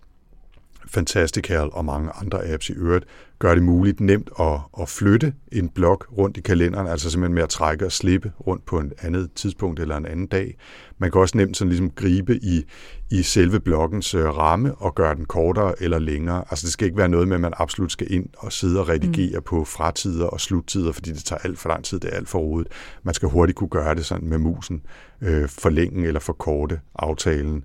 Fantastical 0.88 1.70
og 1.72 1.86
mange 1.86 2.12
andre 2.12 2.48
apps 2.48 2.70
i 2.70 2.74
øvrigt 2.74 3.06
gør 3.40 3.54
det 3.54 3.64
muligt 3.64 4.00
nemt 4.00 4.30
at, 4.40 4.60
at 4.82 4.90
flytte 4.90 5.34
en 5.52 5.70
blok 5.70 6.08
rundt 6.18 6.38
i 6.38 6.42
kalenderen, 6.42 6.88
altså 6.88 7.12
simpelthen 7.12 7.36
med 7.36 7.44
at 7.44 7.50
trække 7.50 7.86
og 7.86 7.92
slippe 7.92 8.32
rundt 8.48 8.66
på 8.66 8.80
et 8.80 8.94
andet 9.02 9.34
tidspunkt 9.36 9.80
eller 9.80 9.98
en 9.98 10.06
anden 10.06 10.28
dag. 10.28 10.58
Man 11.04 11.12
kan 11.12 11.22
også 11.22 11.38
nemt 11.38 11.58
sådan 11.58 11.70
ligesom 11.70 11.90
gribe 11.90 12.36
i, 12.36 12.66
i 13.12 13.24
selve 13.24 13.60
blokkens 13.60 14.14
øh, 14.14 14.38
ramme 14.38 14.76
og 14.76 14.96
gøre 14.96 15.16
den 15.16 15.26
kortere 15.26 15.82
eller 15.82 16.00
længere. 16.00 16.44
Altså 16.50 16.66
det 16.66 16.74
skal 16.74 16.86
ikke 16.86 16.98
være 16.98 17.10
noget 17.10 17.28
med, 17.28 17.36
at 17.36 17.42
man 17.42 17.54
absolut 17.58 17.92
skal 17.92 18.14
ind 18.14 18.26
og 18.38 18.52
sidde 18.52 18.80
og 18.80 18.90
redigere 18.90 19.40
mm. 19.40 19.44
på 19.44 19.66
fratider 19.66 20.26
og 20.26 20.42
sluttider, 20.42 20.92
fordi 20.92 21.12
det 21.12 21.26
tager 21.26 21.40
alt 21.44 21.60
for 21.60 21.70
lang 21.70 21.84
tid, 21.84 22.00
det 22.00 22.14
er 22.14 22.18
alt 22.18 22.30
for 22.30 22.40
rodet. 22.40 22.68
Man 23.04 23.14
skal 23.14 23.30
hurtigt 23.30 23.58
kunne 23.58 23.70
gøre 23.70 23.96
det 23.96 24.06
sådan 24.06 24.28
med 24.28 24.38
musen, 24.38 24.82
øh, 25.22 25.50
forlænge 25.50 26.08
eller 26.08 26.20
forkorte 26.20 26.80
aftalen. 26.96 27.64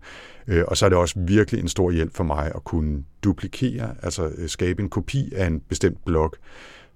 Øh, 0.49 0.65
og 0.69 0.77
så 0.77 0.85
er 0.85 0.89
det 0.89 0.99
også 0.99 1.15
virkelig 1.19 1.61
en 1.61 1.69
stor 1.69 1.91
hjælp 1.91 2.17
for 2.17 2.25
mig 2.25 2.53
at 2.55 2.65
kunne 2.65 3.05
duplikere, 3.25 3.95
altså 4.03 4.31
øh, 4.39 4.49
skabe 4.49 4.83
en 4.83 4.89
kopi 4.89 5.33
af 5.37 5.47
en 5.47 5.61
bestemt 5.61 6.05
blog. 6.05 6.35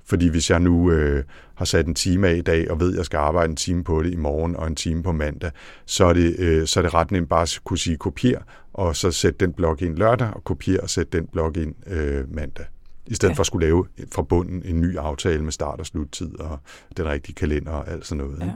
Fordi 0.04 0.28
hvis 0.28 0.50
jeg 0.50 0.60
nu 0.60 0.90
øh, 0.90 1.24
har 1.54 1.64
sat 1.64 1.86
en 1.86 1.94
time 1.94 2.28
af 2.28 2.36
i 2.36 2.40
dag, 2.40 2.70
og 2.70 2.80
ved, 2.80 2.92
at 2.92 2.96
jeg 2.96 3.04
skal 3.04 3.18
arbejde 3.18 3.50
en 3.50 3.56
time 3.56 3.84
på 3.84 4.02
det 4.02 4.12
i 4.12 4.16
morgen 4.16 4.56
og 4.56 4.66
en 4.66 4.74
time 4.74 5.02
på 5.02 5.12
mandag, 5.12 5.50
så 5.86 6.04
er 6.04 6.12
det, 6.12 6.36
øh, 6.38 6.66
så 6.66 6.80
er 6.80 6.82
det 6.82 6.94
ret 6.94 7.10
nemt 7.10 7.28
bare 7.28 7.42
at 7.42 7.60
kunne 7.64 7.78
sige 7.78 7.96
kopier, 7.96 8.40
og 8.72 8.96
så 8.96 9.10
sætte 9.10 9.46
den 9.46 9.52
blog 9.52 9.82
ind 9.82 9.96
lørdag, 9.96 10.34
og 10.34 10.44
kopiere 10.44 10.80
og 10.80 10.90
sætte 10.90 11.18
den 11.18 11.26
blog 11.26 11.56
ind 11.56 11.74
øh, 11.86 12.34
mandag. 12.34 12.66
I 13.06 13.14
stedet 13.14 13.32
ja. 13.32 13.36
for 13.36 13.40
at 13.40 13.46
skulle 13.46 13.66
lave 13.66 13.86
fra 14.12 14.22
bunden 14.22 14.62
en 14.64 14.80
ny 14.80 14.96
aftale 14.96 15.44
med 15.44 15.52
start 15.52 15.80
og 15.80 15.86
sluttid 15.86 16.40
og 16.40 16.58
den 16.96 17.06
rigtige 17.06 17.34
kalender 17.34 17.72
og 17.72 17.90
alt 17.90 18.06
sådan 18.06 18.24
noget. 18.24 18.40
Ja. 18.40 18.52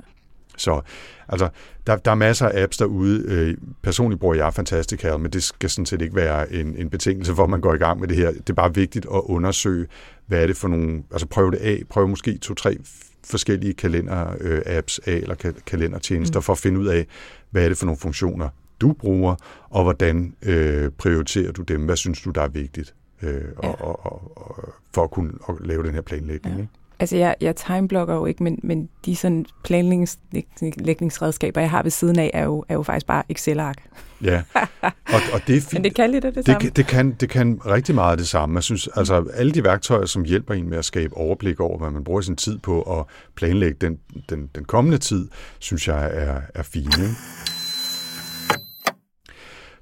Så 0.56 0.80
altså, 1.28 1.48
der, 1.86 1.96
der 1.96 2.10
er 2.10 2.14
masser 2.14 2.48
af 2.48 2.62
apps 2.62 2.76
derude. 2.76 3.24
Øh, 3.28 3.56
personligt 3.82 4.20
bruger 4.20 4.34
jeg 4.34 4.54
Fantastical, 4.54 5.18
men 5.18 5.32
det 5.32 5.42
skal 5.42 5.70
sådan 5.70 5.86
set 5.86 6.02
ikke 6.02 6.16
være 6.16 6.52
en, 6.52 6.76
en 6.76 6.90
betingelse 6.90 7.34
for, 7.34 7.44
at 7.44 7.50
man 7.50 7.60
går 7.60 7.74
i 7.74 7.78
gang 7.78 8.00
med 8.00 8.08
det 8.08 8.16
her. 8.16 8.30
Det 8.30 8.50
er 8.50 8.54
bare 8.54 8.74
vigtigt 8.74 9.06
at 9.14 9.20
undersøge, 9.24 9.86
hvad 10.26 10.42
er 10.42 10.46
det 10.46 10.56
for 10.56 10.68
nogle... 10.68 11.02
Altså 11.10 11.26
prøv 11.26 11.50
det 11.50 11.58
af. 11.58 11.82
Prøv 11.88 12.08
måske 12.08 12.38
to-tre 12.38 12.76
forskellige 13.24 13.74
kalender-apps 13.74 15.00
af, 15.06 15.12
eller 15.12 15.52
kalendertjenester, 15.66 16.40
mm. 16.40 16.42
for 16.42 16.52
at 16.52 16.58
finde 16.58 16.80
ud 16.80 16.86
af, 16.86 17.06
hvad 17.50 17.64
er 17.64 17.68
det 17.68 17.78
for 17.78 17.86
nogle 17.86 17.98
funktioner, 17.98 18.48
du 18.80 18.92
bruger, 18.92 19.34
og 19.70 19.82
hvordan 19.82 20.34
øh, 20.42 20.90
prioriterer 20.90 21.52
du 21.52 21.62
dem? 21.62 21.84
Hvad 21.84 21.96
synes 21.96 22.22
du, 22.22 22.30
der 22.30 22.42
er 22.42 22.48
vigtigt 22.48 22.94
øh, 23.22 23.44
ja. 23.62 23.68
og, 23.68 23.80
og, 23.80 24.06
og, 24.06 24.32
og, 24.36 24.74
for 24.94 25.04
at 25.04 25.10
kunne 25.10 25.32
lave 25.60 25.82
den 25.82 25.94
her 25.94 26.00
planlægning? 26.00 26.56
Ja. 26.56 26.60
Ikke? 26.60 26.72
Altså, 27.00 27.16
jeg, 27.16 27.34
jeg 27.40 27.56
timeblokker 27.56 28.14
jo 28.14 28.26
ikke, 28.26 28.42
men, 28.42 28.60
men 28.62 28.88
de 29.04 29.16
sådan 29.16 29.46
planlægningsredskaber, 29.64 31.60
jeg 31.60 31.70
har 31.70 31.82
ved 31.82 31.90
siden 31.90 32.18
af, 32.18 32.30
er 32.34 32.44
jo, 32.44 32.64
er 32.68 32.74
jo 32.74 32.82
faktisk 32.82 33.06
bare 33.06 33.22
Excel-ark. 33.28 33.76
Ja, 34.22 34.42
og, 34.82 35.20
og 35.32 35.40
det 35.46 35.56
er 35.56 35.60
fint. 35.60 35.72
Men 35.72 35.84
det 35.84 35.94
kan 35.94 36.10
lidt 36.10 36.24
af 36.24 36.32
det, 36.32 36.46
det 36.46 36.54
samme. 36.54 36.70
Det 36.70 36.86
kan, 36.86 37.12
det 37.12 37.28
kan 37.28 37.60
rigtig 37.66 37.94
meget 37.94 38.18
det 38.18 38.28
samme. 38.28 38.56
Jeg 38.56 38.62
synes, 38.62 38.88
altså 38.96 39.24
alle 39.34 39.52
de 39.52 39.64
værktøjer, 39.64 40.06
som 40.06 40.24
hjælper 40.24 40.54
en 40.54 40.70
med 40.70 40.78
at 40.78 40.84
skabe 40.84 41.16
overblik 41.16 41.60
over, 41.60 41.78
hvad 41.78 41.90
man 41.90 42.04
bruger 42.04 42.20
sin 42.20 42.36
tid 42.36 42.58
på 42.58 42.98
at 42.98 43.04
planlægge 43.34 43.76
den, 43.80 43.98
den, 44.28 44.50
den 44.54 44.64
kommende 44.64 44.98
tid, 44.98 45.28
synes 45.58 45.88
jeg 45.88 46.10
er, 46.12 46.40
er 46.54 46.62
fine. 46.62 47.16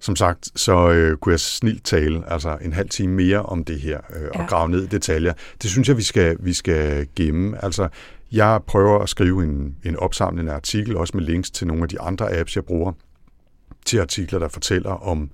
Som 0.04 0.16
sagt, 0.16 0.48
så 0.56 0.90
øh, 0.90 1.16
kunne 1.16 1.32
jeg 1.32 1.40
snilt 1.40 1.84
tale 1.84 2.32
altså 2.32 2.58
en 2.62 2.72
halv 2.72 2.88
time 2.88 3.14
mere 3.14 3.42
om 3.42 3.64
det 3.64 3.80
her 3.80 4.00
øh, 4.16 4.28
og 4.34 4.40
ja. 4.40 4.46
grave 4.46 4.68
ned 4.68 4.82
i 4.82 4.86
detaljer. 4.86 5.32
Det 5.62 5.70
synes 5.70 5.88
jeg, 5.88 5.96
vi 5.96 6.02
skal, 6.02 6.36
vi 6.40 6.52
skal 6.52 7.06
gemme. 7.16 7.64
Altså, 7.64 7.88
jeg 8.32 8.60
prøver 8.66 8.98
at 8.98 9.08
skrive 9.08 9.42
en, 9.42 9.76
en 9.84 9.96
opsamlende 9.96 10.52
artikel, 10.52 10.96
også 10.96 11.16
med 11.16 11.24
links 11.24 11.50
til 11.50 11.66
nogle 11.66 11.82
af 11.82 11.88
de 11.88 12.00
andre 12.00 12.38
apps, 12.38 12.56
jeg 12.56 12.64
bruger 12.64 12.92
til 13.86 13.98
artikler, 13.98 14.38
der 14.38 14.48
fortæller 14.48 14.90
om, 14.90 15.30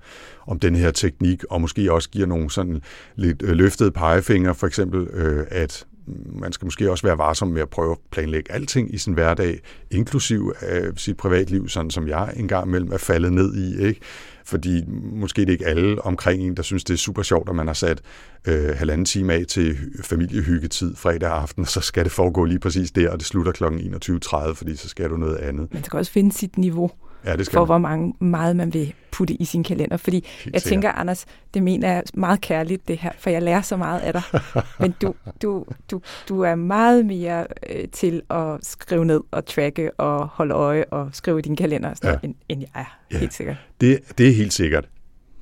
om 0.47 0.59
den 0.59 0.75
her 0.75 0.91
teknik, 0.91 1.43
og 1.49 1.61
måske 1.61 1.93
også 1.93 2.09
giver 2.09 2.27
nogle 2.27 2.51
sådan 2.51 2.81
lidt 3.15 3.41
øh, 3.41 3.49
løftede 3.49 3.91
pegefinger, 3.91 4.53
for 4.53 4.67
eksempel, 4.67 5.07
øh, 5.07 5.47
at 5.49 5.85
man 6.33 6.53
skal 6.53 6.65
måske 6.65 6.91
også 6.91 7.07
være 7.07 7.17
varsom 7.17 7.47
med 7.47 7.61
at 7.61 7.69
prøve 7.69 7.91
at 7.91 7.97
planlægge 8.11 8.51
alting 8.51 8.93
i 8.93 8.97
sin 8.97 9.13
hverdag, 9.13 9.59
inklusiv 9.91 10.53
af 10.59 10.81
sit 10.95 11.17
privatliv, 11.17 11.69
sådan 11.69 11.91
som 11.91 12.07
jeg 12.07 12.33
engang 12.35 12.67
imellem 12.67 12.91
er 12.91 12.97
faldet 12.97 13.33
ned 13.33 13.55
i. 13.55 13.87
Ikke? 13.87 14.01
fordi 14.45 14.83
måske 15.13 15.41
det 15.41 15.47
er 15.47 15.51
ikke 15.51 15.65
alle 15.65 16.05
omkring 16.05 16.41
en, 16.41 16.57
der 16.57 16.63
synes, 16.63 16.83
det 16.83 16.93
er 16.93 16.97
super 16.97 17.21
sjovt, 17.21 17.49
at 17.49 17.55
man 17.55 17.67
har 17.67 17.73
sat 17.73 18.01
øh, 18.47 18.75
halvanden 18.75 19.05
time 19.05 19.33
af 19.33 19.45
til 19.47 19.77
familiehyggetid 20.03 20.95
fredag 20.95 21.31
aften, 21.31 21.61
og 21.61 21.67
så 21.67 21.81
skal 21.81 22.03
det 22.03 22.11
foregå 22.11 22.45
lige 22.45 22.59
præcis 22.59 22.91
der, 22.91 23.09
og 23.09 23.19
det 23.19 23.27
slutter 23.27 23.51
kl. 23.51 23.63
21.30, 23.63 24.53
fordi 24.53 24.75
så 24.75 24.89
skal 24.89 25.09
du 25.09 25.17
noget 25.17 25.37
andet. 25.37 25.73
Man 25.73 25.83
skal 25.83 25.97
også 25.97 26.11
finde 26.11 26.31
sit 26.31 26.57
niveau 26.57 26.91
ja, 27.25 27.35
det 27.35 27.45
skal 27.45 27.53
for, 27.55 27.59
man. 27.59 27.67
hvor 27.67 27.77
mange, 27.77 28.13
meget 28.19 28.55
man 28.55 28.73
vil 28.73 28.93
putte 29.11 29.33
i 29.33 29.45
sin 29.45 29.63
kalender. 29.63 29.97
Fordi 29.97 30.15
Helt 30.15 30.53
jeg 30.53 30.61
sikkert. 30.61 30.69
tænker, 30.71 30.91
Anders, 30.91 31.25
det 31.53 31.63
mener 31.63 31.93
jeg 31.93 32.03
meget 32.13 32.41
kærligt, 32.41 32.87
det 32.87 32.97
her, 32.97 33.11
for 33.19 33.29
jeg 33.29 33.41
lærer 33.41 33.61
så 33.61 33.77
meget 33.77 33.99
af 33.99 34.13
dig. 34.13 34.21
Men 34.79 34.95
du, 35.01 35.13
du, 35.41 35.65
du, 35.91 36.01
du 36.29 36.41
er 36.41 36.55
meget 36.55 37.05
mere 37.05 37.47
øh, 37.69 37.87
til 37.91 38.21
at 38.29 38.57
skrive 38.61 39.05
ned 39.05 39.21
og 39.31 39.45
tracke 39.45 39.91
og 39.99 40.27
holde 40.27 40.53
øje 40.53 40.85
og 40.91 41.09
skrive 41.13 41.39
i 41.39 41.41
din 41.41 41.55
kalender, 41.55 41.93
ja. 42.03 42.15
end, 42.23 42.35
end 42.49 42.61
jeg 42.61 42.81
er, 42.81 42.99
ja. 43.11 43.17
helt 43.17 43.33
sikkert. 43.33 43.57
Det, 43.81 43.99
det 44.17 44.29
er 44.29 44.33
helt 44.33 44.53
sikkert. 44.53 44.89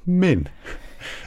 Men 0.06 0.48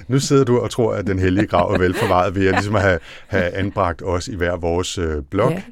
nu 0.08 0.18
sidder 0.18 0.44
du 0.44 0.58
og 0.58 0.70
tror, 0.70 0.94
at 0.94 1.06
den 1.06 1.18
hellige 1.18 1.46
grav 1.46 1.70
er 1.72 1.78
vel 1.78 1.94
forvaret 1.94 2.34
ved 2.34 2.46
at 2.46 2.54
ligesom 2.58 2.74
have, 2.74 2.98
have 3.26 3.50
anbragt 3.50 4.02
os 4.04 4.28
i 4.28 4.36
hver 4.36 4.56
vores 4.56 4.98
øh, 4.98 5.22
blog. 5.30 5.52
Ja. 5.52 5.62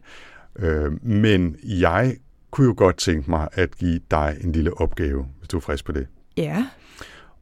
Øh, 0.67 1.05
men 1.07 1.57
jeg 1.65 2.17
kunne 2.51 2.67
jo 2.67 2.75
godt 2.77 2.97
tænke 2.97 3.31
mig 3.31 3.49
at 3.53 3.77
give 3.77 4.01
dig 4.11 4.37
en 4.41 4.53
lille 4.53 4.81
opgave, 4.81 5.27
hvis 5.39 5.49
du 5.49 5.57
er 5.57 5.61
frisk 5.61 5.85
på 5.85 5.93
det. 5.93 6.07
Ja. 6.37 6.67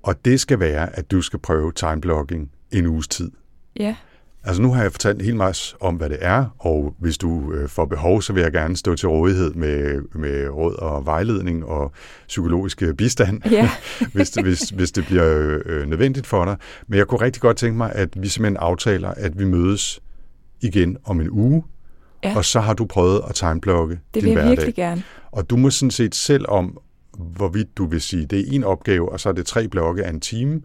Og 0.02 0.24
det 0.24 0.40
skal 0.40 0.60
være, 0.60 0.96
at 0.96 1.10
du 1.10 1.22
skal 1.22 1.38
prøve 1.38 1.72
timeblocking 1.72 2.50
en 2.70 2.86
uges 2.86 3.08
tid. 3.08 3.30
Ja. 3.76 3.96
Altså 4.44 4.62
nu 4.62 4.72
har 4.72 4.82
jeg 4.82 4.92
fortalt 4.92 5.18
en 5.18 5.24
hel 5.24 5.36
masse 5.36 5.76
om, 5.80 5.94
hvad 5.94 6.08
det 6.08 6.18
er, 6.20 6.44
og 6.58 6.94
hvis 6.98 7.18
du 7.18 7.52
øh, 7.52 7.68
får 7.68 7.84
behov, 7.84 8.22
så 8.22 8.32
vil 8.32 8.42
jeg 8.42 8.52
gerne 8.52 8.76
stå 8.76 8.96
til 8.96 9.08
rådighed 9.08 9.54
med, 9.54 10.02
med 10.14 10.48
råd 10.48 10.74
og 10.74 11.06
vejledning 11.06 11.64
og 11.64 11.92
psykologisk 12.28 12.82
bistand, 12.98 13.50
ja. 13.50 13.70
hvis, 14.14 14.30
det, 14.30 14.44
hvis, 14.44 14.60
hvis 14.60 14.92
det 14.92 15.06
bliver 15.06 15.58
øh, 15.64 15.86
nødvendigt 15.86 16.26
for 16.26 16.44
dig. 16.44 16.56
Men 16.86 16.98
jeg 16.98 17.06
kunne 17.06 17.20
rigtig 17.20 17.42
godt 17.42 17.56
tænke 17.56 17.76
mig, 17.76 17.92
at 17.92 18.22
vi 18.22 18.28
simpelthen 18.28 18.56
aftaler, 18.56 19.08
at 19.08 19.38
vi 19.38 19.44
mødes 19.44 20.00
igen 20.60 20.96
om 21.04 21.20
en 21.20 21.30
uge, 21.30 21.64
Ja. 22.24 22.36
og 22.36 22.44
så 22.44 22.60
har 22.60 22.74
du 22.74 22.84
prøvet 22.86 23.20
at 23.28 23.34
timeblokke 23.34 23.94
Det 23.94 24.00
din 24.14 24.22
vil 24.22 24.28
jeg 24.30 24.34
hverdag. 24.34 24.50
virkelig 24.50 24.74
gerne. 24.74 25.02
Og 25.32 25.50
du 25.50 25.56
må 25.56 25.70
sådan 25.70 25.90
set 25.90 26.14
selv 26.14 26.44
om, 26.48 26.78
hvorvidt 27.18 27.76
du 27.76 27.86
vil 27.86 28.00
sige, 28.00 28.26
det 28.26 28.38
er 28.40 28.44
en 28.52 28.64
opgave, 28.64 29.12
og 29.12 29.20
så 29.20 29.28
er 29.28 29.32
det 29.32 29.46
tre 29.46 29.68
blokke 29.68 30.04
af 30.04 30.10
en 30.10 30.20
time, 30.20 30.60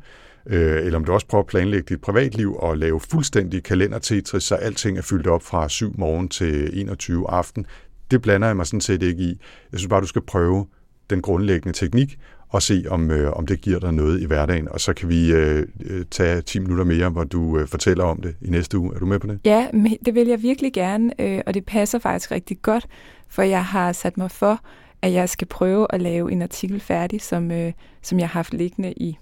øh, 0.48 0.86
eller 0.86 1.00
om 1.00 1.06
du 1.06 1.12
også 1.14 1.28
prøver 1.28 1.44
at 1.44 1.48
planlægge 1.48 1.86
dit 1.90 2.02
privatliv 2.02 2.56
og 2.56 2.78
lave 2.78 3.00
fuldstændig 3.00 3.64
kalendertetris, 3.64 4.44
så 4.44 4.56
alting 4.56 4.98
er 4.98 5.02
fyldt 5.02 5.28
op 5.28 5.44
fra 5.44 5.70
7 5.70 5.94
morgen 5.98 6.30
til 6.30 6.80
21 6.82 7.30
aften. 7.30 7.66
Det 8.12 8.22
blander 8.22 8.48
jeg 8.48 8.56
mig 8.56 8.66
sådan 8.66 8.82
set 8.82 9.04
ikke 9.04 9.24
i. 9.24 9.40
Jeg 9.72 9.80
synes 9.80 9.90
bare, 9.90 10.02
du 10.02 10.08
skal 10.08 10.22
prøve 10.22 10.66
den 11.10 11.22
grundlæggende 11.22 11.78
teknik, 11.78 12.18
og 12.54 12.62
se, 12.62 12.86
om, 12.90 13.12
øh, 13.12 13.34
om 13.34 13.46
det 13.46 13.62
giver 13.62 13.80
dig 13.80 13.94
noget 13.94 14.22
i 14.22 14.26
hverdagen. 14.26 14.70
Og 14.70 14.82
så 14.82 14.94
kan 14.94 15.10
vi 15.10 15.32
øh, 15.32 15.68
øh 15.86 16.06
tage 16.12 16.42
10 16.42 16.60
minutter 16.60 16.86
mere, 16.86 17.10
hvor 17.10 17.24
du 17.24 17.60
øh, 17.60 17.68
fortæller 17.68 18.04
om 18.04 18.22
det 18.22 18.36
i 18.42 18.50
næste 18.50 18.78
uge. 18.78 18.96
Er 18.96 19.00
du 19.00 19.06
med 19.06 19.20
på 19.20 19.28
det? 19.28 19.40
Ja, 19.46 19.68
det 20.06 20.16
vil 20.16 20.28
jeg 20.28 20.42
virkelig 20.42 20.74
gerne, 20.74 21.22
øh, 21.22 21.42
og 21.48 21.54
det 21.54 21.66
passer 21.66 22.00
faktisk 22.00 22.32
rigtig 22.32 22.58
godt, 22.62 22.88
for 23.30 23.42
jeg 23.42 23.66
har 23.66 23.92
sat 23.92 24.18
mig 24.18 24.32
for, 24.32 24.60
at 25.02 25.14
jeg 25.14 25.30
skal 25.30 25.48
prøve 25.48 25.88
at 25.90 26.02
lave 26.02 26.32
en 26.32 26.42
artikel 26.42 26.80
færdig, 26.80 27.22
som, 27.22 27.52
øh, 27.52 27.74
som 28.02 28.20
jeg 28.20 28.28
har 28.28 28.40
haft 28.40 28.54
liggende 28.54 28.94
i 28.94 29.18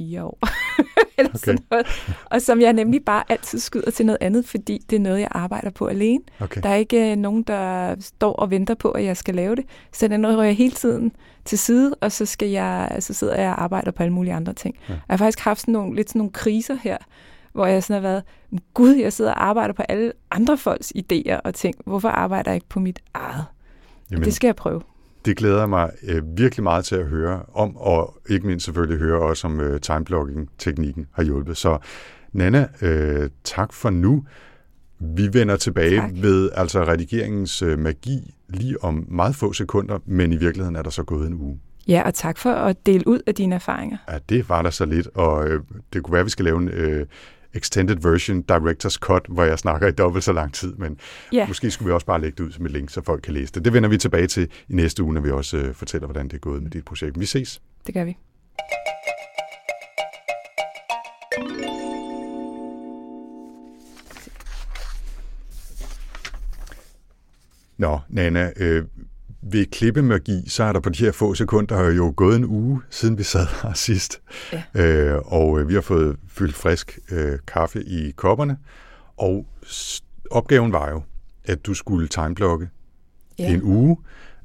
fire 0.00 0.24
år. 0.24 0.38
Eller 1.18 1.30
Okay. 1.30 1.38
sådan 1.38 1.58
noget. 1.70 1.86
Og 2.24 2.42
som 2.42 2.60
jeg 2.60 2.72
nemlig 2.72 3.04
bare 3.04 3.24
altid 3.28 3.58
skyder 3.58 3.90
til 3.90 4.06
noget 4.06 4.18
andet, 4.20 4.46
fordi 4.46 4.78
det 4.90 4.96
er 4.96 5.00
noget, 5.00 5.20
jeg 5.20 5.28
arbejder 5.30 5.70
på 5.70 5.86
alene. 5.86 6.20
Okay. 6.40 6.60
Der 6.62 6.68
er 6.68 6.74
ikke 6.74 7.10
øh, 7.10 7.16
nogen, 7.16 7.42
der 7.42 7.94
står 8.00 8.32
og 8.32 8.50
venter 8.50 8.74
på, 8.74 8.90
at 8.90 9.04
jeg 9.04 9.16
skal 9.16 9.34
lave 9.34 9.56
det. 9.56 9.64
Så 9.92 10.08
den 10.08 10.26
rører 10.26 10.42
jeg 10.42 10.56
hele 10.56 10.74
tiden 10.74 11.12
til 11.44 11.58
side, 11.58 11.94
og 12.00 12.12
så, 12.12 12.26
skal 12.26 12.48
jeg, 12.48 12.96
så 13.00 13.14
sidder 13.14 13.40
jeg 13.40 13.50
og 13.50 13.62
arbejder 13.62 13.90
på 13.90 14.02
alle 14.02 14.12
mulige 14.12 14.34
andre 14.34 14.52
ting. 14.52 14.74
Ja. 14.88 14.92
Jeg 14.92 15.00
har 15.10 15.16
faktisk 15.16 15.40
haft 15.44 15.60
sådan 15.60 15.72
nogle, 15.72 15.96
lidt 15.96 16.08
sådan 16.08 16.18
nogle 16.18 16.32
kriser 16.32 16.74
her, 16.82 16.96
hvor 17.52 17.66
jeg 17.66 17.82
sådan 17.82 18.02
har 18.02 18.08
været, 18.08 18.22
gud, 18.74 18.94
jeg 18.94 19.12
sidder 19.12 19.30
og 19.32 19.44
arbejder 19.44 19.74
på 19.74 19.82
alle 19.82 20.12
andre 20.30 20.58
folks 20.58 20.92
idéer 20.96 21.36
og 21.44 21.54
ting. 21.54 21.74
Hvorfor 21.86 22.08
arbejder 22.08 22.50
jeg 22.50 22.54
ikke 22.56 22.68
på 22.68 22.80
mit 22.80 22.98
eget? 23.14 23.44
Jamen, 24.10 24.24
Det 24.24 24.34
skal 24.34 24.48
jeg 24.48 24.56
prøve. 24.56 24.82
Det 25.24 25.36
glæder 25.36 25.58
jeg 25.58 25.68
mig 25.68 25.90
øh, 26.02 26.22
virkelig 26.38 26.62
meget 26.62 26.84
til 26.84 26.96
at 26.96 27.06
høre 27.06 27.42
om, 27.54 27.76
og 27.76 28.16
ikke 28.28 28.46
mindst 28.46 28.64
selvfølgelig 28.64 28.98
høre 28.98 29.22
også 29.22 29.46
om 29.46 29.60
øh, 29.60 29.80
timeblocking-teknikken 29.80 31.06
har 31.12 31.22
hjulpet. 31.22 31.56
Så 31.56 31.78
Nana, 32.32 32.68
øh, 32.82 33.30
tak 33.44 33.72
for 33.72 33.90
nu. 33.90 34.24
Vi 34.98 35.28
vender 35.32 35.56
tilbage 35.56 35.96
Tak. 35.96 36.10
ved 36.14 36.50
altså 36.54 36.84
redigeringens 36.84 37.62
øh, 37.62 37.78
magi 37.78 38.34
lige 38.48 38.84
om 38.84 39.06
meget 39.08 39.34
få 39.36 39.52
sekunder, 39.52 39.98
men 40.06 40.32
i 40.32 40.36
virkeligheden 40.36 40.76
er 40.76 40.82
der 40.82 40.90
så 40.90 41.02
gået 41.02 41.26
en 41.26 41.34
uge. 41.34 41.60
Ja, 41.88 42.02
og 42.06 42.14
tak 42.14 42.38
for 42.38 42.50
at 42.52 42.86
dele 42.86 43.08
ud 43.08 43.20
af 43.26 43.34
dine 43.34 43.54
erfaringer. 43.54 43.96
Ja, 44.12 44.18
det 44.28 44.48
var 44.48 44.62
der 44.62 44.70
så 44.70 44.84
lidt, 44.84 45.08
og 45.14 45.48
øh, 45.48 45.60
det 45.92 46.02
kunne 46.02 46.12
være, 46.12 46.20
at 46.20 46.26
vi 46.26 46.30
skal 46.30 46.44
lave 46.44 46.58
en 46.58 46.68
øh, 46.68 47.06
extended 47.54 47.96
version, 48.02 48.44
director's 48.52 48.96
cut, 48.98 49.22
hvor 49.28 49.44
jeg 49.44 49.58
snakker 49.58 49.88
i 49.88 49.90
dobbelt 49.90 50.24
så 50.24 50.32
lang 50.32 50.54
tid, 50.54 50.74
men 50.74 50.98
Ja, 51.32 51.46
Måske 51.48 51.70
skulle 51.70 51.86
vi 51.86 51.92
også 51.92 52.06
bare 52.06 52.20
lægge 52.20 52.36
det 52.36 52.44
ud 52.44 52.52
som 52.52 52.64
et 52.66 52.72
link, 52.72 52.90
så 52.90 53.02
folk 53.02 53.22
kan 53.22 53.34
læse 53.34 53.52
det. 53.52 53.64
Det 53.64 53.72
vender 53.72 53.88
vi 53.88 53.98
tilbage 53.98 54.26
til 54.26 54.48
i 54.68 54.74
næste 54.74 55.02
uge, 55.02 55.14
når 55.14 55.20
vi 55.20 55.30
også 55.30 55.56
øh, 55.56 55.74
fortæller, 55.74 56.06
hvordan 56.06 56.28
det 56.28 56.34
er 56.34 56.38
gået 56.38 56.62
med 56.62 56.70
dit 56.70 56.84
projekt. 56.84 57.20
Vi 57.20 57.26
ses. 57.26 57.60
det 57.86 57.94
gør 57.94 58.04
vi. 58.04 58.16
Nå, 67.78 68.00
Nana, 68.08 68.52
øh, 68.56 68.84
ved 69.52 69.66
klippemagi, 69.66 70.42
så 70.48 70.64
er 70.64 70.72
der 70.72 70.80
på 70.80 70.90
de 70.90 71.04
her 71.04 71.12
få 71.12 71.34
sekunder 71.34 71.90
jo 71.90 72.12
gået 72.16 72.36
en 72.36 72.44
uge, 72.44 72.80
siden 72.90 73.18
vi 73.18 73.22
sad 73.22 73.46
her 73.62 73.72
sidst. 73.88 74.20
Ja. 74.52 74.62
Øh, 74.74 75.18
og 75.24 75.60
øh, 75.60 75.68
vi 75.68 75.74
har 75.74 75.80
fået 75.80 76.16
fyldt 76.28 76.54
frisk 76.54 76.98
øh, 77.12 77.38
kaffe 77.46 77.82
i 77.84 78.10
kopperne, 78.10 78.56
og 79.16 79.46
opgaven 80.30 80.72
var 80.72 80.90
jo, 80.90 81.02
at 81.44 81.66
du 81.66 81.74
skulle 81.74 82.08
timeblokke 82.08 82.68
Ja. 83.38 83.52
en 83.54 83.62
uge. 83.62 83.96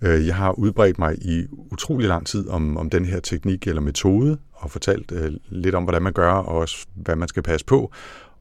Øh, 0.01 0.27
Jeg 0.27 0.35
har 0.35 0.51
udbredt 0.51 0.99
mig 0.99 1.15
i 1.21 1.45
utrolig 1.71 2.07
lang 2.07 2.25
tid 2.27 2.47
om, 2.47 2.77
om 2.77 2.89
den 2.89 3.05
her 3.05 3.19
teknik 3.19 3.67
eller 3.67 3.81
metode, 3.81 4.37
og 4.53 4.71
fortalt 4.71 5.11
øh, 5.11 5.31
lidt 5.49 5.75
om, 5.75 5.83
hvordan 5.83 6.01
man 6.01 6.13
gør, 6.13 6.31
og 6.31 6.57
også 6.57 6.85
hvad 6.95 7.15
man 7.15 7.27
skal 7.27 7.43
passe 7.43 7.65
på. 7.65 7.91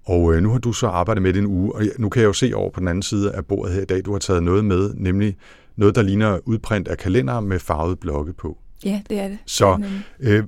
Og 0.04 0.34
øh, 0.34 0.42
nu 0.42 0.50
har 0.50 0.58
du 0.58 0.72
så 0.72 0.86
arbejdet 0.86 1.22
med 1.22 1.32
det 1.32 1.38
en 1.38 1.46
uge, 1.46 1.74
og 1.74 1.82
nu 1.98 2.08
kan 2.08 2.20
jeg 2.22 2.26
jo 2.28 2.32
se 2.32 2.52
over 2.54 2.70
på 2.70 2.80
den 2.80 2.88
anden 2.88 3.02
side 3.02 3.32
af 3.32 3.46
bordet 3.46 3.74
her 3.74 3.82
i 3.82 3.84
dag, 3.84 4.04
du 4.04 4.12
har 4.12 4.18
taget 4.18 4.42
noget 4.42 4.64
med, 4.64 4.94
nemlig 4.94 5.36
noget, 5.76 5.94
der 5.94 6.02
ligner 6.02 6.38
udprint 6.44 6.88
af 6.88 6.98
kalender 6.98 7.40
med 7.40 7.58
farvede 7.58 7.96
blokke 7.96 8.32
på. 8.32 8.58
Ja, 8.84 9.00
det 9.10 9.18
er 9.18 9.28
det. 9.28 9.38
Så 9.46 9.82
øh, 10.20 10.44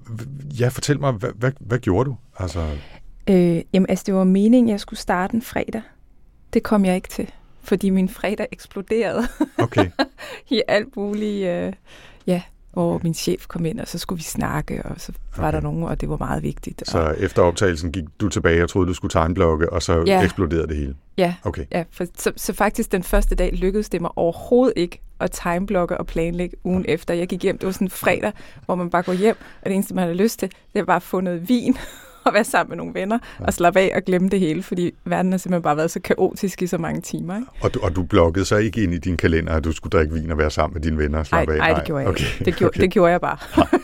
ja, 0.60 0.68
fortæl 0.68 1.00
mig, 1.00 1.12
hvad, 1.12 1.30
hvad, 1.36 1.52
hvad 1.60 1.78
gjorde 1.78 2.10
du? 2.10 2.16
Altså, 2.38 2.66
Øh, 3.30 3.62
jamen, 3.72 3.86
altså, 3.88 4.02
det 4.06 4.14
var 4.14 4.24
meningen, 4.24 4.68
jeg 4.68 4.80
skulle 4.80 5.00
starte 5.00 5.34
en 5.34 5.42
fredag. 5.42 5.82
Det 6.52 6.62
kom 6.62 6.84
jeg 6.84 6.94
ikke 6.94 7.08
til, 7.08 7.30
fordi 7.62 7.90
min 7.90 8.08
fredag 8.08 8.46
eksploderede 8.52 9.22
okay, 9.58 9.90
i 10.50 10.62
alt 10.68 10.96
muligt. 10.96 11.46
Øh, 11.46 11.72
ja, 12.26 12.42
hvor 12.82 13.00
min 13.02 13.14
chef 13.14 13.46
kom 13.46 13.64
ind, 13.66 13.80
og 13.80 13.88
så 13.88 13.98
skulle 13.98 14.16
vi 14.16 14.22
snakke, 14.22 14.82
og 14.84 14.94
så 15.00 15.12
var 15.36 15.44
Okay. 15.48 15.52
der 15.56 15.60
nogen, 15.60 15.82
og 15.84 16.00
det 16.00 16.08
var 16.08 16.16
meget 16.16 16.42
vigtigt. 16.42 16.80
Og, 16.82 16.86
så 16.86 17.14
efter 17.18 17.42
optagelsen 17.42 17.92
gik 17.92 18.04
du 18.20 18.28
tilbage 18.28 18.62
og 18.62 18.68
troede, 18.68 18.88
du 18.88 18.94
skulle 18.94 19.10
timeblokke, 19.22 19.72
og 19.72 19.82
så 19.82 20.04
Ja. 20.06 20.22
eksploderede 20.22 20.66
det 20.68 20.76
hele. 20.76 20.94
ja, 21.18 21.34
Okay, 21.44 21.64
ja 21.72 21.84
for, 21.90 22.04
så, 22.18 22.32
så 22.36 22.52
faktisk 22.52 22.92
den 22.92 23.02
første 23.02 23.34
dag 23.34 23.52
lykkedes 23.52 23.88
det 23.88 24.00
mig 24.00 24.10
overhovedet 24.16 24.72
ikke 24.76 25.00
at 25.20 25.30
timeblokke 25.30 25.98
og 25.98 26.06
planlægge 26.06 26.56
ugen 26.64 26.84
efter. 26.88 27.14
Jeg 27.14 27.28
gik 27.28 27.42
hjem, 27.42 27.58
det 27.58 27.66
var 27.66 27.72
sådan 27.72 27.86
en 27.86 27.90
fredag, 27.90 28.32
hvor 28.66 28.74
man 28.74 28.90
bare 28.90 29.02
går 29.02 29.12
hjem, 29.12 29.36
og 29.62 29.66
det 29.66 29.74
eneste, 29.74 29.94
man 29.94 30.02
havde 30.04 30.16
lyst 30.16 30.38
til, 30.38 30.48
det 30.48 30.78
var 30.80 30.84
bare 30.84 30.96
at 30.96 31.02
få 31.02 31.20
noget 31.20 31.48
vin 31.48 31.76
og 32.26 32.34
være 32.34 32.44
sammen 32.44 32.70
med 32.70 32.76
nogle 32.76 32.94
venner 32.94 33.18
og 33.38 33.52
slappe 33.52 33.80
af 33.80 33.92
og 33.96 34.02
glemme 34.02 34.28
det 34.28 34.40
hele, 34.40 34.62
fordi 34.62 34.94
verden 35.04 35.32
har 35.32 35.38
simpelthen 35.38 35.62
bare 35.62 35.76
været 35.76 35.90
så 35.90 36.00
kaotisk 36.00 36.62
i 36.62 36.66
så 36.66 36.78
mange 36.78 37.00
timer. 37.00 37.36
Ikke? 37.36 37.48
Og 37.60 37.74
du, 37.74 37.80
og 37.82 37.96
du 37.96 38.02
blokkede 38.02 38.44
så 38.44 38.56
ikke 38.56 38.82
ind 38.82 38.94
i 38.94 38.98
din 38.98 39.16
kalender, 39.16 39.52
at 39.52 39.64
du 39.64 39.72
skulle 39.72 39.90
drikke 39.98 40.14
vin 40.14 40.30
og 40.30 40.38
være 40.38 40.50
sammen 40.50 40.74
med 40.74 40.82
dine 40.82 40.98
venner 40.98 41.18
og 41.18 41.26
slappe 41.26 41.52
af? 41.52 41.58
nej, 41.58 41.72
det 41.72 41.84
gjorde 41.84 42.00
jeg 42.00 42.08
okay. 42.10 42.24
ikke. 42.24 42.44
Det 42.44 42.56
gjorde, 42.56 42.70
okay. 42.70 42.80
det 42.80 42.90
gjorde 42.90 43.12
jeg 43.12 43.20
bare. 43.20 43.36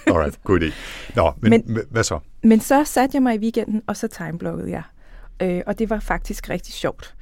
Alright, 0.07 0.45
god 0.45 0.61
idé. 0.61 0.73
Nå, 1.17 1.33
men, 1.41 1.51
men 1.51 1.63
Men- 1.67 1.83
hvad 1.91 2.03
så? 2.05 2.19
Men 2.43 2.61
så 2.61 2.85
satte 2.85 3.15
jeg 3.17 3.23
mig 3.23 3.35
i 3.35 3.39
weekenden, 3.39 3.83
og 3.87 3.97
så 3.97 4.09
timeblokkede 4.09 4.71
jeg. 4.71 4.83
Øh, 5.43 5.63
og 5.67 5.79
det 5.79 5.91
var 5.91 6.01
faktisk 6.01 6.51
rigtig 6.51 6.75
sjovt. 6.75 7.15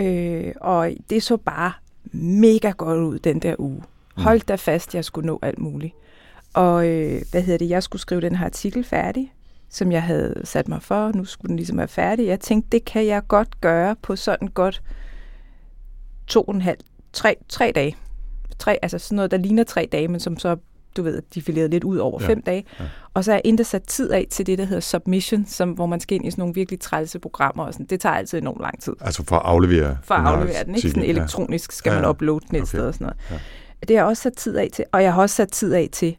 Øh, 0.00 0.52
og 0.60 0.90
det 1.10 1.22
så 1.22 1.36
bare 1.36 1.72
mega 2.12 2.70
godt 2.70 2.98
ud 2.98 3.18
den 3.18 3.38
der 3.38 3.54
uge. 3.58 3.82
Hold 4.16 4.40
da 4.40 4.54
fast, 4.54 4.94
jeg 4.94 5.04
skulle 5.04 5.26
nå 5.26 5.38
alt 5.42 5.58
muligt. 5.58 5.94
Og 6.54 6.88
øh, 6.88 7.22
hvad 7.30 7.42
hedder 7.42 7.58
det, 7.58 7.68
jeg 7.68 7.82
skulle 7.82 8.02
skrive 8.02 8.20
den 8.20 8.34
her 8.36 8.44
artikel 8.44 8.84
færdig, 8.84 9.32
som 9.70 9.92
jeg 9.92 10.02
havde 10.02 10.34
sat 10.44 10.68
mig 10.68 10.82
for. 10.82 11.12
Nu 11.14 11.24
skulle 11.24 11.48
den 11.48 11.56
ligesom 11.56 11.78
være 11.78 11.88
færdig. 11.88 12.26
Jeg 12.26 12.40
tænkte, 12.40 12.68
det 12.72 12.84
kan 12.84 13.06
jeg 13.06 13.22
godt 13.28 13.60
gøre 13.60 13.96
på 14.02 14.16
sådan 14.16 14.48
godt 14.48 14.82
to 16.26 16.42
og 16.42 16.54
en 16.54 16.62
halv, 16.62 16.78
tre, 17.12 17.36
tre 17.48 17.72
dage. 17.74 17.96
Tre, 18.58 18.78
altså 18.82 18.98
sådan 18.98 19.16
noget, 19.16 19.30
der 19.30 19.36
ligner 19.36 19.64
tre 19.64 19.88
dage, 19.92 20.08
men 20.08 20.20
som 20.20 20.38
så, 20.38 20.56
du 20.96 21.02
ved, 21.02 21.22
defileret 21.34 21.70
lidt 21.70 21.84
ud 21.84 21.96
over 21.96 22.22
Ja, 22.22 22.28
fem 22.28 22.42
dage. 22.42 22.64
ja. 22.80 22.84
Og 23.14 23.24
så 23.24 23.30
har 23.30 23.36
jeg 23.36 23.42
endda 23.44 23.62
sat 23.62 23.82
tid 23.82 24.10
af 24.10 24.26
til 24.30 24.46
det, 24.46 24.58
der 24.58 24.64
hedder 24.64 24.80
submission, 24.80 25.46
som, 25.46 25.70
hvor 25.70 25.86
man 25.86 26.00
skal 26.00 26.14
ind 26.14 26.26
i 26.26 26.30
sådan 26.30 26.42
nogle 26.42 26.54
virkelig 26.54 26.80
trælse 26.80 27.18
programmer. 27.18 27.64
Og 27.64 27.72
sådan. 27.72 27.86
Det 27.86 28.00
tager 28.00 28.14
altid 28.14 28.38
enormt 28.38 28.60
lang 28.60 28.82
tid. 28.82 28.92
Altså 29.00 29.24
for 29.24 29.36
at 29.36 29.42
aflevere 29.44 29.98
For 30.02 30.14
at 30.14 30.26
aflevere 30.26 30.64
den, 30.64 30.74
ikke? 30.74 30.88
Sådan 30.88 31.02
elektronisk 31.02 31.72
skal 31.72 31.92
Ja, 31.92 32.00
man 32.00 32.10
uploade 32.10 32.40
den 32.48 32.56
et 32.56 32.62
Okay. 32.62 32.68
sted 32.68 32.86
og 32.86 32.94
sådan 32.94 33.04
noget. 33.04 33.16
Ja. 33.30 33.38
Det 33.80 33.90
har 33.90 33.94
jeg 33.96 34.04
også 34.04 34.22
sat 34.22 34.32
tid 34.36 34.56
af 34.56 34.68
til. 34.72 34.84
Og 34.92 35.02
jeg 35.02 35.14
har 35.14 35.22
også 35.22 35.36
sat 35.36 35.50
tid 35.52 35.72
af 35.74 35.88
til, 35.92 36.16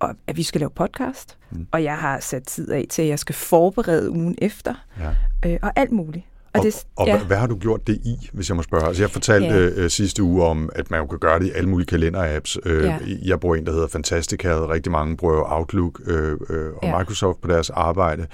at 0.00 0.10
at 0.26 0.36
vi 0.36 0.42
skal 0.42 0.58
lave 0.60 0.70
podcast. 0.70 1.38
Mm. 1.50 1.66
Og 1.72 1.82
jeg 1.84 1.96
har 1.96 2.20
sat 2.20 2.42
tid 2.42 2.70
af 2.70 2.86
til, 2.90 3.02
at 3.02 3.08
jeg 3.08 3.18
skal 3.18 3.34
forberede 3.34 4.10
ugen 4.10 4.34
efter. 4.38 4.74
Ja. 5.00 5.50
Øh, 5.50 5.58
og 5.62 5.72
alt 5.76 5.92
muligt. 5.92 6.24
Og, 6.54 6.58
Og, 6.60 6.64
det, 6.66 6.84
og 6.96 7.06
ja, 7.06 7.16
hvad, 7.16 7.26
hvad 7.26 7.36
har 7.36 7.46
du 7.46 7.56
gjort 7.56 7.86
det 7.86 7.94
i, 7.94 8.28
hvis 8.32 8.48
jeg 8.48 8.56
må 8.56 8.62
spørge? 8.62 8.86
Altså 8.86 9.02
jeg 9.02 9.10
fortalte 9.10 9.48
Ja. 9.48 9.58
øh, 9.60 9.90
sidste 9.90 10.22
uge 10.22 10.44
om, 10.44 10.70
at 10.74 10.90
man 10.90 11.00
jo 11.00 11.06
kan 11.06 11.18
gøre 11.18 11.38
det 11.38 11.46
i 11.46 11.50
alle 11.50 11.68
mulige 11.68 11.86
kalender-apps. 11.86 12.58
Øh, 12.66 12.84
Ja. 12.84 12.98
Jeg 13.24 13.40
bruger 13.40 13.56
en, 13.56 13.66
der 13.66 13.72
hedder 13.72 13.88
Fantastica, 13.88 14.52
og 14.52 14.68
rigtig 14.68 14.92
mange 14.92 15.16
bruger 15.16 15.52
Outlook 15.52 16.00
øh, 16.06 16.36
øh, 16.50 16.72
og 16.72 16.78
Ja. 16.82 16.98
Microsoft 16.98 17.40
på 17.40 17.48
deres 17.48 17.70
arbejde. 17.70 18.26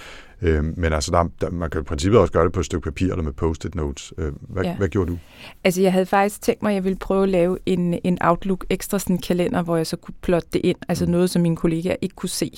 Øh, 0.42 0.64
men 0.64 0.92
altså, 0.92 1.10
der, 1.10 1.28
der, 1.40 1.50
man 1.50 1.70
kan 1.70 1.80
i 1.80 1.84
princippet 1.84 2.20
også 2.20 2.32
gøre 2.32 2.44
det 2.44 2.52
på 2.52 2.60
et 2.60 2.66
stykke 2.66 2.84
papir 2.84 3.10
eller 3.10 3.22
med 3.22 3.32
post-it 3.32 3.74
notes. 3.74 4.12
Øh, 4.18 4.32
hvad, 4.40 4.64
Ja. 4.64 4.76
hvad 4.76 4.88
gjorde 4.88 5.10
du? 5.12 5.18
Altså, 5.64 5.82
jeg 5.82 5.92
havde 5.92 6.06
faktisk 6.06 6.42
tænkt 6.42 6.62
mig, 6.62 6.70
at 6.70 6.74
jeg 6.74 6.84
ville 6.84 6.98
prøve 6.98 7.22
at 7.22 7.28
lave 7.28 7.58
en, 7.66 7.98
en 8.04 8.18
Outlook 8.20 8.64
ekstra 8.70 8.98
sådan 8.98 9.18
kalender, 9.18 9.62
hvor 9.62 9.76
jeg 9.76 9.86
så 9.86 9.96
kunne 9.96 10.14
plotte 10.22 10.48
det 10.52 10.60
ind. 10.64 10.76
Altså 10.88 11.04
Mm. 11.04 11.10
noget, 11.10 11.30
som 11.30 11.42
mine 11.42 11.56
kollegaer 11.56 11.96
ikke 12.02 12.14
kunne 12.14 12.28
se. 12.28 12.50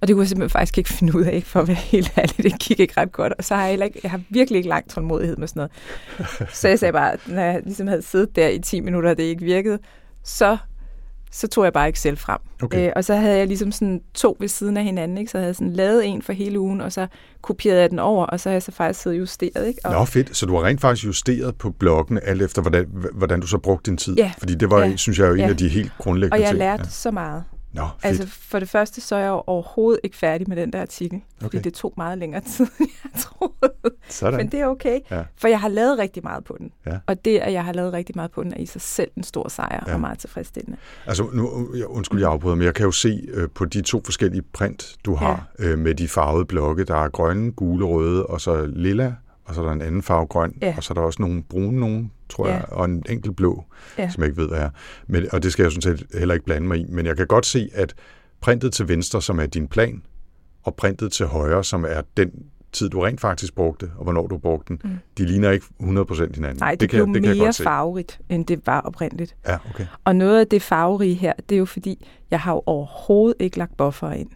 Og 0.00 0.08
det 0.08 0.14
kunne 0.14 0.22
jeg 0.22 0.28
simpelthen 0.28 0.50
faktisk 0.50 0.78
ikke 0.78 0.90
finde 0.90 1.16
ud 1.18 1.24
af, 1.24 1.42
for 1.46 1.60
at 1.60 1.68
være 1.68 1.76
helt 1.76 2.12
ærlig. 2.18 2.36
Det 2.36 2.58
gik 2.60 2.80
ikke 2.80 2.94
ret 3.00 3.12
godt. 3.12 3.32
Og 3.38 3.44
så 3.44 3.54
har 3.54 3.62
jeg, 3.62 3.70
heller 3.70 3.86
ikke, 3.86 4.00
jeg 4.02 4.10
har 4.10 4.20
virkelig 4.30 4.56
ikke 4.56 4.68
lang 4.68 4.90
tålmodighed 4.90 5.36
med 5.36 5.48
sådan 5.48 5.68
noget. 6.18 6.48
Så 6.60 6.68
jeg 6.68 6.78
sagde 6.78 6.92
bare, 6.92 7.16
når 7.26 7.42
jeg 7.42 7.60
ligesom 7.64 7.86
havde 7.86 8.02
siddet 8.02 8.36
der 8.36 8.48
i 8.48 8.58
10 8.58 8.80
minutter, 8.80 9.10
og 9.10 9.16
det 9.16 9.22
ikke 9.22 9.44
virkede, 9.44 9.78
så, 10.24 10.56
så 11.32 11.48
tog 11.48 11.64
jeg 11.64 11.72
bare 11.72 11.88
Excel 11.88 12.16
frem. 12.16 12.38
Okay. 12.62 12.86
Øh, 12.86 12.92
og 12.96 13.04
så 13.04 13.14
havde 13.14 13.38
jeg 13.38 13.46
ligesom 13.46 13.72
sådan 13.72 14.00
to 14.14 14.36
ved 14.40 14.48
siden 14.48 14.76
af 14.76 14.84
hinanden, 14.84 15.18
ikke? 15.18 15.30
så 15.30 15.38
havde 15.38 15.46
jeg 15.46 15.56
sådan 15.56 15.72
lavet 15.72 16.06
en 16.06 16.22
for 16.22 16.32
hele 16.32 16.60
ugen, 16.60 16.80
og 16.80 16.92
så 16.92 17.06
kopierede 17.42 17.80
jeg 17.80 17.90
den 17.90 17.98
over, 17.98 18.26
og 18.26 18.40
så 18.40 18.48
har 18.48 18.54
jeg 18.54 18.62
så 18.62 18.72
faktisk 18.72 19.02
siddet 19.02 19.18
justeret. 19.18 19.66
Ikke? 19.66 19.80
Og, 19.84 19.92
Nå, 19.92 20.04
fedt. 20.04 20.36
Så 20.36 20.46
du 20.46 20.56
har 20.56 20.64
rent 20.64 20.80
faktisk 20.80 21.06
justeret 21.06 21.54
på 21.56 21.70
bloggen, 21.70 22.18
alt 22.22 22.42
efter 22.42 22.62
hvordan, 22.62 22.86
hvordan 23.12 23.40
du 23.40 23.46
så 23.46 23.58
brugte 23.58 23.90
din 23.90 23.96
tid. 23.96 24.16
Ja. 24.16 24.32
Fordi 24.38 24.54
det 24.54 24.70
var, 24.70 24.84
Ja. 24.84 24.96
synes 24.96 25.18
jeg, 25.18 25.24
er 25.24 25.28
jo 25.28 25.34
en 25.34 25.40
Ja. 25.40 25.48
af 25.48 25.56
de 25.56 25.68
helt 25.68 25.92
grundlæggende 25.98 26.34
og 26.34 26.40
jeg 26.40 26.48
ting. 26.48 26.58
lærte 26.58 26.90
så 26.90 27.10
meget. 27.10 27.44
Nå, 27.72 27.82
fedt. 27.82 28.04
Altså 28.04 28.26
for 28.26 28.58
det 28.58 28.68
første, 28.68 29.00
så 29.00 29.14
er 29.16 29.20
jeg 29.20 29.28
jo 29.28 29.42
overhovedet 29.46 30.00
ikke 30.04 30.16
færdig 30.16 30.48
med 30.48 30.56
den 30.56 30.72
der 30.72 30.80
artikel, 30.80 31.20
fordi 31.40 31.56
Okay. 31.56 31.64
det 31.64 31.74
tog 31.74 31.92
meget 31.96 32.18
længere 32.18 32.40
tid, 32.56 32.66
end 32.80 32.88
jeg 33.04 33.20
troede. 33.22 33.72
Sådan. 34.08 34.36
Men 34.36 34.48
det 34.48 34.60
er 34.60 34.66
okay, 34.66 35.00
Ja. 35.10 35.22
for 35.36 35.48
jeg 35.48 35.60
har 35.60 35.68
lavet 35.68 35.98
rigtig 35.98 36.22
meget 36.22 36.44
på 36.44 36.56
den. 36.58 36.72
Ja. 36.86 36.98
Og 37.06 37.24
det, 37.24 37.38
at 37.38 37.52
jeg 37.52 37.64
har 37.64 37.72
lavet 37.72 37.92
rigtig 37.92 38.12
meget 38.16 38.30
på 38.30 38.42
den, 38.42 38.52
er 38.52 38.56
i 38.58 38.66
sig 38.66 38.80
selv 38.80 39.10
en 39.16 39.22
stor 39.22 39.48
sejr 39.48 39.84
Ja. 39.86 39.94
og 39.94 40.00
meget 40.00 40.18
tilfredsstillende. 40.18 40.76
Altså, 41.06 41.28
nu, 41.32 41.68
jeg- 41.76 41.86
undskyld, 41.86 42.20
jeg 42.20 42.30
afbryder, 42.30 42.56
men 42.56 42.64
jeg 42.64 42.74
kan 42.74 42.84
jo 42.84 42.92
se 42.92 43.28
øh, 43.32 43.48
på 43.54 43.64
de 43.64 43.82
to 43.82 44.02
forskellige 44.04 44.42
print, 44.42 44.96
du 45.04 45.14
har, 45.14 45.46
ja. 45.58 45.64
øh, 45.64 45.78
med 45.78 45.94
de 45.94 46.08
farvede 46.08 46.44
blokke, 46.44 46.84
der 46.84 46.96
er 46.96 47.08
grønne, 47.08 47.52
gule, 47.52 47.84
røde, 47.84 48.26
og 48.26 48.40
så 48.40 48.66
lilla, 48.66 49.14
og 49.44 49.54
så 49.54 49.60
er 49.60 49.64
der 49.64 49.72
en 49.72 49.82
anden 49.82 50.02
farve 50.02 50.26
grøn, 50.26 50.54
Ja. 50.62 50.74
og 50.76 50.84
så 50.84 50.92
er 50.92 50.94
der 50.94 51.02
også 51.02 51.22
nogle 51.22 51.42
brune 51.42 51.80
nogle, 51.80 52.10
tror 52.28 52.48
Ja. 52.48 52.54
jeg, 52.54 52.64
og 52.68 52.84
en 52.84 53.02
enkelt 53.08 53.36
blå, 53.36 53.64
Ja. 53.98 54.10
som 54.10 54.22
jeg 54.22 54.28
ikke 54.30 54.40
ved, 54.42 54.48
hvad 54.48 54.58
er. 54.58 54.70
Men, 55.06 55.26
og 55.32 55.42
det 55.42 55.52
skal 55.52 55.62
jeg 55.62 55.72
sådan 55.72 55.98
set 55.98 56.06
heller 56.18 56.34
ikke 56.34 56.44
blande 56.46 56.68
mig 56.68 56.78
i, 56.78 56.86
men 56.88 57.06
jeg 57.06 57.16
kan 57.16 57.26
godt 57.26 57.46
se, 57.46 57.70
at 57.74 57.94
printet 58.40 58.72
til 58.72 58.88
venstre, 58.88 59.22
som 59.22 59.38
er 59.40 59.46
din 59.46 59.68
plan, 59.68 60.02
og 60.62 60.74
printet 60.74 61.12
til 61.12 61.26
højre, 61.26 61.64
som 61.64 61.84
er 61.88 62.00
den 62.16 62.30
tid, 62.72 62.88
du 62.90 63.00
rent 63.00 63.20
faktisk 63.20 63.54
brugte, 63.54 63.90
og 63.96 64.02
hvornår 64.04 64.26
du 64.26 64.38
brugte 64.38 64.68
den, 64.68 64.80
mm. 64.84 64.98
de 65.18 65.24
ligner 65.26 65.50
ikke 65.50 65.66
100% 65.80 66.34
hinanden. 66.34 66.56
Nej, 66.60 66.70
det, 66.70 66.80
det 66.80 66.90
blev 66.90 67.04
kan, 67.04 67.14
det 67.14 67.22
kan 67.22 67.28
jeg 67.30 67.36
mere 67.38 67.46
godt 67.46 67.54
se. 67.54 67.62
farverigt, 67.62 68.20
end 68.28 68.46
det 68.46 68.66
var 68.66 68.80
oprindeligt. 68.80 69.36
Ja, 69.48 69.58
okay. 69.70 69.86
Og 70.04 70.16
noget 70.16 70.40
af 70.40 70.46
det 70.46 70.62
farverige 70.62 71.14
her, 71.14 71.32
det 71.48 71.54
er 71.54 71.58
jo 71.58 71.64
fordi, 71.64 72.06
jeg 72.30 72.40
har 72.40 72.52
jo 72.52 72.62
overhovedet 72.66 73.36
ikke 73.40 73.58
lagt 73.58 73.76
buffer 73.76 74.10
ind. 74.12 74.28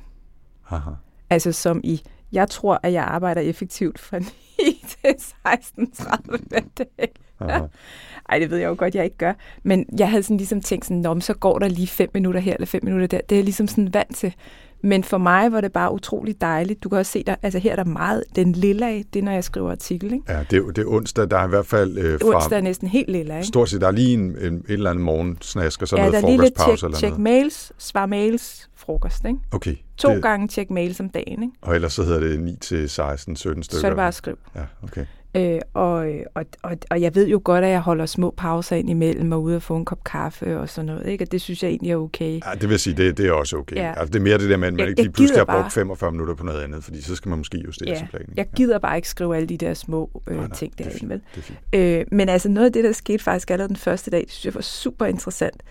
Aha. 0.71 0.91
Altså 1.31 1.53
som 1.53 1.81
i, 1.85 2.03
jeg 2.33 2.49
tror, 2.49 2.81
at 2.83 2.93
jeg 2.93 3.05
arbejder 3.05 3.41
effektivt 3.41 3.99
fra 3.99 4.19
9 4.59 4.85
til 4.89 5.15
16.30 5.49 6.37
hver 6.49 6.61
dag. 6.79 7.13
Aha. 7.41 7.61
Ej, 8.31 8.39
det 8.39 8.51
ved 8.51 8.59
jeg 8.59 8.69
jo 8.69 8.75
godt, 8.79 8.95
jeg 8.95 9.05
ikke 9.05 9.17
gør. 9.17 9.33
Men 9.63 9.87
jeg 9.99 10.11
havde 10.11 10.23
sådan 10.23 10.37
ligesom 10.37 10.61
tænkt 10.61 10.85
sådan, 10.85 10.97
Nå, 10.97 11.21
så 11.21 11.35
går 11.35 11.59
der 11.59 11.69
lige 11.69 11.87
fem 11.87 12.11
minutter 12.15 12.41
her, 12.41 12.55
eller 12.55 12.67
fem 12.67 12.85
minutter 12.85 13.07
der. 13.07 13.21
Det 13.29 13.33
er 13.33 13.37
jeg 13.37 13.45
ligesom 13.45 13.69
sådan 13.69 13.95
vant 13.95 14.17
til. 14.17 14.35
Men 14.83 15.05
for 15.05 15.19
mig 15.19 15.53
var 15.53 15.61
det 15.61 15.73
bare 15.73 15.93
utrolig 15.93 16.41
dejligt. 16.41 16.83
Du 16.85 16.89
kan 16.89 16.99
også 16.99 17.13
se, 17.13 17.23
der, 17.23 17.35
altså 17.43 17.59
her 17.59 17.73
er 17.73 17.77
der 17.77 17.85
meget, 17.85 18.25
den 18.37 18.53
lilla 18.53 18.89
af, 18.89 19.05
det 19.13 19.21
er, 19.21 19.25
når 19.25 19.33
jeg 19.33 19.45
skriver 19.45 19.71
artikel, 19.71 20.13
ikke? 20.13 20.33
Ja, 20.33 20.45
det 20.51 20.57
er, 20.59 20.63
det 20.63 20.79
er 20.79 20.87
onsdag, 20.87 21.31
der 21.31 21.39
er 21.39 21.47
i 21.47 21.49
hvert 21.49 21.67
fald 21.67 21.99
øh, 21.99 22.21
fra 22.21 22.35
Onsdag 22.35 22.59
er 22.59 22.63
næsten 22.63 22.89
helt 22.89 23.11
lilla, 23.11 23.37
ikke? 23.37 23.47
stort 23.47 23.69
set, 23.69 23.81
der 23.81 23.87
er 23.87 23.91
lige 23.91 24.15
en, 24.15 24.21
en, 24.21 24.55
et 24.55 24.65
eller 24.69 24.91
andet 24.91 25.05
morgensnask, 25.05 25.83
og 25.83 25.89
så 25.89 25.97
ja, 25.97 26.03
noget 26.03 26.13
der 26.13 26.23
er 26.23 26.31
lige 26.31 26.43
lidt 26.43 26.59
frokostpause 26.59 26.87
eller 26.87 26.99
check 26.99 27.11
noget. 27.11 27.23
mails, 27.23 27.73
svar 27.79 28.07
mails, 28.07 28.69
frokost, 28.75 29.25
ikke? 29.25 29.39
Okay. 29.53 29.75
To 29.97 30.11
det, 30.15 30.23
gange 30.23 30.49
check 30.49 30.71
mails 30.71 31.01
om 31.01 31.09
dagen, 31.09 31.43
ikke? 31.43 31.55
Og 31.63 31.75
ellers 31.75 31.93
så 31.93 32.03
hedder 32.05 32.21
det 32.21 32.41
9 32.41 32.57
til 32.61 32.89
16, 32.91 33.37
17 33.37 33.63
stykker. 33.63 33.81
Så 33.81 33.87
er 33.87 33.91
det 33.91 33.97
bare 33.97 34.09
at 34.09 34.15
skrive. 34.15 34.37
Ja, 34.55 34.61
okay. 34.83 35.05
Øh, 35.37 35.61
og, 35.75 36.07
og, 36.35 36.45
og, 36.63 36.77
og 36.91 37.01
jeg 37.01 37.15
ved 37.15 37.29
jo 37.29 37.41
godt, 37.45 37.65
at 37.65 37.71
jeg 37.71 37.81
holder 37.81 38.07
små 38.07 38.35
pauser 38.37 38.77
ind 38.77 38.91
imellem 38.91 39.33
og 39.33 39.43
ude 39.43 39.57
og 39.57 39.63
få 39.63 39.77
en 39.77 39.85
kop 39.85 40.05
kaffe 40.05 40.59
og 40.61 40.69
sådan 40.69 40.87
noget, 40.87 41.07
ikke? 41.07 41.25
Og 41.25 41.33
det 41.33 41.41
synes 41.41 41.63
jeg 41.63 41.69
egentlig 41.69 41.91
er 41.93 41.97
okay. 41.97 42.41
Ja, 42.47 42.55
det 42.61 42.69
vil 42.69 42.79
sige, 42.79 42.97
det, 42.97 43.19
det 43.19 43.27
er 43.27 43.33
også 43.33 43.57
okay. 43.57 43.77
Ja. 43.77 43.89
Altså, 43.91 44.07
det 44.07 44.15
er 44.17 44.23
mere 44.23 44.39
det 44.39 44.51
der 44.51 44.57
med, 44.57 44.69
at 44.69 44.75
man 44.75 44.81
Jeg- 44.81 44.89
ikke 44.89 45.03
lige 45.03 45.13
pludselig 45.13 45.41
har 45.41 45.45
bare- 45.45 45.63
brugt 45.63 45.73
45 45.73 46.13
minutter 46.13 46.35
på 46.35 46.45
noget 46.45 46.61
andet, 46.63 46.85
fordi 46.85 47.03
så 47.03 47.15
skal 47.17 47.29
man 47.29 47.39
måske 47.39 47.59
justere 47.67 47.89
Ja, 47.89 47.99
sin 47.99 48.07
plan. 48.07 48.23
ikke? 48.23 48.33
jeg 48.37 48.47
gider 48.57 48.79
bare 48.79 48.97
ikke 48.97 49.09
skrive 49.09 49.37
alle 49.37 49.49
de 49.49 49.57
der 49.57 49.75
små 49.75 50.23
øh, 50.27 50.37
Nej, 50.37 50.47
nej, 50.47 50.57
ting 50.57 50.79
det 50.79 50.87
er 50.87 50.91
derinde, 50.91 51.21
vel? 51.73 52.01
Øh, 52.01 52.05
men 52.13 52.29
altså 52.29 52.49
noget 52.49 52.67
af 52.67 52.73
det, 52.73 52.85
der 52.85 52.93
skete 52.93 53.25
faktisk 53.25 53.51
allerede 53.51 53.69
den 53.69 53.77
første 53.77 54.11
dag, 54.11 54.21
det 54.21 54.31
synes 54.31 54.45
jeg 54.45 54.55
var 54.55 54.61
super 54.61 55.07
interessant. 55.07 55.63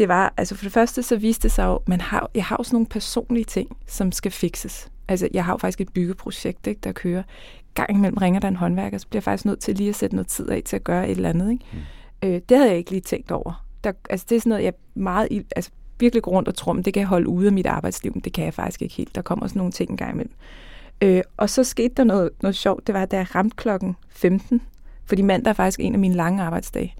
Det 0.00 0.08
var, 0.08 0.34
altså 0.36 0.54
for 0.56 0.64
det 0.64 0.72
første, 0.72 1.02
så 1.02 1.16
viste 1.16 1.42
det 1.42 1.52
sig 1.52 1.64
jo, 1.64 1.80
man 1.86 2.00
har, 2.00 2.30
jeg 2.34 2.44
har 2.44 2.56
jo 2.58 2.64
sådan 2.64 2.74
nogle 2.74 2.86
personlige 2.86 3.44
ting, 3.44 3.76
som 3.86 4.12
skal 4.12 4.30
fikses. 4.32 4.90
Altså 5.08 5.28
jeg 5.34 5.44
har 5.44 5.52
jo 5.52 5.56
faktisk 5.56 5.80
et 5.80 5.92
byggeprojekt, 5.92 6.66
ikke, 6.66 6.80
der 6.84 6.92
kører. 6.92 7.22
Gang 7.74 7.90
imellem 7.96 8.16
ringer 8.16 8.40
der 8.40 8.48
en 8.48 8.56
håndværker, 8.56 8.98
så 8.98 9.06
bliver 9.08 9.18
jeg 9.20 9.24
faktisk 9.24 9.44
nødt 9.44 9.60
til 9.60 9.74
lige 9.76 9.88
at 9.88 9.94
sætte 9.94 10.16
noget 10.16 10.26
tid 10.26 10.48
af 10.50 10.62
til 10.64 10.76
at 10.76 10.84
gøre 10.84 11.04
et 11.08 11.16
eller 11.16 11.28
andet. 11.28 11.50
Ikke? 11.50 11.64
Mm. 11.72 12.28
Øh, 12.28 12.40
det 12.48 12.56
havde 12.56 12.68
jeg 12.70 12.78
ikke 12.78 12.90
lige 12.90 13.00
tænkt 13.00 13.30
over. 13.30 13.66
Der, 13.84 13.92
altså 14.10 14.26
det 14.28 14.36
er 14.36 14.40
sådan 14.40 14.48
noget, 14.50 14.64
jeg 14.64 14.72
meget, 14.94 15.28
i- 15.30 15.42
altså 15.56 15.70
virkelig 15.98 16.22
går 16.22 16.30
rundt 16.30 16.48
og 16.48 16.54
tror, 16.54 16.72
det 16.72 16.94
kan 16.94 17.00
jeg 17.00 17.08
holde 17.08 17.28
ude 17.28 17.46
af 17.46 17.52
mit 17.52 17.66
arbejdsliv, 17.66 18.12
men 18.14 18.20
det 18.20 18.32
kan 18.32 18.44
jeg 18.44 18.54
faktisk 18.54 18.82
ikke 18.82 18.94
helt. 18.94 19.14
Der 19.14 19.22
kommer 19.22 19.46
sådan 19.46 19.58
nogle 19.58 19.72
ting 19.72 19.90
en 19.90 19.96
gang 19.96 20.12
imellem. 20.12 20.34
Øh, 21.02 21.22
og 21.36 21.50
så 21.50 21.64
skete 21.64 21.94
der 21.96 22.04
noget, 22.04 22.30
noget 22.42 22.56
sjovt, 22.56 22.86
det 22.86 22.94
var, 22.94 23.04
da 23.04 23.16
jeg 23.16 23.34
ramte 23.34 23.56
klokken 23.56 23.96
15, 24.08 24.62
fordi 25.04 25.22
mandag 25.22 25.50
er 25.50 25.54
faktisk 25.54 25.80
en 25.80 25.92
af 25.92 25.98
mine 25.98 26.14
lange 26.14 26.42
arbejdsdage. 26.42 26.94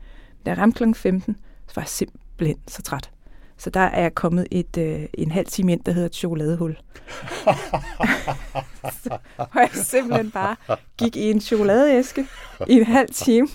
Da 0.46 0.50
jeg 0.50 0.58
ramte 0.58 0.76
klokken 0.76 0.94
15, 0.94 1.36
så 1.68 1.74
var 1.74 1.82
jeg 1.82 2.08
simpelthen 2.40 2.68
så 2.68 2.82
træt. 2.82 3.10
Så 3.56 3.70
der 3.70 3.80
er 3.80 4.02
jeg 4.02 4.14
kommet 4.14 4.46
et, 4.50 4.76
øh, 4.76 5.02
en 5.14 5.30
halv 5.30 5.46
time 5.46 5.72
ind, 5.72 5.80
der 5.84 5.92
hedder 5.92 6.06
et 6.06 6.14
chokoladehul. 6.14 6.76
så, 9.02 9.18
hvor 9.36 9.60
jeg 9.60 9.70
simpelthen 9.72 10.30
bare 10.30 10.56
gik 10.98 11.16
i 11.16 11.30
en 11.30 11.40
chokoladeæske 11.40 12.26
i 12.68 12.72
en 12.72 12.84
halv 12.84 13.08
time. 13.10 13.48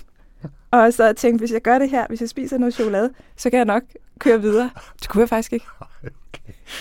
Og 0.70 0.92
så 0.92 1.12
tænkte, 1.12 1.42
hvis 1.42 1.52
jeg 1.52 1.62
gør 1.62 1.78
det 1.78 1.90
her, 1.90 2.06
hvis 2.08 2.20
jeg 2.20 2.28
spiser 2.28 2.58
noget 2.58 2.74
chokolade, 2.74 3.10
så 3.36 3.50
kan 3.50 3.56
jeg 3.56 3.64
nok 3.64 3.82
køre 4.18 4.40
videre. 4.40 4.70
Det 5.00 5.08
kunne 5.08 5.20
jeg 5.20 5.28
faktisk 5.28 5.52
ikke. 5.52 5.66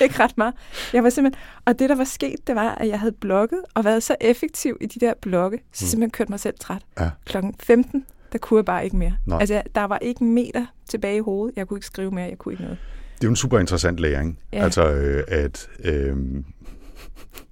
Ikke 0.02 0.20
ret 0.20 0.38
meget. 0.38 0.54
Jeg 0.94 1.04
var 1.04 1.10
simpelthen, 1.10 1.44
og 1.66 1.80
det, 1.80 1.90
der 1.90 1.96
var 1.96 2.04
sket, 2.04 2.48
det 2.48 2.56
var, 2.56 2.76
at 2.76 2.88
jeg 2.88 3.00
havde 3.00 3.12
blogget 3.12 3.62
og 3.74 3.86
været 3.86 4.04
så 4.04 4.16
effektiv 4.22 4.78
i 4.82 4.86
de 4.86 5.00
der 5.00 5.14
blogge, 5.22 5.60
så 5.72 5.88
simpelthen 5.88 6.12
kørte 6.12 6.32
mig 6.32 6.40
selv 6.40 6.56
træt. 6.60 6.82
Ja. 7.00 7.10
Klokken 7.26 7.56
15, 7.60 8.06
der 8.36 8.40
kunne 8.40 8.58
jeg 8.58 8.66
bare 8.66 8.84
ikke 8.84 8.98
mere. 8.98 9.18
Nej. 9.26 9.40
Altså, 9.40 9.62
der 9.76 9.84
var 9.84 9.98
ikke 9.98 10.22
en 10.22 10.34
meter 10.34 10.66
tilbage 10.90 11.18
i 11.18 11.20
hovedet. 11.20 11.58
Jeg 11.58 11.68
kunne 11.68 11.78
ikke 11.78 11.86
skrive 11.88 12.12
mere, 12.12 12.30
jeg 12.30 12.38
kunne 12.38 12.54
ikke 12.54 12.64
noget. 12.64 12.78
Det 13.16 13.24
er 13.24 13.28
jo 13.28 13.30
en 13.30 13.36
super 13.36 13.60
interessant 13.60 14.00
læring. 14.00 14.40
Ja. 14.54 14.64
Altså, 14.64 14.92
øh, 14.92 15.24
at... 15.28 15.70
Øh, 15.84 16.16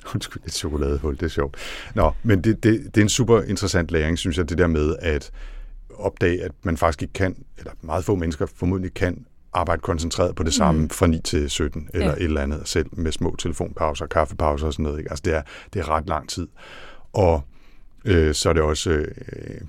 undskyld, 0.14 0.44
et 0.46 0.54
chokoladehul, 0.54 1.14
det 1.14 1.24
er 1.24 1.28
sjovt. 1.28 1.58
Nå, 1.96 2.12
men 2.24 2.42
det, 2.42 2.64
det, 2.64 2.82
det 2.86 2.98
er 2.98 3.02
en 3.02 3.10
super 3.10 3.42
interessant 3.42 3.92
læring, 3.92 4.18
synes 4.18 4.38
jeg, 4.38 4.50
det 4.50 4.58
der 4.58 4.68
med 4.68 4.96
at 5.00 5.32
opdage, 5.96 6.44
at 6.44 6.52
man 6.64 6.78
faktisk 6.78 7.02
ikke 7.02 7.14
kan, 7.14 7.36
eller 7.58 7.72
meget 7.82 8.06
få 8.06 8.16
mennesker 8.16 8.46
formodentlig 8.46 8.94
kan 8.94 9.26
arbejde 9.54 9.82
koncentreret 9.82 10.36
på 10.36 10.44
det 10.44 10.54
samme 10.54 10.82
mm. 10.82 10.90
fra 10.90 11.08
9 11.08 11.20
til 11.20 11.50
17, 11.50 11.90
eller 11.94 12.08
Ja. 12.08 12.14
et 12.14 12.24
eller 12.24 12.42
andet, 12.42 12.62
selv 12.66 12.88
med 12.92 13.12
små 13.12 13.36
telefonpauser, 13.40 14.06
kaffepauser 14.06 14.68
og 14.68 14.74
sådan 14.74 14.84
noget. 14.84 15.00
Ikke? 15.00 15.12
Altså, 15.12 15.22
det 15.26 15.34
er, 15.34 15.42
det 15.74 15.80
er 15.80 15.90
ret 15.90 16.08
lang 16.08 16.30
tid. 16.30 16.48
Og 17.14 17.44
øh, 18.06 18.34
så 18.34 18.50
er 18.50 18.54
det 18.54 18.62
også 18.62 18.90
øh, 18.90 19.62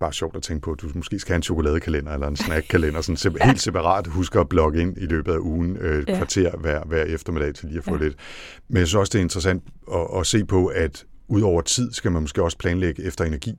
bare 0.00 0.12
sjovt 0.12 0.36
at 0.36 0.42
tænke 0.42 0.62
på, 0.62 0.72
at 0.72 0.80
du 0.82 0.88
måske 0.94 1.18
skal 1.18 1.32
have 1.32 1.36
en 1.36 1.42
chokoladekalender 1.42 2.12
eller 2.12 2.28
en 2.28 2.36
snackkalender, 2.36 3.00
sådan 3.00 3.16
sep- 3.16 3.44
helt 3.48 3.60
separat. 3.60 4.06
Husk 4.06 4.36
at 4.36 4.46
logge 4.52 4.80
ind 4.80 4.98
i 4.98 5.06
løbet 5.06 5.32
af 5.32 5.38
ugen, 5.38 5.76
øh, 5.76 5.98
et 6.02 6.08
Ja. 6.08 6.16
kvarter 6.16 6.56
hver, 6.56 6.82
hver 6.84 7.02
eftermiddag 7.02 7.54
til 7.54 7.68
lige 7.68 7.78
at 7.78 7.84
få 7.84 7.96
Ja. 7.96 8.02
lidt. 8.02 8.14
Men 8.68 8.76
jeg 8.78 8.86
synes 8.86 8.94
også, 9.00 9.10
det 9.10 9.18
er 9.18 9.22
interessant 9.22 9.62
at, 9.94 10.06
at 10.20 10.26
se 10.26 10.44
på, 10.44 10.66
at 10.66 11.04
ud 11.28 11.40
over 11.42 11.60
tid 11.62 11.92
skal 11.92 12.12
man 12.12 12.22
måske 12.22 12.42
også 12.42 12.58
planlægge 12.58 13.02
efter 13.04 13.24
energi. 13.24 13.52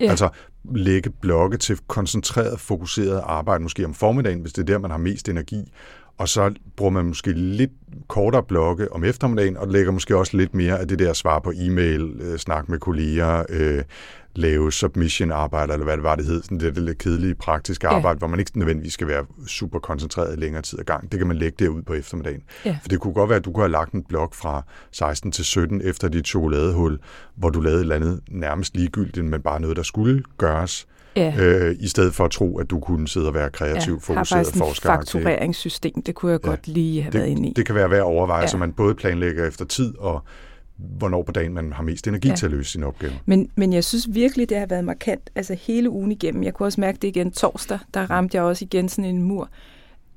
Ja. 0.00 0.10
Altså 0.10 0.28
lægge 0.74 1.10
blokke 1.10 1.56
til 1.56 1.78
koncentreret, 1.86 2.60
fokuseret 2.60 3.20
arbejde, 3.24 3.62
måske 3.62 3.84
om 3.84 3.94
formiddagen, 3.94 4.40
hvis 4.40 4.52
det 4.52 4.62
er 4.62 4.66
der, 4.66 4.78
man 4.78 4.90
har 4.90 4.98
mest 4.98 5.28
energi. 5.28 5.72
Og 6.18 6.28
så 6.28 6.54
bruger 6.76 6.90
man 6.92 7.04
måske 7.06 7.32
lidt 7.32 7.70
kortere 8.08 8.42
blokke 8.42 8.92
om 8.92 9.04
eftermiddagen, 9.04 9.56
og 9.56 9.68
lægger 9.68 9.92
måske 9.92 10.16
også 10.16 10.36
lidt 10.36 10.54
mere 10.54 10.78
af 10.80 10.88
det 10.88 10.98
der 10.98 11.12
svar 11.12 11.38
på 11.38 11.52
e-mail, 11.56 12.16
øh, 12.20 12.38
snak 12.38 12.68
med 12.68 12.78
kolleger, 12.78 13.44
øh, 13.48 13.82
lave 14.38 14.72
submission-arbejde, 14.72 15.72
eller 15.72 15.84
hvad 15.84 15.96
det 15.96 16.02
var, 16.04 16.14
det 16.16 16.26
hed, 16.26 16.42
sådan 16.42 16.60
det, 16.60 16.74
det 16.74 16.82
lidt 16.82 16.98
kedelige 16.98 17.34
praktiske 17.34 17.86
Ja. 17.86 17.96
arbejde, 17.96 18.18
hvor 18.18 18.26
man 18.26 18.38
ikke 18.38 18.58
nødvendigvis 18.58 18.92
skal 18.92 19.06
være 19.06 19.24
super 19.46 19.78
koncentreret 19.78 20.36
i 20.36 20.40
længere 20.40 20.62
tid 20.62 20.78
ad 20.78 20.84
gang. 20.84 21.12
Det 21.12 21.18
kan 21.20 21.26
man 21.28 21.36
lægge 21.36 21.64
derud 21.64 21.82
på 21.82 21.92
eftermiddagen. 21.94 22.42
Ja. 22.64 22.78
For 22.82 22.88
det 22.88 23.00
kunne 23.00 23.14
godt 23.14 23.28
være, 23.30 23.38
at 23.38 23.44
du 23.44 23.52
kunne 23.52 23.62
have 23.64 23.72
lagt 23.72 23.92
en 23.92 24.02
blok 24.08 24.34
fra 24.34 24.62
16 24.92 25.32
til 25.32 25.44
17 25.44 25.80
efter 25.84 26.08
dit 26.08 26.26
chokoladehul, 26.26 26.98
hvor 27.36 27.50
du 27.50 27.60
lavede 27.60 27.78
et 27.78 27.82
eller 27.82 27.96
andet 27.96 28.20
nærmest 28.30 28.76
ligegyldigt, 28.76 29.26
men 29.26 29.42
bare 29.42 29.60
noget, 29.60 29.76
der 29.76 29.82
skulle 29.82 30.22
gøres, 30.38 30.86
Ja. 31.16 31.34
øh, 31.38 31.76
i 31.80 31.88
stedet 31.88 32.14
for 32.14 32.24
at 32.24 32.30
tro, 32.30 32.58
at 32.58 32.70
du 32.70 32.80
kunne 32.80 33.08
sidde 33.08 33.26
og 33.28 33.34
være 33.34 33.50
kreativ, 33.50 33.92
har 33.94 34.00
fokuseret, 34.00 34.46
faktisk 34.46 34.62
et 34.64 34.82
faktureringssystem, 34.82 36.02
det 36.02 36.14
kunne 36.14 36.32
jeg 36.32 36.40
Ja. 36.44 36.48
godt 36.50 36.68
lige 36.68 37.02
have 37.02 37.14
været 37.14 37.26
inde 37.26 37.42
i. 37.46 37.48
Det, 37.48 37.56
det 37.56 37.66
kan 37.66 37.74
være 37.74 37.90
værd 37.90 37.98
at 37.98 38.04
overveje, 38.04 38.38
ja. 38.38 38.42
Ja. 38.42 38.46
så 38.46 38.56
man 38.56 38.72
både 38.72 38.94
planlægger 38.94 39.46
efter 39.46 39.64
tid 39.64 39.98
og 39.98 40.22
hvornår 40.78 41.22
på 41.22 41.32
dagen 41.32 41.54
man 41.54 41.72
har 41.72 41.82
mest 41.82 42.08
energi 42.08 42.28
ja. 42.28 42.34
Til 42.34 42.46
at 42.46 42.52
løse 42.52 42.72
sin 42.72 42.84
opgave. 42.84 43.12
Men, 43.26 43.50
men 43.54 43.72
jeg 43.72 43.84
synes 43.84 44.08
virkelig, 44.10 44.48
det 44.48 44.58
har 44.58 44.66
været 44.66 44.84
markant, 44.84 45.30
altså 45.34 45.54
hele 45.54 45.90
ugen 45.90 46.12
igennem. 46.12 46.42
Jeg 46.42 46.54
kunne 46.54 46.66
også 46.66 46.80
mærke 46.80 46.98
det 47.02 47.08
igen 47.08 47.32
torsdag, 47.32 47.78
der 47.94 48.10
ramte 48.10 48.36
jeg 48.36 48.44
også 48.44 48.64
igen 48.64 48.88
sådan 48.88 49.10
en 49.10 49.22
mur, 49.22 49.50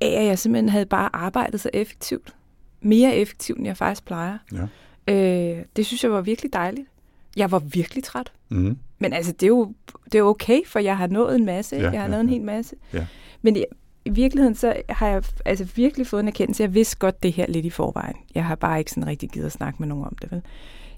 af 0.00 0.20
at 0.20 0.26
jeg 0.26 0.38
simpelthen 0.38 0.68
havde 0.68 0.86
bare 0.86 1.16
arbejdet 1.16 1.60
så 1.60 1.70
effektivt. 1.72 2.34
Mere 2.80 3.16
effektivt, 3.16 3.58
end 3.58 3.66
jeg 3.66 3.76
faktisk 3.76 4.04
plejer. 4.04 4.38
Ja. 4.52 4.66
Øh, 5.14 5.64
det 5.76 5.86
synes 5.86 6.04
jeg 6.04 6.12
var 6.12 6.20
virkelig 6.20 6.52
dejligt. 6.52 6.88
Jeg 7.36 7.50
var 7.50 7.58
virkelig 7.58 8.04
træt. 8.04 8.32
Mm. 8.48 8.78
Men 8.98 9.12
altså, 9.12 9.32
det 9.32 9.42
er 9.42 9.48
jo 9.48 9.72
det 10.12 10.18
er 10.18 10.22
okay, 10.22 10.60
for 10.66 10.78
jeg 10.78 10.96
har 10.96 11.06
nået 11.06 11.36
en 11.36 11.44
masse. 11.44 11.76
Ja, 11.76 11.82
jeg 11.82 12.00
har 12.00 12.06
ja, 12.06 12.10
nået 12.10 12.20
en 12.20 12.28
ja. 12.28 12.32
hel 12.32 12.42
masse. 12.42 12.76
Ja. 12.92 13.06
Men 13.42 13.56
i, 14.04 14.10
virkeligheden, 14.10 14.54
så 14.54 14.74
har 14.88 15.08
jeg 15.08 15.22
altså 15.44 15.64
virkelig 15.64 16.06
fået 16.06 16.20
en 16.20 16.28
erkendelse. 16.28 16.62
Jeg 16.62 16.74
vidste 16.74 16.96
godt 16.96 17.22
det 17.22 17.32
her 17.32 17.46
lidt 17.48 17.66
i 17.66 17.70
forvejen. 17.70 18.16
Jeg 18.34 18.44
har 18.44 18.54
bare 18.54 18.78
ikke 18.78 18.90
sådan 18.90 19.06
rigtig 19.06 19.30
givet 19.30 19.46
at 19.46 19.52
snakke 19.52 19.76
med 19.78 19.88
nogen 19.88 20.04
om 20.04 20.16
det. 20.22 20.32
Vel? 20.32 20.42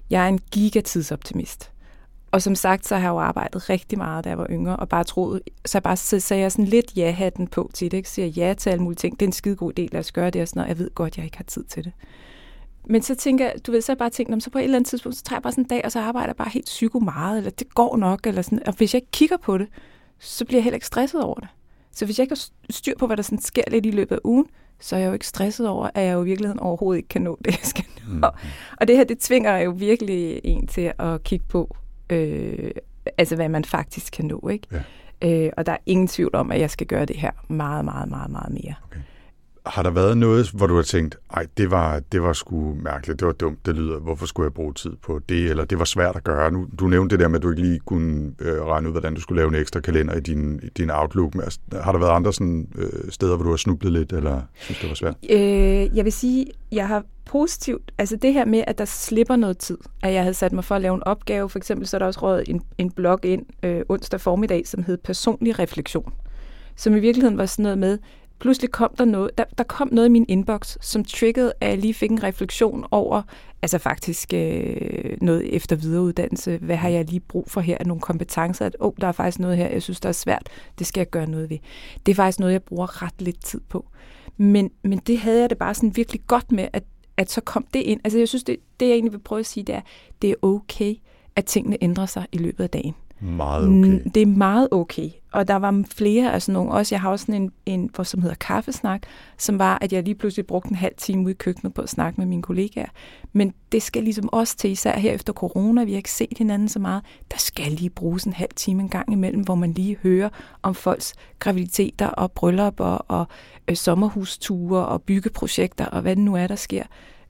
Jeg 0.09 0.23
er 0.23 0.27
en 0.27 0.39
gigatidsoptimist. 0.51 1.71
Og 2.31 2.41
som 2.41 2.55
sagt, 2.55 2.87
så 2.87 2.95
har 2.95 3.01
jeg 3.01 3.09
jo 3.09 3.19
arbejdet 3.19 3.69
rigtig 3.69 3.97
meget, 3.97 4.23
da 4.23 4.29
jeg 4.29 4.37
var 4.37 4.47
yngre, 4.49 4.75
og 4.75 4.89
bare 4.89 5.03
troet, 5.03 5.41
så, 5.65 5.77
jeg 5.77 5.83
bare, 5.83 5.97
så 5.97 6.19
sagde 6.19 6.43
jeg 6.43 6.51
sådan 6.51 6.65
lidt 6.65 6.97
ja-hatten 6.97 7.47
på 7.47 7.71
til 7.73 7.91
det, 7.91 7.97
ikke? 7.97 8.09
siger 8.09 8.27
ja 8.27 8.53
til 8.53 8.69
alle 8.69 8.83
mulige 8.83 8.97
ting. 8.97 9.19
Det 9.19 9.25
er 9.25 9.29
en 9.29 9.33
skide 9.33 9.55
god 9.55 9.73
del, 9.73 9.89
lad 9.91 9.99
os 9.99 10.11
gøre 10.11 10.29
det, 10.29 10.41
og 10.41 10.47
sådan 10.47 10.59
noget. 10.59 10.69
Jeg 10.69 10.79
ved 10.79 10.89
godt, 10.95 11.17
jeg 11.17 11.25
ikke 11.25 11.37
har 11.37 11.43
tid 11.43 11.63
til 11.63 11.83
det. 11.83 11.91
Men 12.87 13.01
så 13.01 13.15
tænker 13.15 13.45
jeg, 13.45 13.53
du 13.67 13.71
ved, 13.71 13.81
så 13.81 13.91
har 13.91 13.95
jeg 13.95 13.97
bare 13.97 14.09
tænkt, 14.09 14.43
så 14.43 14.49
på 14.49 14.57
et 14.57 14.63
eller 14.63 14.77
andet 14.77 14.89
tidspunkt, 14.89 15.17
så 15.17 15.23
tager 15.23 15.37
jeg 15.37 15.43
bare 15.43 15.51
sådan 15.51 15.63
en 15.63 15.67
dag, 15.67 15.81
og 15.85 15.91
så 15.91 15.99
arbejder 15.99 16.27
jeg 16.27 16.35
bare 16.35 16.49
helt 16.49 16.65
psyko 16.65 16.99
meget, 16.99 17.37
eller 17.37 17.51
det 17.51 17.73
går 17.73 17.97
nok, 17.97 18.27
eller 18.27 18.41
sådan. 18.41 18.67
Og 18.67 18.73
hvis 18.73 18.93
jeg 18.93 18.97
ikke 19.01 19.11
kigger 19.11 19.37
på 19.37 19.57
det, 19.57 19.67
så 20.19 20.45
bliver 20.45 20.57
jeg 20.57 20.63
heller 20.63 20.75
ikke 20.75 20.87
stresset 20.87 21.23
over 21.23 21.39
det. 21.39 21.47
Så 21.95 22.05
hvis 22.05 22.19
jeg 22.19 22.23
ikke 22.23 22.35
har 22.35 22.49
styr 22.69 22.93
på, 22.99 23.07
hvad 23.07 23.17
der 23.17 23.23
sådan 23.23 23.41
sker 23.41 23.63
lidt 23.67 23.85
i 23.85 23.91
løbet 23.91 24.15
af 24.15 24.19
ugen, 24.23 24.45
så 24.79 24.95
er 24.95 24.99
jeg 24.99 25.07
jo 25.07 25.13
ikke 25.13 25.27
stresset 25.27 25.67
over, 25.67 25.89
at 25.95 26.05
jeg 26.05 26.13
jo 26.13 26.21
i 26.21 26.25
virkeligheden 26.25 26.59
overhovedet 26.59 26.97
ikke 26.97 27.09
kan 27.09 27.21
nå 27.21 27.37
det, 27.45 27.51
jeg 27.61 27.63
skal 27.63 27.85
nå. 28.07 28.13
Mm. 28.13 28.23
Og 28.77 28.87
det 28.87 28.97
her, 28.97 29.03
det 29.03 29.19
tvinger 29.19 29.57
jo 29.57 29.71
virkelig 29.71 30.41
en 30.43 30.67
til 30.67 30.93
at 30.99 31.23
kigge 31.23 31.45
på, 31.49 31.75
øh, 32.09 32.71
altså 33.17 33.35
hvad 33.35 33.49
man 33.49 33.65
faktisk 33.65 34.13
kan 34.13 34.25
nå, 34.25 34.49
ikke? 34.51 34.67
Ja. 34.71 35.45
Øh, 35.45 35.51
og 35.57 35.65
der 35.65 35.71
er 35.71 35.77
ingen 35.85 36.07
tvivl 36.07 36.35
om, 36.35 36.51
at 36.51 36.59
jeg 36.59 36.69
skal 36.69 36.87
gøre 36.87 37.05
det 37.05 37.15
her 37.15 37.31
meget, 37.47 37.85
meget, 37.85 38.09
meget, 38.09 38.31
meget 38.31 38.53
mere. 38.53 38.73
Okay. 38.91 38.99
Har 39.65 39.83
der 39.83 39.89
været 39.89 40.17
noget, 40.17 40.49
hvor 40.49 40.67
du 40.67 40.75
har 40.75 40.81
tænkt, 40.81 41.17
ej, 41.33 41.47
det 41.57 41.71
var, 41.71 41.99
det 42.11 42.23
var 42.23 42.33
sgu 42.33 42.75
mærkeligt, 42.83 43.19
det 43.19 43.25
var 43.25 43.33
dumt, 43.33 43.65
det 43.65 43.75
lyder, 43.75 43.99
hvorfor 43.99 44.25
skulle 44.25 44.45
jeg 44.45 44.53
bruge 44.53 44.73
tid 44.73 44.91
på 45.03 45.19
det, 45.29 45.49
eller 45.49 45.65
det 45.65 45.79
var 45.79 45.85
svært 45.85 46.15
at 46.15 46.23
gøre? 46.23 46.51
Nu, 46.51 46.67
du 46.79 46.87
nævnte 46.87 47.13
det 47.13 47.23
der 47.23 47.27
med, 47.27 47.35
at 47.35 47.43
du 47.43 47.49
ikke 47.49 47.61
lige 47.61 47.79
kunne 47.79 48.33
øh, 48.39 48.61
regne 48.61 48.87
ud, 48.87 48.93
hvordan 48.93 49.13
du 49.13 49.21
skulle 49.21 49.41
lave 49.41 49.49
en 49.49 49.55
ekstra 49.55 49.79
kalender 49.79 50.15
i 50.15 50.19
din, 50.19 50.59
i 50.63 50.69
din 50.77 50.91
Outlook. 50.91 51.35
Men, 51.35 51.43
altså, 51.43 51.59
har 51.83 51.91
der 51.91 51.99
været 51.99 52.11
andre 52.11 52.33
sådan, 52.33 52.67
øh, 52.75 53.11
steder, 53.11 53.35
hvor 53.35 53.43
du 53.43 53.49
har 53.49 53.57
snublet 53.57 53.93
lidt, 53.93 54.13
eller 54.13 54.41
synes 54.55 54.79
det 54.79 54.89
var 54.89 54.95
svært? 54.95 55.15
Øh, 55.29 55.97
jeg 55.97 56.05
vil 56.05 56.13
sige, 56.13 56.45
jeg 56.71 56.87
har 56.87 57.03
positivt, 57.25 57.91
altså 57.97 58.15
det 58.15 58.33
her 58.33 58.45
med, 58.45 58.63
at 58.67 58.77
der 58.77 58.85
slipper 58.85 59.35
noget 59.35 59.57
tid, 59.57 59.77
at 60.03 60.13
jeg 60.13 60.21
havde 60.21 60.33
sat 60.33 60.53
mig 60.53 60.63
for 60.63 60.75
at 60.75 60.81
lave 60.81 60.95
en 60.95 61.03
opgave, 61.03 61.49
for 61.49 61.59
eksempel 61.59 61.87
så 61.87 61.97
er 61.97 61.99
der 61.99 62.05
også 62.05 62.19
rådet 62.21 62.49
en, 62.49 62.61
en 62.77 62.91
blog 62.91 63.19
ind 63.25 63.45
øh, 63.63 63.81
onsdag 63.89 64.21
formiddag, 64.21 64.67
som 64.67 64.83
hed 64.83 64.97
Personlig 64.97 65.59
Refleksion, 65.59 66.13
som 66.75 66.95
i 66.95 66.99
virkeligheden 66.99 67.37
var 67.37 67.45
sådan 67.45 67.63
noget 67.63 67.77
med, 67.77 67.97
pludselig 68.39 68.71
kom 68.71 68.95
der 68.97 69.05
noget, 69.05 69.37
der, 69.37 69.43
der 69.57 69.63
kom 69.63 69.89
noget 69.91 70.07
i 70.07 70.11
min 70.11 70.25
inbox, 70.27 70.77
som 70.81 71.05
triggede, 71.05 71.53
at 71.61 71.69
jeg 71.69 71.77
lige 71.77 71.93
fik 71.93 72.11
en 72.11 72.23
refleksion 72.23 72.85
over, 72.91 73.21
altså 73.61 73.77
faktisk 73.77 74.33
øh, 74.33 75.17
noget 75.21 75.55
efter 75.55 75.75
videreuddannelse. 75.75 76.57
Hvad 76.57 76.75
har 76.75 76.89
jeg 76.89 77.05
lige 77.05 77.19
brug 77.19 77.49
for 77.49 77.61
her? 77.61 77.77
Nogle 77.85 78.01
kompetencer, 78.01 78.65
at 78.65 78.75
oh, 78.79 78.93
der 79.01 79.07
er 79.07 79.11
faktisk 79.11 79.39
noget 79.39 79.57
her, 79.57 79.67
jeg 79.67 79.81
synes, 79.81 79.99
der 79.99 80.09
er 80.09 80.13
svært. 80.13 80.49
Det 80.79 80.87
skal 80.87 80.99
jeg 80.99 81.09
gøre 81.09 81.29
noget 81.29 81.49
ved. 81.49 81.57
Det 82.05 82.11
er 82.11 82.15
faktisk 82.15 82.39
noget, 82.39 82.53
jeg 82.53 82.63
bruger 82.63 83.03
ret 83.03 83.21
lidt 83.21 83.45
tid 83.45 83.61
på. 83.69 83.85
Men, 84.37 84.71
men 84.83 84.99
det 84.99 85.17
havde 85.17 85.41
jeg 85.41 85.49
det 85.49 85.57
bare 85.57 85.73
sådan 85.73 85.95
virkelig 85.95 86.21
godt 86.27 86.51
med, 86.51 86.67
at, 86.73 86.83
at 87.17 87.31
så 87.31 87.41
kom 87.41 87.65
det 87.73 87.79
ind. 87.79 88.01
Altså 88.03 88.19
jeg 88.19 88.27
synes, 88.27 88.43
det, 88.43 88.57
det 88.79 88.85
jeg 88.85 88.93
egentlig 88.93 89.13
vil 89.13 89.19
prøve 89.19 89.39
at 89.39 89.45
sige, 89.45 89.63
det 89.63 89.75
er, 89.75 89.81
det 90.21 90.29
er 90.29 90.35
okay, 90.41 90.95
at 91.35 91.45
tingene 91.45 91.77
ændrer 91.81 92.05
sig 92.05 92.25
i 92.31 92.37
løbet 92.37 92.63
af 92.63 92.69
dagen. 92.69 92.95
Meget 93.19 93.67
okay. 93.67 94.01
Det 94.15 94.21
er 94.21 94.25
meget 94.25 94.67
okay. 94.71 95.09
Og 95.31 95.47
der 95.47 95.55
var 95.55 95.83
flere 95.95 96.33
af 96.33 96.41
sådan 96.41 96.53
nogle, 96.53 96.71
også 96.71 96.95
jeg 96.95 97.01
har 97.01 97.09
også 97.09 97.25
sådan 97.25 97.41
en, 97.41 97.51
en 97.65 97.89
hvor, 97.95 98.03
som 98.03 98.21
hedder 98.21 98.35
kaffesnak, 98.35 99.01
som 99.37 99.59
var, 99.59 99.77
at 99.81 99.93
jeg 99.93 100.03
lige 100.03 100.15
pludselig 100.15 100.45
brugte 100.45 100.69
en 100.69 100.75
halv 100.75 100.93
time 100.97 101.23
ude 101.23 101.31
i 101.31 101.33
køkkenet 101.33 101.73
på 101.73 101.81
at 101.81 101.89
snakke 101.89 102.21
med 102.21 102.27
mine 102.27 102.41
kollegaer. 102.41 102.89
Men 103.33 103.53
det 103.71 103.83
skal 103.83 104.03
ligesom 104.03 104.29
også 104.31 104.57
til, 104.57 104.71
især 104.71 104.97
her 104.97 105.11
efter 105.11 105.33
corona, 105.33 105.83
vi 105.83 105.91
har 105.91 105.97
ikke 105.97 106.11
set 106.11 106.37
hinanden 106.37 106.69
så 106.69 106.79
meget, 106.79 107.03
der 107.31 107.37
skal 107.37 107.71
lige 107.71 107.89
bruges 107.89 108.23
en 108.23 108.33
halv 108.33 108.51
time 108.55 108.83
en 108.83 108.89
gang 108.89 109.11
imellem, 109.11 109.41
hvor 109.43 109.55
man 109.55 109.73
lige 109.73 109.97
hører 110.03 110.29
om 110.63 110.75
folks 110.75 111.13
graviditeter 111.39 112.07
og 112.07 112.31
bryllup 112.31 112.79
og, 112.79 113.05
og 113.07 113.27
øh, 113.67 113.75
sommerhusture 113.75 114.85
og 114.85 115.01
byggeprojekter 115.01 115.85
og 115.85 116.01
hvad 116.01 116.15
det 116.15 116.23
nu 116.23 116.35
er, 116.35 116.47
der 116.47 116.55
sker. 116.55 116.83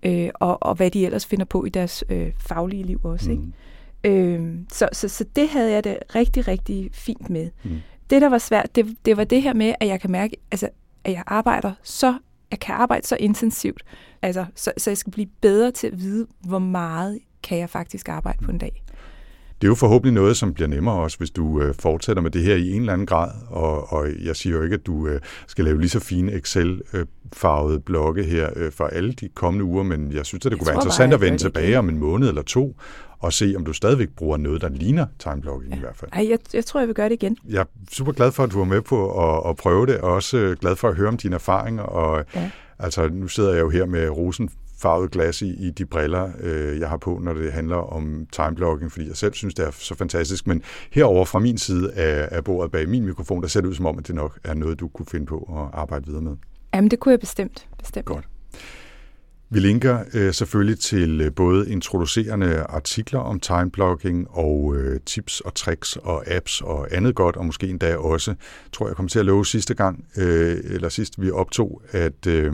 Øh, 0.04 0.30
og, 0.34 0.64
og 0.64 0.76
hvad 0.76 0.92
de 0.92 1.06
ellers 1.06 1.26
finder 1.26 1.46
på 1.46 1.66
i 1.66 1.70
deres 1.70 2.04
øh, 2.10 2.32
faglige 2.38 2.84
liv 2.84 3.00
også. 3.04 3.32
Mm. 3.32 3.54
Øh, 4.06 4.56
så, 4.72 4.90
så, 4.92 5.08
så 5.08 5.26
det 5.36 5.50
havde 5.50 5.72
jeg 5.72 5.84
det 5.84 5.98
rigtig, 6.16 6.48
rigtig 6.48 6.90
fint 6.94 7.30
med. 7.30 7.50
Mm. 7.64 7.72
Det, 8.10 8.22
der 8.22 8.30
var 8.30 8.38
svært, 8.38 8.76
det, 8.76 8.96
det 9.06 9.18
var 9.18 9.24
det 9.24 9.42
her 9.42 9.54
med, 9.54 9.74
at 9.80 9.88
jeg 9.88 10.02
kan 10.02 10.12
mærke, 10.12 10.38
altså, 10.52 10.70
at 11.04 11.12
jeg 11.12 11.24
arbejder 11.28 11.72
så, 11.84 12.18
jeg 12.52 12.60
kan 12.60 12.76
arbejde 12.76 13.08
så 13.08 13.18
intensivt, 13.20 13.84
altså, 14.22 14.46
så, 14.56 14.72
så 14.78 14.90
jeg 14.90 14.98
skal 14.98 15.12
blive 15.12 15.28
bedre 15.42 15.72
til 15.72 15.88
at 15.88 16.00
vide, 16.00 16.28
hvor 16.40 16.60
meget 16.60 17.20
kan 17.44 17.58
jeg 17.58 17.70
faktisk 17.70 18.10
arbejde 18.10 18.46
på 18.46 18.52
en 18.52 18.58
dag. 18.58 18.84
Det 19.62 19.68
er 19.68 19.72
jo 19.72 19.76
forhåbentlig 19.76 20.14
noget, 20.14 20.38
som 20.38 20.54
bliver 20.54 20.68
nemmere 20.68 20.96
også, 20.96 21.18
hvis 21.18 21.32
du 21.32 21.62
øh, 21.62 21.76
fortsætter 21.76 22.22
med 22.22 22.32
det 22.32 22.44
her 22.44 22.56
i 22.56 22.72
en 22.72 22.80
eller 22.80 22.94
anden 22.94 23.08
grad. 23.08 23.32
Og, 23.50 23.94
og 23.94 24.08
jeg 24.24 24.36
siger 24.36 24.56
jo 24.56 24.64
ikke, 24.64 24.74
at 24.74 24.86
du 24.86 25.08
øh, 25.08 25.22
skal 25.48 25.66
lave 25.66 25.80
lige 25.80 25.90
så 25.90 26.00
fine 26.00 26.32
Excel-farvede 26.32 27.80
blogge 27.80 28.24
her 28.24 28.50
øh, 28.56 28.72
for 28.72 28.86
alle 28.86 29.14
de 29.14 29.30
kommende 29.36 29.66
uger, 29.66 29.84
men 29.84 30.12
jeg 30.12 30.26
synes, 30.26 30.46
at 30.46 30.52
det 30.52 30.52
jeg 30.52 30.60
kunne 30.60 30.68
være 30.68 30.76
interessant 30.76 31.10
bare, 31.10 31.16
at 31.16 31.22
vende 31.22 31.38
tilbage 31.38 31.80
om 31.80 31.90
en 31.90 31.98
måned 31.98 32.28
eller 32.28 32.42
to 32.42 32.76
og 33.26 33.34
se, 33.34 33.54
om 33.58 33.66
du 33.66 33.74
stadigvæk 33.74 34.10
bruger 34.10 34.38
noget, 34.38 34.62
der 34.62 34.70
ligner 34.70 35.06
timeblogging 35.20 35.72
ja. 35.72 35.78
i 35.78 35.80
hvert 35.80 35.96
fald. 35.96 36.12
Ej, 36.14 36.30
jeg, 36.30 36.40
jeg 36.54 36.66
tror, 36.66 36.80
jeg 36.80 36.88
vil 36.88 36.96
gøre 36.96 37.10
det 37.10 37.24
igen. 37.24 37.38
Jeg 37.50 37.62
er 37.62 37.66
super 37.92 38.12
glad 38.12 38.32
for, 38.32 38.44
at 38.44 38.52
du 38.52 38.58
var 38.58 38.66
med 38.66 38.82
på 38.82 39.28
at, 39.30 39.50
at 39.50 39.56
prøve 39.56 39.86
det, 39.86 39.98
og 39.98 40.14
også 40.14 40.56
glad 40.62 40.76
for 40.76 40.90
at 40.90 40.96
høre 40.96 41.08
om 41.08 41.18
dine 41.18 41.36
erfaringer. 41.36 41.84
Og, 41.84 42.26
ja. 42.36 42.52
Altså, 42.80 43.08
nu 43.08 43.28
sidder 43.28 43.54
jeg 43.54 43.62
jo 43.62 43.70
her 43.70 43.86
med 43.86 44.10
rosen 44.10 44.50
farvet 44.80 45.12
glas 45.12 45.42
i, 45.42 45.68
i 45.68 45.70
de 45.70 45.86
briller, 45.86 46.32
øh, 46.40 46.80
jeg 46.80 46.90
har 46.90 46.98
på, 46.98 47.20
når 47.24 47.34
det 47.34 47.54
handler 47.54 47.76
om 47.76 48.28
timeblogging, 48.32 48.92
fordi 48.92 49.08
jeg 49.08 49.18
selv 49.18 49.34
synes, 49.34 49.54
det 49.54 49.66
er 49.66 49.72
så 49.72 49.96
fantastisk. 49.96 50.48
Men 50.48 50.64
herover 50.92 51.26
fra 51.26 51.40
min 51.40 51.58
side 51.58 51.94
af, 51.94 52.28
af 52.32 52.44
bordet 52.44 52.72
bag 52.72 52.90
min 52.90 53.06
mikrofon, 53.06 53.42
der 53.42 53.48
ser 53.48 53.62
det 53.62 53.68
ud 53.68 53.76
som 53.76 53.86
om, 53.86 53.98
at 53.98 54.08
det 54.08 54.16
nok 54.16 54.40
er 54.44 54.54
noget, 54.54 54.80
du 54.80 54.88
kunne 54.88 55.06
finde 55.06 55.26
på 55.26 55.38
at 55.38 55.80
arbejde 55.80 56.06
videre 56.06 56.22
med. 56.22 56.36
Jamen, 56.74 56.92
det 56.92 57.00
kunne 57.00 57.12
jeg 57.12 57.20
bestemt. 57.20 57.68
bestemt. 57.78 58.06
Godt. 58.06 58.26
Vi 59.56 59.60
linker 59.60 60.04
øh, 60.14 60.34
selvfølgelig 60.34 60.80
til 60.80 61.22
øh, 61.22 61.32
både 61.36 61.72
introducerende 61.72 62.60
artikler 62.60 63.20
om 63.20 63.40
timeblocking 63.40 64.28
og 64.30 64.76
øh, 64.76 65.00
tips 65.06 65.42
og 65.42 65.56
tricks 65.56 65.96
og 65.96 66.28
apps 66.28 66.62
og 66.62 66.88
andet 66.92 67.16
godt, 67.16 67.36
og 67.36 67.46
måske 67.46 67.68
endda 67.68 67.98
også, 67.98 68.36
tror 68.72 68.88
jeg 68.88 68.96
kom 68.96 69.08
til 69.08 69.20
at 69.20 69.26
love 69.26 69.46
sidste 69.46 69.74
gang, 69.74 70.06
øh, 70.18 70.58
eller 70.64 70.90
sidst 70.90 71.22
vi 71.22 71.32
optog, 71.32 71.82
at 71.92 72.28
øh, 72.28 72.54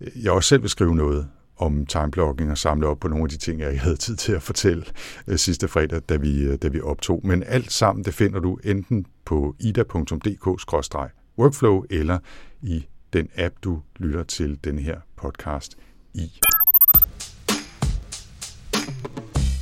jeg 0.00 0.32
også 0.32 0.48
selv 0.48 0.62
vil 0.62 0.70
skrive 0.70 0.94
noget 0.94 1.28
om 1.56 1.86
timeblocking 1.86 2.50
og 2.50 2.58
samle 2.58 2.86
op 2.86 3.00
på 3.00 3.08
nogle 3.08 3.24
af 3.24 3.28
de 3.28 3.36
ting, 3.36 3.60
jeg 3.60 3.70
ikke 3.70 3.82
havde 3.82 3.96
tid 3.96 4.16
til 4.16 4.32
at 4.32 4.42
fortælle 4.42 4.84
øh, 5.28 5.38
sidste 5.38 5.68
fredag, 5.68 6.00
da 6.08 6.16
vi, 6.16 6.42
øh, 6.42 6.58
da 6.62 6.68
vi 6.68 6.80
optog. 6.80 7.20
Men 7.24 7.42
alt 7.42 7.72
sammen, 7.72 8.04
det 8.04 8.14
finder 8.14 8.40
du 8.40 8.58
enten 8.64 9.06
på 9.24 9.54
ida.dk-workflow 9.60 11.84
eller 11.90 12.18
i 12.62 12.86
den 13.12 13.28
app, 13.36 13.54
du 13.64 13.80
lytter 13.98 14.22
til 14.22 14.58
den 14.64 14.78
her 14.78 14.96
podcast 15.16 15.76
i. 16.14 16.40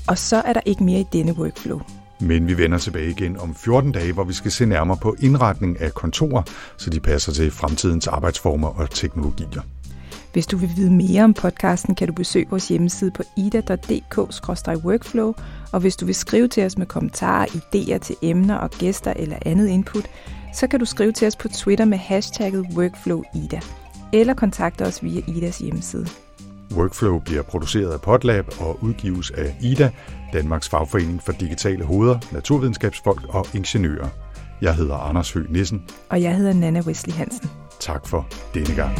Og 0.08 0.18
så 0.18 0.36
er 0.36 0.52
der 0.52 0.60
ikke 0.66 0.84
mere 0.84 1.00
i 1.00 1.06
denne 1.12 1.32
workflow. 1.32 1.80
Men 2.20 2.48
vi 2.48 2.58
vender 2.58 2.78
tilbage 2.78 3.10
igen 3.10 3.36
om 3.36 3.54
14 3.54 3.92
dage, 3.92 4.12
hvor 4.12 4.24
vi 4.24 4.32
skal 4.32 4.50
se 4.50 4.66
nærmere 4.66 4.96
på 4.96 5.16
indretning 5.20 5.80
af 5.80 5.94
kontorer, 5.94 6.42
så 6.76 6.90
de 6.90 7.00
passer 7.00 7.32
til 7.32 7.50
fremtidens 7.50 8.06
arbejdsformer 8.06 8.68
og 8.68 8.90
teknologier. 8.90 9.62
Hvis 10.32 10.46
du 10.46 10.56
vil 10.56 10.70
vide 10.76 10.92
mere 10.92 11.24
om 11.24 11.34
podcasten, 11.34 11.94
kan 11.94 12.08
du 12.08 12.14
besøge 12.14 12.46
vores 12.50 12.68
hjemmeside 12.68 13.10
på 13.10 13.22
ida.dk-workflow, 13.36 15.32
og 15.72 15.80
hvis 15.80 15.96
du 15.96 16.06
vil 16.06 16.14
skrive 16.14 16.48
til 16.48 16.64
os 16.64 16.78
med 16.78 16.86
kommentarer, 16.86 17.46
idéer 17.46 17.98
til 17.98 18.16
emner 18.22 18.54
og 18.56 18.70
gæster 18.70 19.12
eller 19.16 19.36
andet 19.46 19.68
input, 19.68 20.04
så 20.54 20.66
kan 20.66 20.80
du 20.80 20.84
skrive 20.84 21.12
til 21.12 21.26
os 21.26 21.36
på 21.36 21.48
Twitter 21.48 21.84
med 21.84 21.98
hashtagget 21.98 22.66
WorkflowIda, 22.74 23.60
eller 24.12 24.34
kontakte 24.34 24.82
os 24.82 25.02
via 25.02 25.20
Idas 25.28 25.58
hjemmeside. 25.58 26.06
Workflow 26.72 27.18
bliver 27.18 27.42
produceret 27.42 27.92
af 27.92 28.00
Podlab 28.00 28.46
og 28.60 28.78
udgives 28.82 29.30
af 29.30 29.56
IDA, 29.62 29.90
Danmarks 30.32 30.68
Fagforening 30.68 31.22
for 31.22 31.32
Digitale 31.32 31.84
Hoveder, 31.84 32.18
Naturvidenskabsfolk 32.32 33.34
og 33.34 33.46
Ingeniører. 33.54 34.08
Jeg 34.60 34.74
hedder 34.74 34.94
Anders 34.96 35.32
Høgh 35.32 35.52
Nissen. 35.52 35.84
Og 36.08 36.22
jeg 36.22 36.36
hedder 36.36 36.52
Nana 36.52 36.80
Wesley 36.80 37.14
Hansen. 37.14 37.50
Tak 37.80 38.06
for 38.06 38.26
denne 38.54 38.74
gang. 38.74 38.92